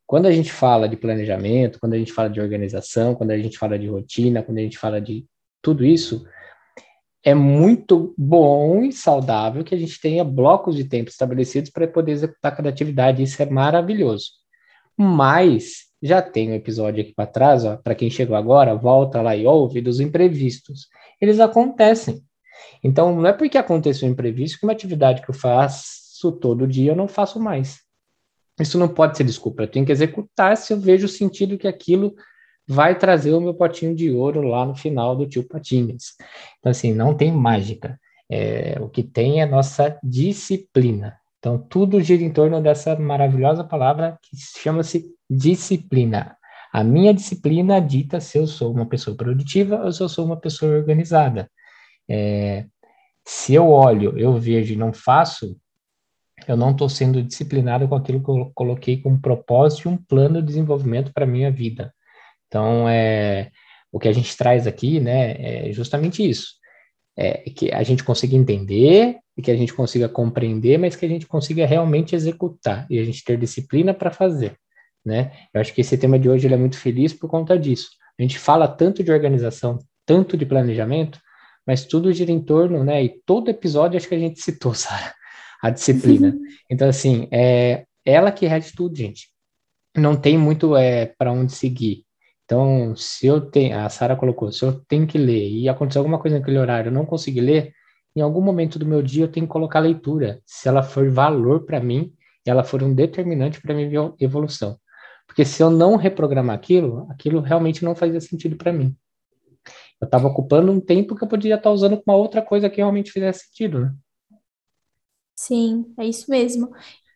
Quando 0.05 0.27
a 0.27 0.31
gente 0.31 0.51
fala 0.51 0.87
de 0.87 0.95
planejamento, 0.95 1.79
quando 1.79 1.93
a 1.93 1.97
gente 1.97 2.13
fala 2.13 2.29
de 2.29 2.39
organização, 2.39 3.13
quando 3.13 3.31
a 3.31 3.37
gente 3.37 3.57
fala 3.57 3.77
de 3.77 3.87
rotina, 3.87 4.41
quando 4.41 4.57
a 4.59 4.61
gente 4.61 4.77
fala 4.77 5.01
de 5.01 5.25
tudo 5.61 5.85
isso, 5.85 6.25
é 7.23 7.33
muito 7.33 8.13
bom 8.17 8.83
e 8.83 8.91
saudável 8.91 9.63
que 9.63 9.75
a 9.75 9.77
gente 9.77 9.99
tenha 9.99 10.23
blocos 10.23 10.75
de 10.75 10.83
tempo 10.83 11.09
estabelecidos 11.09 11.69
para 11.69 11.87
poder 11.87 12.13
executar 12.13 12.55
cada 12.55 12.69
atividade. 12.69 13.21
Isso 13.21 13.41
é 13.41 13.45
maravilhoso. 13.45 14.31
Mas 14.97 15.88
já 16.01 16.21
tem 16.21 16.51
um 16.51 16.55
episódio 16.55 17.01
aqui 17.01 17.13
para 17.13 17.27
trás, 17.27 17.63
para 17.83 17.95
quem 17.95 18.09
chegou 18.09 18.35
agora, 18.35 18.75
volta 18.75 19.21
lá 19.21 19.35
e 19.35 19.45
ouve 19.45 19.81
dos 19.81 19.99
imprevistos. 19.99 20.87
Eles 21.19 21.39
acontecem. 21.39 22.23
Então, 22.83 23.15
não 23.15 23.27
é 23.27 23.33
porque 23.33 23.57
aconteceu 23.57 24.07
um 24.07 24.11
imprevisto 24.11 24.59
que 24.59 24.65
uma 24.65 24.73
atividade 24.73 25.21
que 25.21 25.29
eu 25.29 25.35
faço 25.35 26.31
todo 26.31 26.67
dia 26.67 26.91
eu 26.91 26.95
não 26.95 27.07
faço 27.07 27.39
mais. 27.39 27.79
Isso 28.59 28.77
não 28.77 28.89
pode 28.89 29.15
ser 29.15 29.23
desculpa. 29.23 29.63
Eu 29.63 29.67
tenho 29.67 29.85
que 29.85 29.91
executar 29.91 30.57
se 30.57 30.73
eu 30.73 30.79
vejo 30.79 31.05
o 31.05 31.09
sentido 31.09 31.57
que 31.57 31.67
aquilo 31.67 32.13
vai 32.67 32.97
trazer 32.97 33.31
o 33.31 33.41
meu 33.41 33.53
potinho 33.53 33.95
de 33.95 34.11
ouro 34.11 34.41
lá 34.41 34.65
no 34.65 34.75
final 34.75 35.15
do 35.15 35.27
tio 35.27 35.47
Patinhas. 35.47 36.15
Então, 36.59 36.71
assim, 36.71 36.93
não 36.93 37.15
tem 37.15 37.31
mágica. 37.31 37.99
É, 38.29 38.77
o 38.79 38.89
que 38.89 39.01
tem 39.01 39.41
é 39.41 39.45
nossa 39.45 39.97
disciplina. 40.03 41.18
Então, 41.39 41.57
tudo 41.57 42.01
gira 42.01 42.21
em 42.21 42.31
torno 42.31 42.61
dessa 42.61 42.97
maravilhosa 42.97 43.63
palavra 43.63 44.19
que 44.21 44.37
chama-se 44.61 45.05
disciplina. 45.29 46.37
A 46.71 46.83
minha 46.83 47.13
disciplina 47.13 47.79
dita 47.79 48.19
se 48.19 48.37
eu 48.37 48.45
sou 48.45 48.71
uma 48.73 48.85
pessoa 48.85 49.15
produtiva 49.15 49.83
ou 49.83 49.91
se 49.91 50.01
eu 50.01 50.09
sou 50.09 50.25
uma 50.25 50.37
pessoa 50.37 50.75
organizada. 50.75 51.49
É, 52.07 52.65
se 53.25 53.53
eu 53.53 53.69
olho, 53.69 54.17
eu 54.17 54.35
vejo 54.37 54.73
e 54.73 54.77
não 54.77 54.91
faço, 54.91 55.57
eu 56.47 56.57
não 56.57 56.71
estou 56.71 56.89
sendo 56.89 57.23
disciplinado 57.23 57.87
com 57.87 57.95
aquilo 57.95 58.23
que 58.23 58.29
eu 58.29 58.51
coloquei 58.53 59.01
como 59.01 59.21
propósito 59.21 59.87
e 59.87 59.91
um 59.91 59.97
plano 59.97 60.41
de 60.41 60.47
desenvolvimento 60.47 61.13
para 61.13 61.23
a 61.23 61.27
minha 61.27 61.51
vida. 61.51 61.93
Então, 62.47 62.87
é, 62.89 63.51
o 63.91 63.99
que 63.99 64.07
a 64.07 64.13
gente 64.13 64.35
traz 64.35 64.67
aqui, 64.67 64.99
né, 64.99 65.67
é 65.67 65.71
justamente 65.71 66.27
isso. 66.27 66.55
É 67.17 67.49
que 67.49 67.71
a 67.71 67.83
gente 67.83 68.03
consiga 68.03 68.35
entender 68.35 69.17
e 69.39 69.41
que 69.41 69.49
a 69.49 69.55
gente 69.55 69.73
consiga 69.73 70.07
compreender, 70.07 70.77
mas 70.77 70.95
que 70.95 71.05
a 71.05 71.09
gente 71.09 71.25
consiga 71.25 71.65
realmente 71.65 72.15
executar 72.15 72.85
e 72.89 72.99
a 72.99 73.03
gente 73.03 73.23
ter 73.23 73.37
disciplina 73.37 73.93
para 73.93 74.11
fazer 74.11 74.55
né? 75.05 75.31
Eu 75.53 75.61
acho 75.61 75.73
que 75.73 75.81
esse 75.81 75.97
tema 75.97 76.19
de 76.19 76.29
hoje 76.29 76.47
ele 76.47 76.53
é 76.53 76.57
muito 76.57 76.77
feliz 76.77 77.13
por 77.13 77.29
conta 77.29 77.57
disso. 77.57 77.89
A 78.17 78.21
gente 78.21 78.37
fala 78.37 78.67
tanto 78.67 79.03
de 79.03 79.11
organização, 79.11 79.79
tanto 80.05 80.35
de 80.37 80.45
planejamento, 80.45 81.19
mas 81.65 81.85
tudo 81.85 82.11
gira 82.13 82.31
em 82.31 82.41
torno, 82.41 82.83
né? 82.83 83.03
E 83.03 83.21
todo 83.25 83.49
episódio 83.49 83.97
acho 83.97 84.07
que 84.07 84.15
a 84.15 84.19
gente 84.19 84.39
citou, 84.41 84.73
Sara, 84.73 85.13
a 85.61 85.69
disciplina. 85.69 86.35
Então, 86.69 86.87
assim, 86.87 87.27
é 87.31 87.85
ela 88.05 88.31
que 88.31 88.45
rege 88.45 88.73
tudo, 88.75 88.95
gente. 88.95 89.29
Não 89.95 90.15
tem 90.15 90.37
muito 90.37 90.75
é, 90.75 91.07
para 91.17 91.31
onde 91.31 91.51
seguir. 91.51 92.05
Então, 92.45 92.95
se 92.95 93.27
eu 93.27 93.41
tenho, 93.41 93.77
a 93.77 93.89
Sara 93.89 94.15
colocou, 94.15 94.51
se 94.51 94.63
eu 94.63 94.73
tenho 94.87 95.05
que 95.05 95.17
ler 95.17 95.49
e 95.49 95.69
acontecer 95.69 95.99
alguma 95.99 96.19
coisa 96.19 96.39
naquele 96.39 96.57
horário, 96.57 96.89
eu 96.89 96.93
não 96.93 97.05
conseguir 97.05 97.41
ler, 97.41 97.73
em 98.15 98.21
algum 98.21 98.41
momento 98.41 98.79
do 98.79 98.85
meu 98.85 99.01
dia 99.01 99.25
eu 99.25 99.31
tenho 99.31 99.45
que 99.45 99.51
colocar 99.51 99.79
leitura, 99.79 100.41
se 100.45 100.67
ela 100.67 100.83
for 100.83 101.09
valor 101.09 101.65
para 101.65 101.79
mim, 101.79 102.13
ela 102.45 102.63
for 102.63 102.81
um 102.81 102.93
determinante 102.93 103.61
para 103.61 103.73
minha 103.73 104.13
evolução. 104.19 104.77
Porque 105.27 105.45
se 105.45 105.61
eu 105.61 105.69
não 105.69 105.95
reprogramar 105.95 106.55
aquilo, 106.55 107.07
aquilo 107.11 107.39
realmente 107.39 107.85
não 107.85 107.95
fazia 107.95 108.19
sentido 108.19 108.55
para 108.55 108.73
mim. 108.73 108.95
Eu 110.01 110.05
estava 110.05 110.27
ocupando 110.27 110.71
um 110.71 110.79
tempo 110.79 111.15
que 111.15 111.23
eu 111.23 111.27
poderia 111.27 111.55
estar 111.55 111.71
usando 111.71 111.97
com 111.97 112.11
uma 112.11 112.17
outra 112.17 112.41
coisa 112.41 112.69
que 112.69 112.77
realmente 112.77 113.11
fizesse 113.11 113.47
sentido, 113.47 113.81
né? 113.81 113.93
Sim, 115.35 115.93
é 115.97 116.05
isso 116.05 116.29
mesmo. 116.29 116.69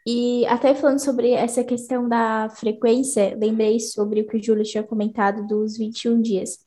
E 0.05 0.45
até 0.47 0.75
falando 0.75 0.99
sobre 0.99 1.31
essa 1.31 1.63
questão 1.63 2.09
da 2.09 2.49
frequência, 2.49 3.37
lembrei 3.39 3.79
sobre 3.79 4.21
o 4.21 4.27
que 4.27 4.37
o 4.37 4.43
Júlio 4.43 4.63
tinha 4.63 4.83
comentado 4.83 5.47
dos 5.47 5.77
21 5.77 6.21
dias. 6.21 6.59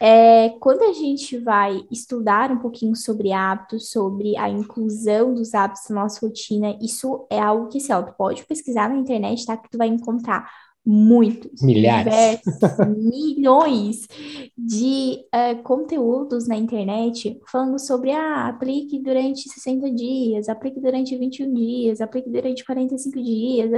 É, 0.00 0.50
quando 0.60 0.82
a 0.82 0.92
gente 0.92 1.36
vai 1.38 1.84
estudar 1.90 2.52
um 2.52 2.58
pouquinho 2.58 2.94
sobre 2.94 3.32
hábitos, 3.32 3.90
sobre 3.90 4.36
a 4.36 4.48
inclusão 4.48 5.34
dos 5.34 5.52
hábitos 5.52 5.88
na 5.88 6.02
nossa 6.02 6.24
rotina, 6.24 6.78
isso 6.80 7.26
é 7.28 7.40
algo 7.40 7.68
que, 7.68 7.78
ó, 7.92 8.02
tu 8.02 8.12
pode 8.16 8.44
pesquisar 8.44 8.88
na 8.88 8.96
internet, 8.96 9.44
tá? 9.44 9.56
Que 9.56 9.68
tu 9.68 9.78
vai 9.78 9.88
encontrar 9.88 10.48
muitos, 10.86 11.60
milhares, 11.60 12.40
milhões 12.96 14.06
de 14.56 15.24
uh, 15.34 15.60
conteúdos 15.64 16.46
na 16.46 16.56
internet 16.56 17.40
falando 17.50 17.78
sobre 17.78 18.12
ah, 18.12 18.46
aplique 18.48 19.00
durante 19.00 19.48
60 19.48 19.90
dias, 19.90 20.48
aplique 20.48 20.80
durante 20.80 21.16
21 21.16 21.52
dias, 21.52 22.00
aplique 22.00 22.30
durante 22.30 22.64
45 22.64 23.22
dias, 23.22 23.70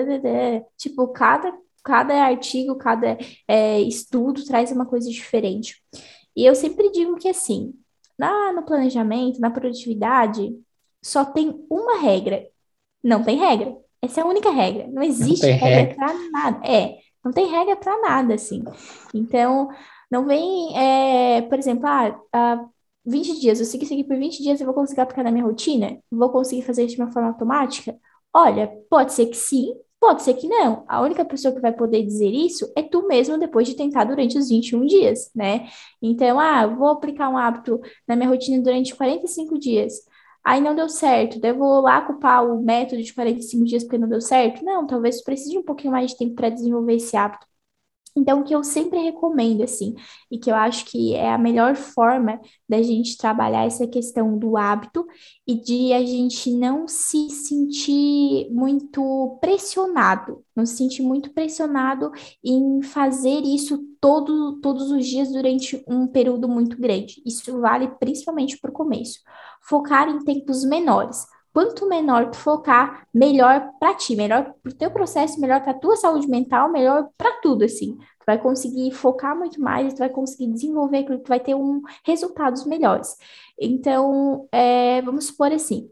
tipo, 0.76 1.08
cada, 1.08 1.52
cada 1.82 2.14
artigo, 2.24 2.76
cada 2.76 3.16
é, 3.46 3.80
estudo 3.80 4.44
traz 4.44 4.70
uma 4.70 4.84
coisa 4.84 5.08
diferente. 5.08 5.82
E 6.36 6.44
eu 6.44 6.54
sempre 6.54 6.90
digo 6.92 7.16
que 7.16 7.28
assim, 7.28 7.72
na, 8.18 8.52
no 8.52 8.64
planejamento, 8.64 9.40
na 9.40 9.50
produtividade, 9.50 10.54
só 11.02 11.24
tem 11.24 11.64
uma 11.70 12.00
regra. 12.00 12.46
Não 13.02 13.22
tem 13.22 13.38
regra. 13.38 13.76
Essa 14.02 14.20
é 14.20 14.24
a 14.24 14.26
única 14.26 14.50
regra. 14.50 14.86
Não 14.88 15.02
existe 15.02 15.46
não 15.46 15.58
regra, 15.58 15.68
regra. 15.68 15.94
para 15.94 16.30
nada. 16.30 16.66
É, 16.66 16.98
não 17.24 17.32
tem 17.32 17.46
regra 17.46 17.76
para 17.76 18.00
nada, 18.00 18.34
assim. 18.34 18.62
Então, 19.14 19.68
não 20.10 20.26
vem, 20.26 20.76
é, 20.76 21.42
por 21.42 21.58
exemplo, 21.58 21.86
ah, 21.86 22.18
ah, 22.32 22.64
20 23.04 23.40
dias, 23.40 23.58
eu 23.60 23.66
segui 23.66 23.84
aqui 23.86 24.04
por 24.04 24.16
20 24.16 24.42
dias, 24.42 24.60
eu 24.60 24.66
vou 24.66 24.74
conseguir 24.74 25.00
aplicar 25.00 25.24
na 25.24 25.30
minha 25.32 25.44
rotina? 25.44 25.98
Vou 26.10 26.30
conseguir 26.30 26.62
fazer 26.62 26.84
isso 26.84 26.96
de 26.96 27.02
uma 27.02 27.12
forma 27.12 27.28
automática? 27.28 27.96
Olha, 28.32 28.70
pode 28.90 29.12
ser 29.12 29.26
que 29.26 29.36
sim, 29.36 29.74
pode 30.00 30.22
ser 30.22 30.34
que 30.34 30.46
não. 30.48 30.84
A 30.88 31.00
única 31.00 31.24
pessoa 31.24 31.54
que 31.54 31.60
vai 31.60 31.72
poder 31.72 32.04
dizer 32.04 32.30
isso 32.30 32.70
é 32.76 32.82
tu 32.82 33.06
mesmo 33.06 33.38
depois 33.38 33.66
de 33.66 33.74
tentar 33.74 34.04
durante 34.04 34.38
os 34.38 34.48
21 34.48 34.86
dias, 34.86 35.30
né? 35.34 35.68
Então, 36.00 36.38
ah, 36.38 36.66
vou 36.66 36.88
aplicar 36.88 37.28
um 37.28 37.36
hábito 37.38 37.80
na 38.06 38.14
minha 38.16 38.28
rotina 38.28 38.62
durante 38.62 38.94
45 38.94 39.58
dias. 39.58 39.94
Aí 40.44 40.60
não 40.60 40.74
deu 40.74 40.88
certo, 40.88 41.40
vou 41.56 41.80
lá 41.82 42.00
culpar 42.02 42.44
o 42.46 42.62
método 42.62 43.02
de 43.02 43.12
45 43.14 43.64
dias 43.64 43.84
porque 43.84 43.98
não 43.98 44.08
deu 44.08 44.20
certo? 44.20 44.64
Não, 44.64 44.86
talvez 44.86 45.22
precise 45.22 45.58
um 45.58 45.62
pouquinho 45.64 45.92
mais 45.92 46.10
de 46.12 46.18
tempo 46.18 46.34
para 46.34 46.48
desenvolver 46.50 46.94
esse 46.94 47.16
hábito. 47.16 47.46
Então, 48.18 48.40
o 48.40 48.44
que 48.44 48.54
eu 48.54 48.64
sempre 48.64 48.98
recomendo, 48.98 49.62
assim, 49.62 49.94
e 50.30 50.38
que 50.38 50.50
eu 50.50 50.54
acho 50.54 50.84
que 50.86 51.14
é 51.14 51.32
a 51.32 51.38
melhor 51.38 51.76
forma 51.76 52.40
da 52.68 52.82
gente 52.82 53.16
trabalhar 53.16 53.64
essa 53.64 53.86
questão 53.86 54.36
do 54.36 54.56
hábito 54.56 55.06
e 55.46 55.54
de 55.54 55.92
a 55.92 56.04
gente 56.04 56.50
não 56.52 56.88
se 56.88 57.30
sentir 57.30 58.50
muito 58.50 59.38
pressionado, 59.40 60.44
não 60.54 60.66
se 60.66 60.76
sentir 60.76 61.02
muito 61.02 61.32
pressionado 61.32 62.10
em 62.44 62.82
fazer 62.82 63.42
isso 63.42 63.78
todo, 64.00 64.60
todos 64.60 64.90
os 64.90 65.06
dias 65.06 65.30
durante 65.30 65.82
um 65.86 66.06
período 66.06 66.48
muito 66.48 66.76
grande. 66.76 67.22
Isso 67.24 67.60
vale 67.60 67.88
principalmente 68.00 68.58
para 68.58 68.70
o 68.70 68.74
começo. 68.74 69.20
Focar 69.62 70.08
em 70.08 70.18
tempos 70.24 70.64
menores 70.64 71.24
quanto 71.52 71.88
menor 71.88 72.30
tu 72.30 72.36
focar, 72.36 73.06
melhor 73.12 73.70
para 73.80 73.94
ti, 73.94 74.14
melhor 74.16 74.54
para 74.62 74.70
o 74.70 74.74
teu 74.74 74.90
processo, 74.90 75.40
melhor 75.40 75.60
para 75.62 75.72
a 75.72 75.78
tua 75.78 75.96
saúde 75.96 76.28
mental, 76.28 76.70
melhor 76.70 77.08
para 77.16 77.40
tudo, 77.40 77.64
assim. 77.64 77.96
Tu 77.96 78.24
vai 78.26 78.38
conseguir 78.38 78.92
focar 78.92 79.36
muito 79.36 79.60
mais, 79.60 79.94
tu 79.94 79.98
vai 79.98 80.10
conseguir 80.10 80.52
desenvolver 80.52 80.98
aquilo, 80.98 81.18
tu 81.18 81.28
vai 81.28 81.40
ter 81.40 81.54
um, 81.54 81.82
resultados 82.04 82.64
melhores. 82.66 83.16
Então, 83.60 84.46
é, 84.52 85.02
vamos 85.02 85.26
supor 85.26 85.52
assim, 85.52 85.90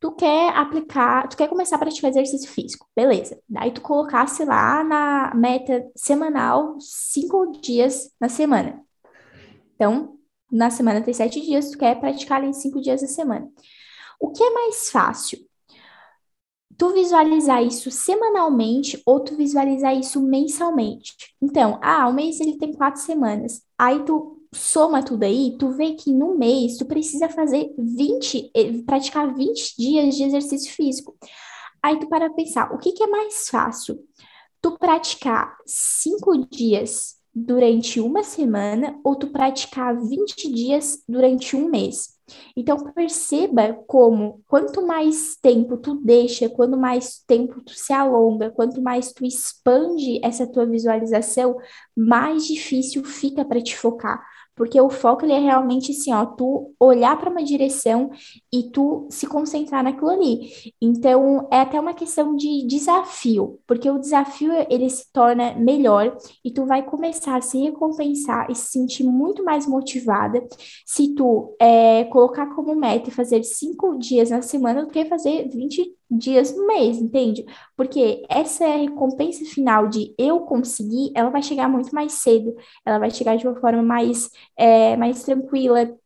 tu 0.00 0.12
quer 0.12 0.50
aplicar, 0.54 1.28
tu 1.28 1.36
quer 1.36 1.48
começar 1.48 1.76
a 1.76 1.78
praticar 1.78 2.10
exercício 2.10 2.50
físico, 2.50 2.86
beleza. 2.94 3.40
Daí 3.48 3.72
tu 3.72 3.80
colocasse 3.80 4.44
lá 4.44 4.84
na 4.84 5.32
meta 5.34 5.84
semanal, 5.96 6.76
cinco 6.80 7.52
dias 7.60 8.12
na 8.20 8.28
semana. 8.28 8.80
Então, 9.74 10.16
na 10.50 10.70
semana 10.70 11.02
tem 11.02 11.12
sete 11.12 11.40
dias, 11.40 11.70
tu 11.70 11.78
quer 11.78 11.98
praticar 11.98 12.40
ali 12.40 12.52
cinco 12.54 12.80
dias 12.80 13.02
na 13.02 13.08
semana. 13.08 13.48
O 14.20 14.30
que 14.32 14.42
é 14.42 14.50
mais 14.50 14.90
fácil? 14.90 15.38
Tu 16.78 16.92
visualizar 16.92 17.62
isso 17.62 17.90
semanalmente 17.90 19.00
ou 19.06 19.20
tu 19.20 19.34
visualizar 19.34 19.96
isso 19.96 20.20
mensalmente? 20.20 21.14
Então, 21.40 21.78
ah, 21.82 22.06
o 22.06 22.12
mês 22.12 22.38
ele 22.38 22.58
tem 22.58 22.72
quatro 22.74 23.00
semanas. 23.00 23.62
Aí 23.78 24.04
tu 24.04 24.42
soma 24.54 25.02
tudo 25.02 25.22
aí, 25.24 25.56
tu 25.58 25.70
vê 25.70 25.92
que 25.92 26.12
no 26.12 26.36
mês 26.36 26.76
tu 26.76 26.84
precisa 26.84 27.28
fazer 27.30 27.74
20, 27.78 28.50
eh, 28.54 28.72
praticar 28.84 29.34
20 29.34 29.74
dias 29.78 30.16
de 30.16 30.24
exercício 30.24 30.72
físico. 30.72 31.16
Aí 31.82 31.98
tu 31.98 32.08
para 32.08 32.30
pensar, 32.30 32.72
o 32.74 32.78
que, 32.78 32.92
que 32.92 33.02
é 33.04 33.06
mais 33.06 33.48
fácil? 33.48 33.98
Tu 34.62 34.78
praticar 34.78 35.56
cinco 35.66 36.46
dias 36.48 37.16
durante 37.34 38.00
uma 38.00 38.22
semana 38.22 38.98
ou 39.04 39.16
tu 39.16 39.28
praticar 39.28 39.96
20 40.00 40.50
dias 40.52 41.02
durante 41.08 41.56
um 41.56 41.68
mês? 41.70 42.15
Então 42.56 42.76
perceba 42.92 43.72
como 43.86 44.42
quanto 44.48 44.84
mais 44.86 45.36
tempo 45.36 45.76
tu 45.76 45.94
deixa, 45.94 46.48
quanto 46.48 46.76
mais 46.76 47.22
tempo 47.26 47.60
tu 47.62 47.72
se 47.72 47.92
alonga, 47.92 48.50
quanto 48.50 48.80
mais 48.82 49.12
tu 49.12 49.24
expande 49.24 50.20
essa 50.24 50.46
tua 50.46 50.66
visualização, 50.66 51.56
mais 51.96 52.46
difícil 52.46 53.04
fica 53.04 53.44
para 53.44 53.62
te 53.62 53.76
focar. 53.76 54.24
Porque 54.56 54.80
o 54.80 54.88
foco 54.88 55.24
ele 55.24 55.34
é 55.34 55.38
realmente 55.38 55.92
assim, 55.92 56.12
ó, 56.12 56.24
tu 56.24 56.72
olhar 56.80 57.16
para 57.18 57.30
uma 57.30 57.44
direção 57.44 58.10
e 58.52 58.70
tu 58.70 59.06
se 59.10 59.26
concentrar 59.26 59.84
naquilo 59.84 60.10
ali. 60.10 60.72
Então, 60.80 61.46
é 61.52 61.60
até 61.60 61.78
uma 61.78 61.94
questão 61.94 62.34
de 62.34 62.66
desafio, 62.66 63.60
porque 63.66 63.88
o 63.90 63.98
desafio 63.98 64.52
ele 64.70 64.88
se 64.88 65.12
torna 65.12 65.54
melhor 65.54 66.16
e 66.44 66.50
tu 66.50 66.64
vai 66.64 66.82
começar 66.82 67.36
a 67.36 67.40
se 67.40 67.58
recompensar 67.58 68.50
e 68.50 68.54
se 68.54 68.72
sentir 68.72 69.04
muito 69.04 69.44
mais 69.44 69.66
motivada 69.66 70.42
se 70.84 71.14
tu 71.14 71.54
é, 71.60 72.04
colocar 72.04 72.54
como 72.54 72.74
meta 72.74 73.10
fazer 73.10 73.42
cinco 73.42 73.98
dias 73.98 74.30
na 74.30 74.42
semana 74.42 74.84
do 74.84 74.90
que 74.90 75.04
fazer 75.04 75.48
20 75.48 75.95
dias 76.10 76.54
no 76.56 76.66
mês, 76.66 76.98
entende? 76.98 77.44
Porque 77.76 78.24
essa 78.28 78.66
recompensa 78.66 79.44
final 79.44 79.88
de 79.88 80.14
eu 80.18 80.40
conseguir, 80.40 81.10
ela 81.14 81.30
vai 81.30 81.42
chegar 81.42 81.68
muito 81.68 81.94
mais 81.94 82.12
cedo, 82.14 82.54
ela 82.84 82.98
vai 82.98 83.10
chegar 83.10 83.36
de 83.36 83.46
uma 83.46 83.56
forma 83.60 83.82
mais, 83.82 84.30
é, 84.56 84.96
mais 84.96 85.22
tranquila. 85.24 85.96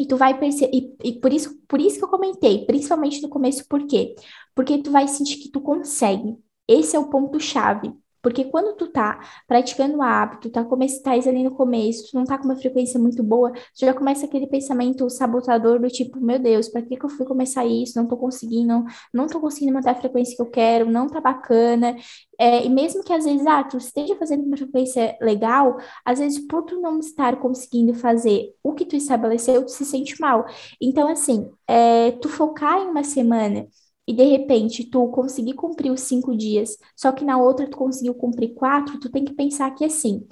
E 0.00 0.06
tu 0.06 0.16
vai 0.16 0.38
perceber, 0.38 0.70
e, 0.74 0.96
e, 1.04 1.20
por 1.20 1.32
isso, 1.32 1.58
por 1.68 1.80
isso 1.80 1.98
que 1.98 2.04
eu 2.04 2.08
comentei, 2.08 2.64
principalmente 2.66 3.20
no 3.22 3.28
começo, 3.28 3.66
por 3.68 3.86
quê? 3.86 4.14
Porque 4.54 4.78
tu 4.78 4.90
vai 4.90 5.06
sentir 5.06 5.36
que 5.36 5.50
tu 5.50 5.60
consegue. 5.60 6.36
Esse 6.66 6.96
é 6.96 6.98
o 6.98 7.10
ponto-chave. 7.10 7.92
Porque 8.22 8.44
quando 8.44 8.76
tu 8.76 8.88
tá 8.88 9.20
praticando 9.46 9.98
o 9.98 10.02
hábito, 10.02 10.48
tá, 10.50 10.64
come, 10.64 10.86
tá 11.02 11.12
ali 11.12 11.42
no 11.42 11.50
começo, 11.54 12.10
tu 12.10 12.16
não 12.16 12.24
tá 12.24 12.38
com 12.38 12.44
uma 12.44 12.56
frequência 12.56 12.98
muito 12.98 13.22
boa, 13.22 13.52
tu 13.52 13.60
já 13.80 13.92
começa 13.92 14.26
aquele 14.26 14.46
pensamento 14.46 15.08
sabotador 15.10 15.80
do 15.80 15.88
tipo, 15.88 16.20
meu 16.20 16.38
Deus, 16.38 16.68
para 16.68 16.82
que 16.82 16.96
que 16.96 17.04
eu 17.04 17.08
fui 17.10 17.26
começar 17.26 17.66
isso? 17.66 17.98
Não 17.98 18.06
tô 18.06 18.16
conseguindo, 18.16 18.84
não 19.12 19.26
tô 19.26 19.40
conseguindo 19.40 19.72
manter 19.74 19.90
a 19.90 19.94
frequência 19.94 20.36
que 20.36 20.42
eu 20.42 20.50
quero, 20.50 20.90
não 20.90 21.08
tá 21.08 21.20
bacana. 21.20 21.96
É, 22.38 22.64
e 22.64 22.68
mesmo 22.68 23.02
que 23.04 23.12
às 23.12 23.24
vezes, 23.24 23.46
ah, 23.46 23.62
tu 23.64 23.76
esteja 23.76 24.16
fazendo 24.16 24.44
uma 24.44 24.56
frequência 24.56 25.16
legal, 25.20 25.76
às 26.04 26.18
vezes 26.18 26.38
por 26.46 26.62
tu 26.64 26.80
não 26.80 26.98
estar 26.98 27.36
conseguindo 27.40 27.94
fazer 27.94 28.54
o 28.62 28.72
que 28.72 28.84
tu 28.84 28.96
estabeleceu, 28.96 29.64
tu 29.64 29.70
se 29.70 29.84
sente 29.84 30.20
mal. 30.20 30.46
Então, 30.80 31.08
assim, 31.08 31.50
é, 31.66 32.12
tu 32.12 32.28
focar 32.28 32.78
em 32.78 32.88
uma 32.88 33.04
semana 33.04 33.66
e 34.12 34.14
de 34.14 34.24
repente 34.24 34.84
tu 34.84 35.08
conseguir 35.08 35.54
cumprir 35.54 35.90
os 35.90 36.02
cinco 36.02 36.36
dias, 36.36 36.76
só 36.94 37.12
que 37.12 37.24
na 37.24 37.38
outra 37.38 37.68
tu 37.68 37.76
conseguiu 37.76 38.14
cumprir 38.14 38.54
quatro, 38.54 39.00
tu 39.00 39.10
tem 39.10 39.24
que 39.24 39.34
pensar 39.34 39.70
que 39.74 39.84
assim, 39.84 40.26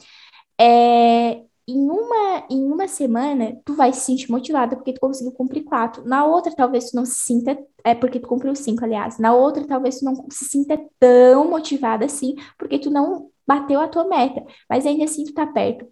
é, 0.60 1.42
em 1.68 1.88
uma, 1.90 2.46
em 2.50 2.64
uma 2.64 2.88
semana 2.88 3.58
tu 3.64 3.74
vai 3.74 3.92
se 3.92 4.00
sentir 4.00 4.30
motivada 4.30 4.76
porque 4.76 4.92
tu 4.92 5.00
conseguiu 5.00 5.32
cumprir 5.32 5.64
quatro. 5.64 6.04
Na 6.04 6.24
outra, 6.24 6.54
talvez 6.54 6.90
tu 6.90 6.96
não 6.96 7.04
se 7.06 7.14
sinta, 7.14 7.58
é 7.84 7.94
porque 7.94 8.20
tu 8.20 8.28
cumpriu 8.28 8.54
cinco, 8.56 8.84
aliás. 8.84 9.18
Na 9.18 9.34
outra, 9.34 9.66
talvez 9.66 10.00
tu 10.00 10.04
não 10.04 10.14
se 10.30 10.44
sinta 10.46 10.78
tão 10.98 11.48
motivada 11.50 12.04
assim, 12.04 12.34
porque 12.58 12.78
tu 12.78 12.90
não 12.90 13.30
bateu 13.46 13.80
a 13.80 13.88
tua 13.88 14.04
meta, 14.04 14.44
mas 14.68 14.86
ainda 14.86 15.04
assim 15.04 15.24
tu 15.24 15.32
tá 15.34 15.46
perto. 15.46 15.86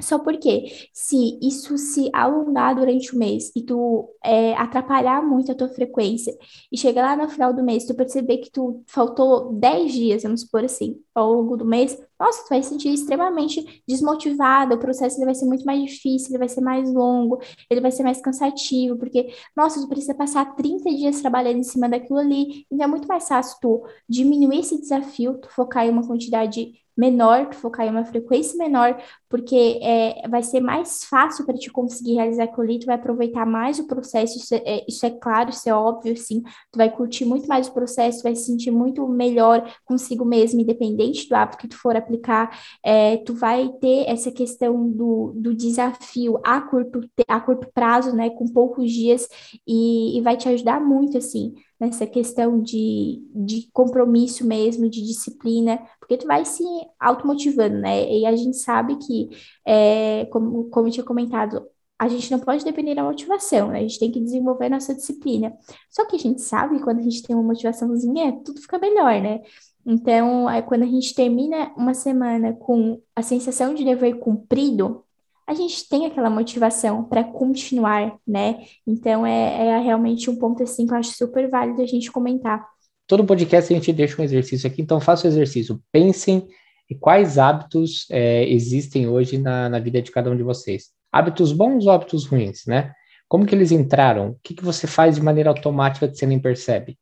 Só 0.00 0.18
porque 0.18 0.88
se 0.92 1.38
isso 1.42 1.76
se 1.78 2.10
alongar 2.12 2.74
durante 2.74 3.14
o 3.14 3.18
mês 3.18 3.50
e 3.54 3.62
tu 3.62 4.08
é, 4.24 4.54
atrapalhar 4.54 5.22
muito 5.22 5.52
a 5.52 5.54
tua 5.54 5.68
frequência 5.68 6.36
e 6.70 6.78
chegar 6.78 7.02
lá 7.02 7.24
no 7.24 7.30
final 7.30 7.52
do 7.52 7.62
mês, 7.62 7.84
tu 7.86 7.94
perceber 7.94 8.38
que 8.38 8.50
tu 8.50 8.82
faltou 8.86 9.52
10 9.52 9.92
dias, 9.92 10.22
vamos 10.22 10.42
supor 10.42 10.64
assim, 10.64 11.00
ao 11.14 11.32
longo 11.32 11.56
do 11.56 11.64
mês, 11.64 11.98
nossa, 12.20 12.44
tu 12.44 12.50
vai 12.50 12.62
se 12.62 12.68
sentir 12.68 12.92
extremamente 12.92 13.82
desmotivada, 13.88 14.74
o 14.74 14.78
processo 14.78 15.18
vai 15.24 15.34
ser 15.34 15.46
muito 15.46 15.64
mais 15.64 15.82
difícil, 15.82 16.30
ele 16.30 16.38
vai 16.38 16.48
ser 16.48 16.60
mais 16.60 16.92
longo, 16.92 17.40
ele 17.70 17.80
vai 17.80 17.90
ser 17.90 18.02
mais 18.02 18.20
cansativo, 18.20 18.98
porque, 18.98 19.32
nossa, 19.56 19.80
tu 19.80 19.88
precisa 19.88 20.14
passar 20.14 20.54
30 20.54 20.90
dias 20.90 21.20
trabalhando 21.20 21.58
em 21.58 21.62
cima 21.62 21.88
daquilo 21.88 22.18
ali, 22.18 22.66
então 22.70 22.84
é 22.84 22.88
muito 22.88 23.08
mais 23.08 23.26
fácil 23.26 23.56
tu 23.60 23.82
diminuir 24.08 24.60
esse 24.60 24.78
desafio, 24.78 25.38
tu 25.38 25.48
focar 25.48 25.86
em 25.86 25.90
uma 25.90 26.06
quantidade 26.06 26.72
menor, 27.00 27.46
tu 27.48 27.56
focar 27.56 27.86
em 27.86 27.90
uma 27.90 28.04
frequência 28.04 28.58
menor, 28.58 29.00
porque 29.26 29.78
é, 29.82 30.28
vai 30.28 30.42
ser 30.42 30.60
mais 30.60 31.04
fácil 31.04 31.46
para 31.46 31.56
te 31.56 31.70
conseguir 31.70 32.14
realizar 32.14 32.44
aquilo 32.44 32.62
ali, 32.62 32.78
tu 32.78 32.86
vai 32.86 32.96
aproveitar 32.96 33.46
mais 33.46 33.78
o 33.78 33.86
processo, 33.86 34.36
isso 34.36 34.54
é, 34.54 34.84
isso 34.86 35.06
é 35.06 35.10
claro, 35.10 35.48
isso 35.48 35.66
é 35.68 35.74
óbvio, 35.74 36.14
sim, 36.16 36.42
tu 36.70 36.76
vai 36.76 36.90
curtir 36.90 37.24
muito 37.24 37.46
mais 37.46 37.68
o 37.68 37.72
processo, 37.72 38.22
vai 38.22 38.34
se 38.34 38.44
sentir 38.44 38.70
muito 38.70 39.06
melhor 39.08 39.66
consigo 39.84 40.26
mesmo, 40.26 40.60
independente 40.60 41.26
do 41.26 41.34
hábito 41.34 41.58
que 41.58 41.68
tu 41.68 41.76
for 41.78 41.96
aplicar, 42.10 42.58
é, 42.82 43.16
tu 43.18 43.34
vai 43.34 43.68
ter 43.80 44.08
essa 44.08 44.30
questão 44.32 44.90
do, 44.90 45.32
do 45.36 45.54
desafio 45.54 46.38
a 46.44 46.60
curto, 46.60 47.00
a 47.28 47.40
curto 47.40 47.68
prazo, 47.72 48.14
né, 48.14 48.30
com 48.30 48.46
poucos 48.46 48.90
dias, 48.90 49.28
e, 49.66 50.18
e 50.18 50.20
vai 50.20 50.36
te 50.36 50.48
ajudar 50.48 50.80
muito, 50.80 51.16
assim, 51.16 51.54
nessa 51.78 52.06
questão 52.06 52.60
de, 52.60 53.22
de 53.34 53.68
compromisso 53.72 54.46
mesmo, 54.46 54.88
de 54.90 55.02
disciplina, 55.02 55.78
porque 55.98 56.16
tu 56.16 56.26
vai 56.26 56.44
se 56.44 56.64
automotivando, 56.98 57.78
né? 57.78 58.10
E 58.12 58.26
a 58.26 58.36
gente 58.36 58.56
sabe 58.56 58.96
que, 58.96 59.28
é, 59.64 60.26
como, 60.26 60.64
como 60.70 60.88
eu 60.88 60.92
tinha 60.92 61.04
comentado, 61.04 61.66
a 61.98 62.08
gente 62.08 62.30
não 62.30 62.40
pode 62.40 62.64
depender 62.64 62.94
da 62.94 63.02
motivação, 63.04 63.68
né? 63.68 63.78
A 63.78 63.82
gente 63.82 63.98
tem 63.98 64.10
que 64.10 64.20
desenvolver 64.20 64.70
nossa 64.70 64.94
disciplina. 64.94 65.54
Só 65.90 66.06
que 66.06 66.16
a 66.16 66.18
gente 66.18 66.40
sabe 66.40 66.76
que 66.78 66.82
quando 66.82 67.00
a 67.00 67.02
gente 67.02 67.22
tem 67.22 67.36
uma 67.36 67.42
motivaçãozinha, 67.44 68.40
tudo 68.42 68.60
fica 68.60 68.78
melhor, 68.78 69.20
né? 69.20 69.40
Então, 69.84 70.48
é 70.48 70.62
quando 70.62 70.82
a 70.82 70.86
gente 70.86 71.14
termina 71.14 71.72
uma 71.76 71.94
semana 71.94 72.52
com 72.52 73.00
a 73.14 73.22
sensação 73.22 73.74
de 73.74 73.84
dever 73.84 74.18
cumprido, 74.18 75.04
a 75.50 75.54
gente 75.54 75.88
tem 75.88 76.06
aquela 76.06 76.30
motivação 76.30 77.02
para 77.02 77.24
continuar, 77.24 78.16
né? 78.24 78.60
Então 78.86 79.26
é, 79.26 79.66
é, 79.66 79.78
realmente 79.80 80.30
um 80.30 80.36
ponto 80.36 80.62
assim 80.62 80.86
que 80.86 80.92
eu 80.92 80.98
acho 80.98 81.12
super 81.16 81.50
válido 81.50 81.82
a 81.82 81.86
gente 81.86 82.12
comentar. 82.12 82.64
Todo 83.04 83.24
podcast 83.24 83.72
a 83.72 83.76
gente 83.76 83.92
deixa 83.92 84.22
um 84.22 84.24
exercício 84.24 84.68
aqui, 84.68 84.80
então 84.80 85.00
faça 85.00 85.26
o 85.26 85.30
exercício. 85.30 85.82
Pensem 85.90 86.46
em 86.88 86.96
quais 86.96 87.36
hábitos 87.36 88.06
é, 88.10 88.48
existem 88.48 89.08
hoje 89.08 89.38
na, 89.38 89.68
na 89.68 89.80
vida 89.80 90.00
de 90.00 90.12
cada 90.12 90.30
um 90.30 90.36
de 90.36 90.44
vocês. 90.44 90.90
Hábitos 91.10 91.52
bons 91.52 91.84
ou 91.84 91.90
hábitos 91.90 92.26
ruins, 92.26 92.64
né? 92.64 92.92
Como 93.28 93.44
que 93.44 93.52
eles 93.52 93.72
entraram? 93.72 94.30
O 94.30 94.36
que, 94.44 94.54
que 94.54 94.64
você 94.64 94.86
faz 94.86 95.16
de 95.16 95.22
maneira 95.22 95.50
automática 95.50 96.06
que 96.06 96.16
você 96.16 96.26
nem 96.26 96.38
percebe? 96.38 96.96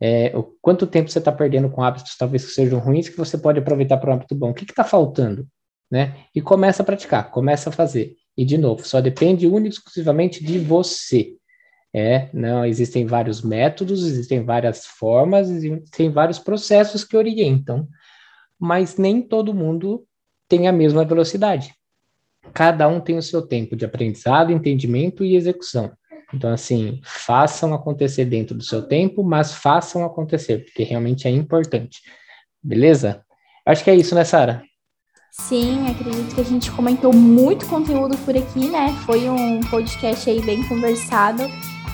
É, 0.00 0.36
o 0.36 0.44
quanto 0.60 0.86
tempo 0.86 1.10
você 1.10 1.18
está 1.18 1.32
perdendo 1.32 1.68
com 1.68 1.82
hábitos 1.82 2.16
talvez 2.16 2.44
que 2.46 2.52
sejam 2.52 2.78
ruins 2.78 3.08
que 3.08 3.16
você 3.16 3.36
pode 3.36 3.58
aproveitar 3.58 3.96
para 3.96 4.10
um 4.10 4.14
hábito 4.14 4.34
bom? 4.34 4.50
O 4.50 4.54
que 4.54 4.64
está 4.64 4.84
faltando? 4.84 5.46
né? 5.90 6.16
E 6.34 6.40
começa 6.40 6.82
a 6.82 6.86
praticar, 6.86 7.30
começa 7.30 7.70
a 7.70 7.72
fazer. 7.72 8.14
E 8.36 8.44
de 8.44 8.58
novo, 8.58 8.86
só 8.86 9.00
depende 9.00 9.46
única 9.46 9.68
e 9.68 9.78
exclusivamente 9.78 10.44
de 10.44 10.58
você. 10.58 11.34
É, 11.92 12.28
não 12.34 12.64
existem 12.64 13.06
vários 13.06 13.42
métodos, 13.42 14.06
existem 14.06 14.44
várias 14.44 14.84
formas, 14.84 15.48
existem 15.50 16.10
vários 16.10 16.38
processos 16.38 17.02
que 17.02 17.16
orientam, 17.16 17.88
mas 18.58 18.98
nem 18.98 19.22
todo 19.22 19.54
mundo 19.54 20.04
tem 20.46 20.68
a 20.68 20.72
mesma 20.72 21.04
velocidade. 21.04 21.74
Cada 22.52 22.86
um 22.88 23.00
tem 23.00 23.16
o 23.16 23.22
seu 23.22 23.42
tempo 23.42 23.74
de 23.74 23.84
aprendizado, 23.84 24.52
entendimento 24.52 25.24
e 25.24 25.34
execução. 25.34 25.90
Então, 26.32 26.52
assim, 26.52 27.00
façam 27.02 27.72
acontecer 27.72 28.24
dentro 28.26 28.54
do 28.54 28.62
seu 28.62 28.82
tempo, 28.82 29.22
mas 29.22 29.54
façam 29.54 30.04
acontecer, 30.04 30.64
porque 30.64 30.82
realmente 30.82 31.26
é 31.26 31.30
importante. 31.30 32.02
Beleza? 32.62 33.24
Acho 33.64 33.82
que 33.82 33.90
é 33.90 33.94
isso, 33.94 34.14
né, 34.14 34.24
Sara? 34.24 34.62
Sim, 35.38 35.88
acredito 35.90 36.34
que 36.34 36.40
a 36.42 36.44
gente 36.44 36.70
comentou 36.70 37.10
muito 37.10 37.66
conteúdo 37.66 38.18
por 38.18 38.36
aqui, 38.36 38.68
né? 38.68 38.94
Foi 39.06 39.30
um 39.30 39.60
podcast 39.60 40.28
aí 40.28 40.42
bem 40.42 40.62
conversado 40.68 41.42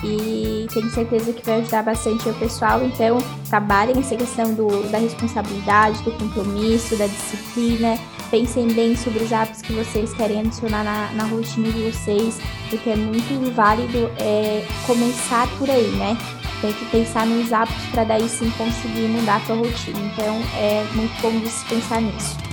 e 0.03 0.67
tenho 0.73 0.89
certeza 0.89 1.31
que 1.31 1.45
vai 1.45 1.61
ajudar 1.61 1.83
bastante 1.83 2.27
o 2.27 2.33
pessoal. 2.33 2.83
Então, 2.83 3.17
trabalhem 3.49 3.97
essa 3.97 4.15
questão 4.17 4.53
do, 4.53 4.91
da 4.91 4.97
responsabilidade, 4.97 6.03
do 6.03 6.11
compromisso, 6.11 6.97
da 6.97 7.07
disciplina. 7.07 7.97
Pensem 8.29 8.67
bem 8.73 8.93
sobre 8.97 9.23
os 9.23 9.31
hábitos 9.31 9.61
que 9.61 9.71
vocês 9.71 10.13
querem 10.13 10.41
adicionar 10.41 10.83
na, 10.83 11.13
na 11.13 11.23
rotina 11.23 11.71
de 11.71 11.91
vocês, 11.91 12.37
porque 12.69 12.89
é 12.89 12.95
muito 12.97 13.53
válido 13.53 14.11
é, 14.17 14.65
começar 14.85 15.47
por 15.57 15.69
aí, 15.69 15.87
né? 15.91 16.17
Tem 16.59 16.73
que 16.73 16.85
pensar 16.87 17.25
nos 17.25 17.53
hábitos 17.53 17.85
para 17.85 18.03
daí 18.03 18.27
sim 18.27 18.51
conseguir 18.57 19.07
mudar 19.07 19.37
a 19.37 19.45
sua 19.45 19.55
rotina. 19.55 19.99
Então, 19.99 20.35
é 20.57 20.85
muito 20.93 21.21
bom 21.21 21.31
se 21.49 21.63
pensar 21.65 22.01
nisso 22.01 22.44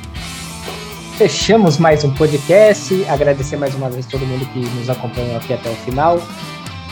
fechamos 1.16 1.78
mais 1.78 2.04
um 2.04 2.12
podcast. 2.14 3.04
Agradecer 3.08 3.56
mais 3.56 3.74
uma 3.74 3.90
vez 3.90 4.06
todo 4.06 4.24
mundo 4.26 4.44
que 4.46 4.60
nos 4.76 4.88
acompanhou 4.88 5.36
aqui 5.36 5.52
até 5.52 5.70
o 5.70 5.74
final. 5.76 6.20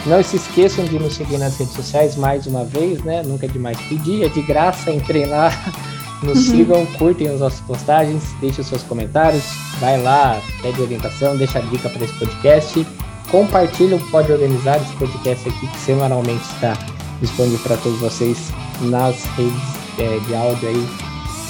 Não 0.07 0.23
se 0.23 0.37
esqueçam 0.37 0.85
de 0.85 0.99
nos 0.99 1.15
seguir 1.15 1.39
nas 1.39 1.59
redes 1.59 1.75
sociais 1.75 2.17
mais 2.17 2.47
uma 2.47 2.65
vez, 2.65 3.03
né? 3.03 3.23
Nunca 3.23 3.47
é 3.47 3.49
demais 3.49 3.79
pedir, 3.83 4.25
é 4.25 4.29
de 4.29 4.41
graça, 4.43 4.91
entrem 4.91 5.27
lá, 5.27 5.53
nos 6.23 6.49
uhum. 6.49 6.57
sigam, 6.57 6.87
curtem 6.99 7.29
as 7.29 7.41
nossas 7.41 7.61
postagens, 7.61 8.23
deixem 8.41 8.63
os 8.63 8.67
seus 8.67 8.83
comentários, 8.83 9.45
vai 9.79 10.01
lá, 10.01 10.41
pede 10.63 10.81
orientação, 10.81 11.37
deixa 11.37 11.59
a 11.59 11.63
dica 11.63 11.89
para 11.89 12.05
esse 12.05 12.15
podcast. 12.15 12.87
Compartilha 13.31 13.99
Pode 14.11 14.33
Organizar, 14.33 14.77
esse 14.77 14.93
podcast 14.97 15.49
aqui 15.49 15.67
que 15.67 15.79
semanalmente 15.79 16.43
está 16.55 16.77
disponível 17.21 17.61
para 17.61 17.77
todos 17.77 17.99
vocês 18.01 18.51
nas 18.81 19.25
redes 19.37 19.63
é, 19.99 20.19
de 20.27 20.35
áudio 20.35 20.69
aí 20.69 20.89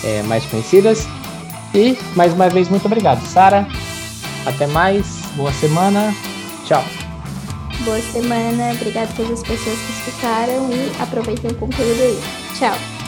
é, 0.04 0.22
mais 0.24 0.44
conhecidas. 0.46 1.06
E, 1.74 1.96
mais 2.16 2.32
uma 2.32 2.48
vez, 2.48 2.68
muito 2.68 2.86
obrigado, 2.86 3.24
Sara. 3.26 3.66
Até 4.44 4.66
mais, 4.66 5.06
boa 5.36 5.52
semana, 5.52 6.14
tchau. 6.66 6.84
Boa 7.84 8.00
semana, 8.00 8.72
obrigado 8.72 9.14
todas 9.16 9.40
as 9.40 9.42
pessoas 9.42 9.78
que 9.78 10.08
escutaram 10.08 10.70
e 10.70 11.02
aproveitem 11.02 11.50
o 11.50 11.54
conteúdo 11.54 12.00
aí. 12.02 12.20
Tchau. 12.58 12.99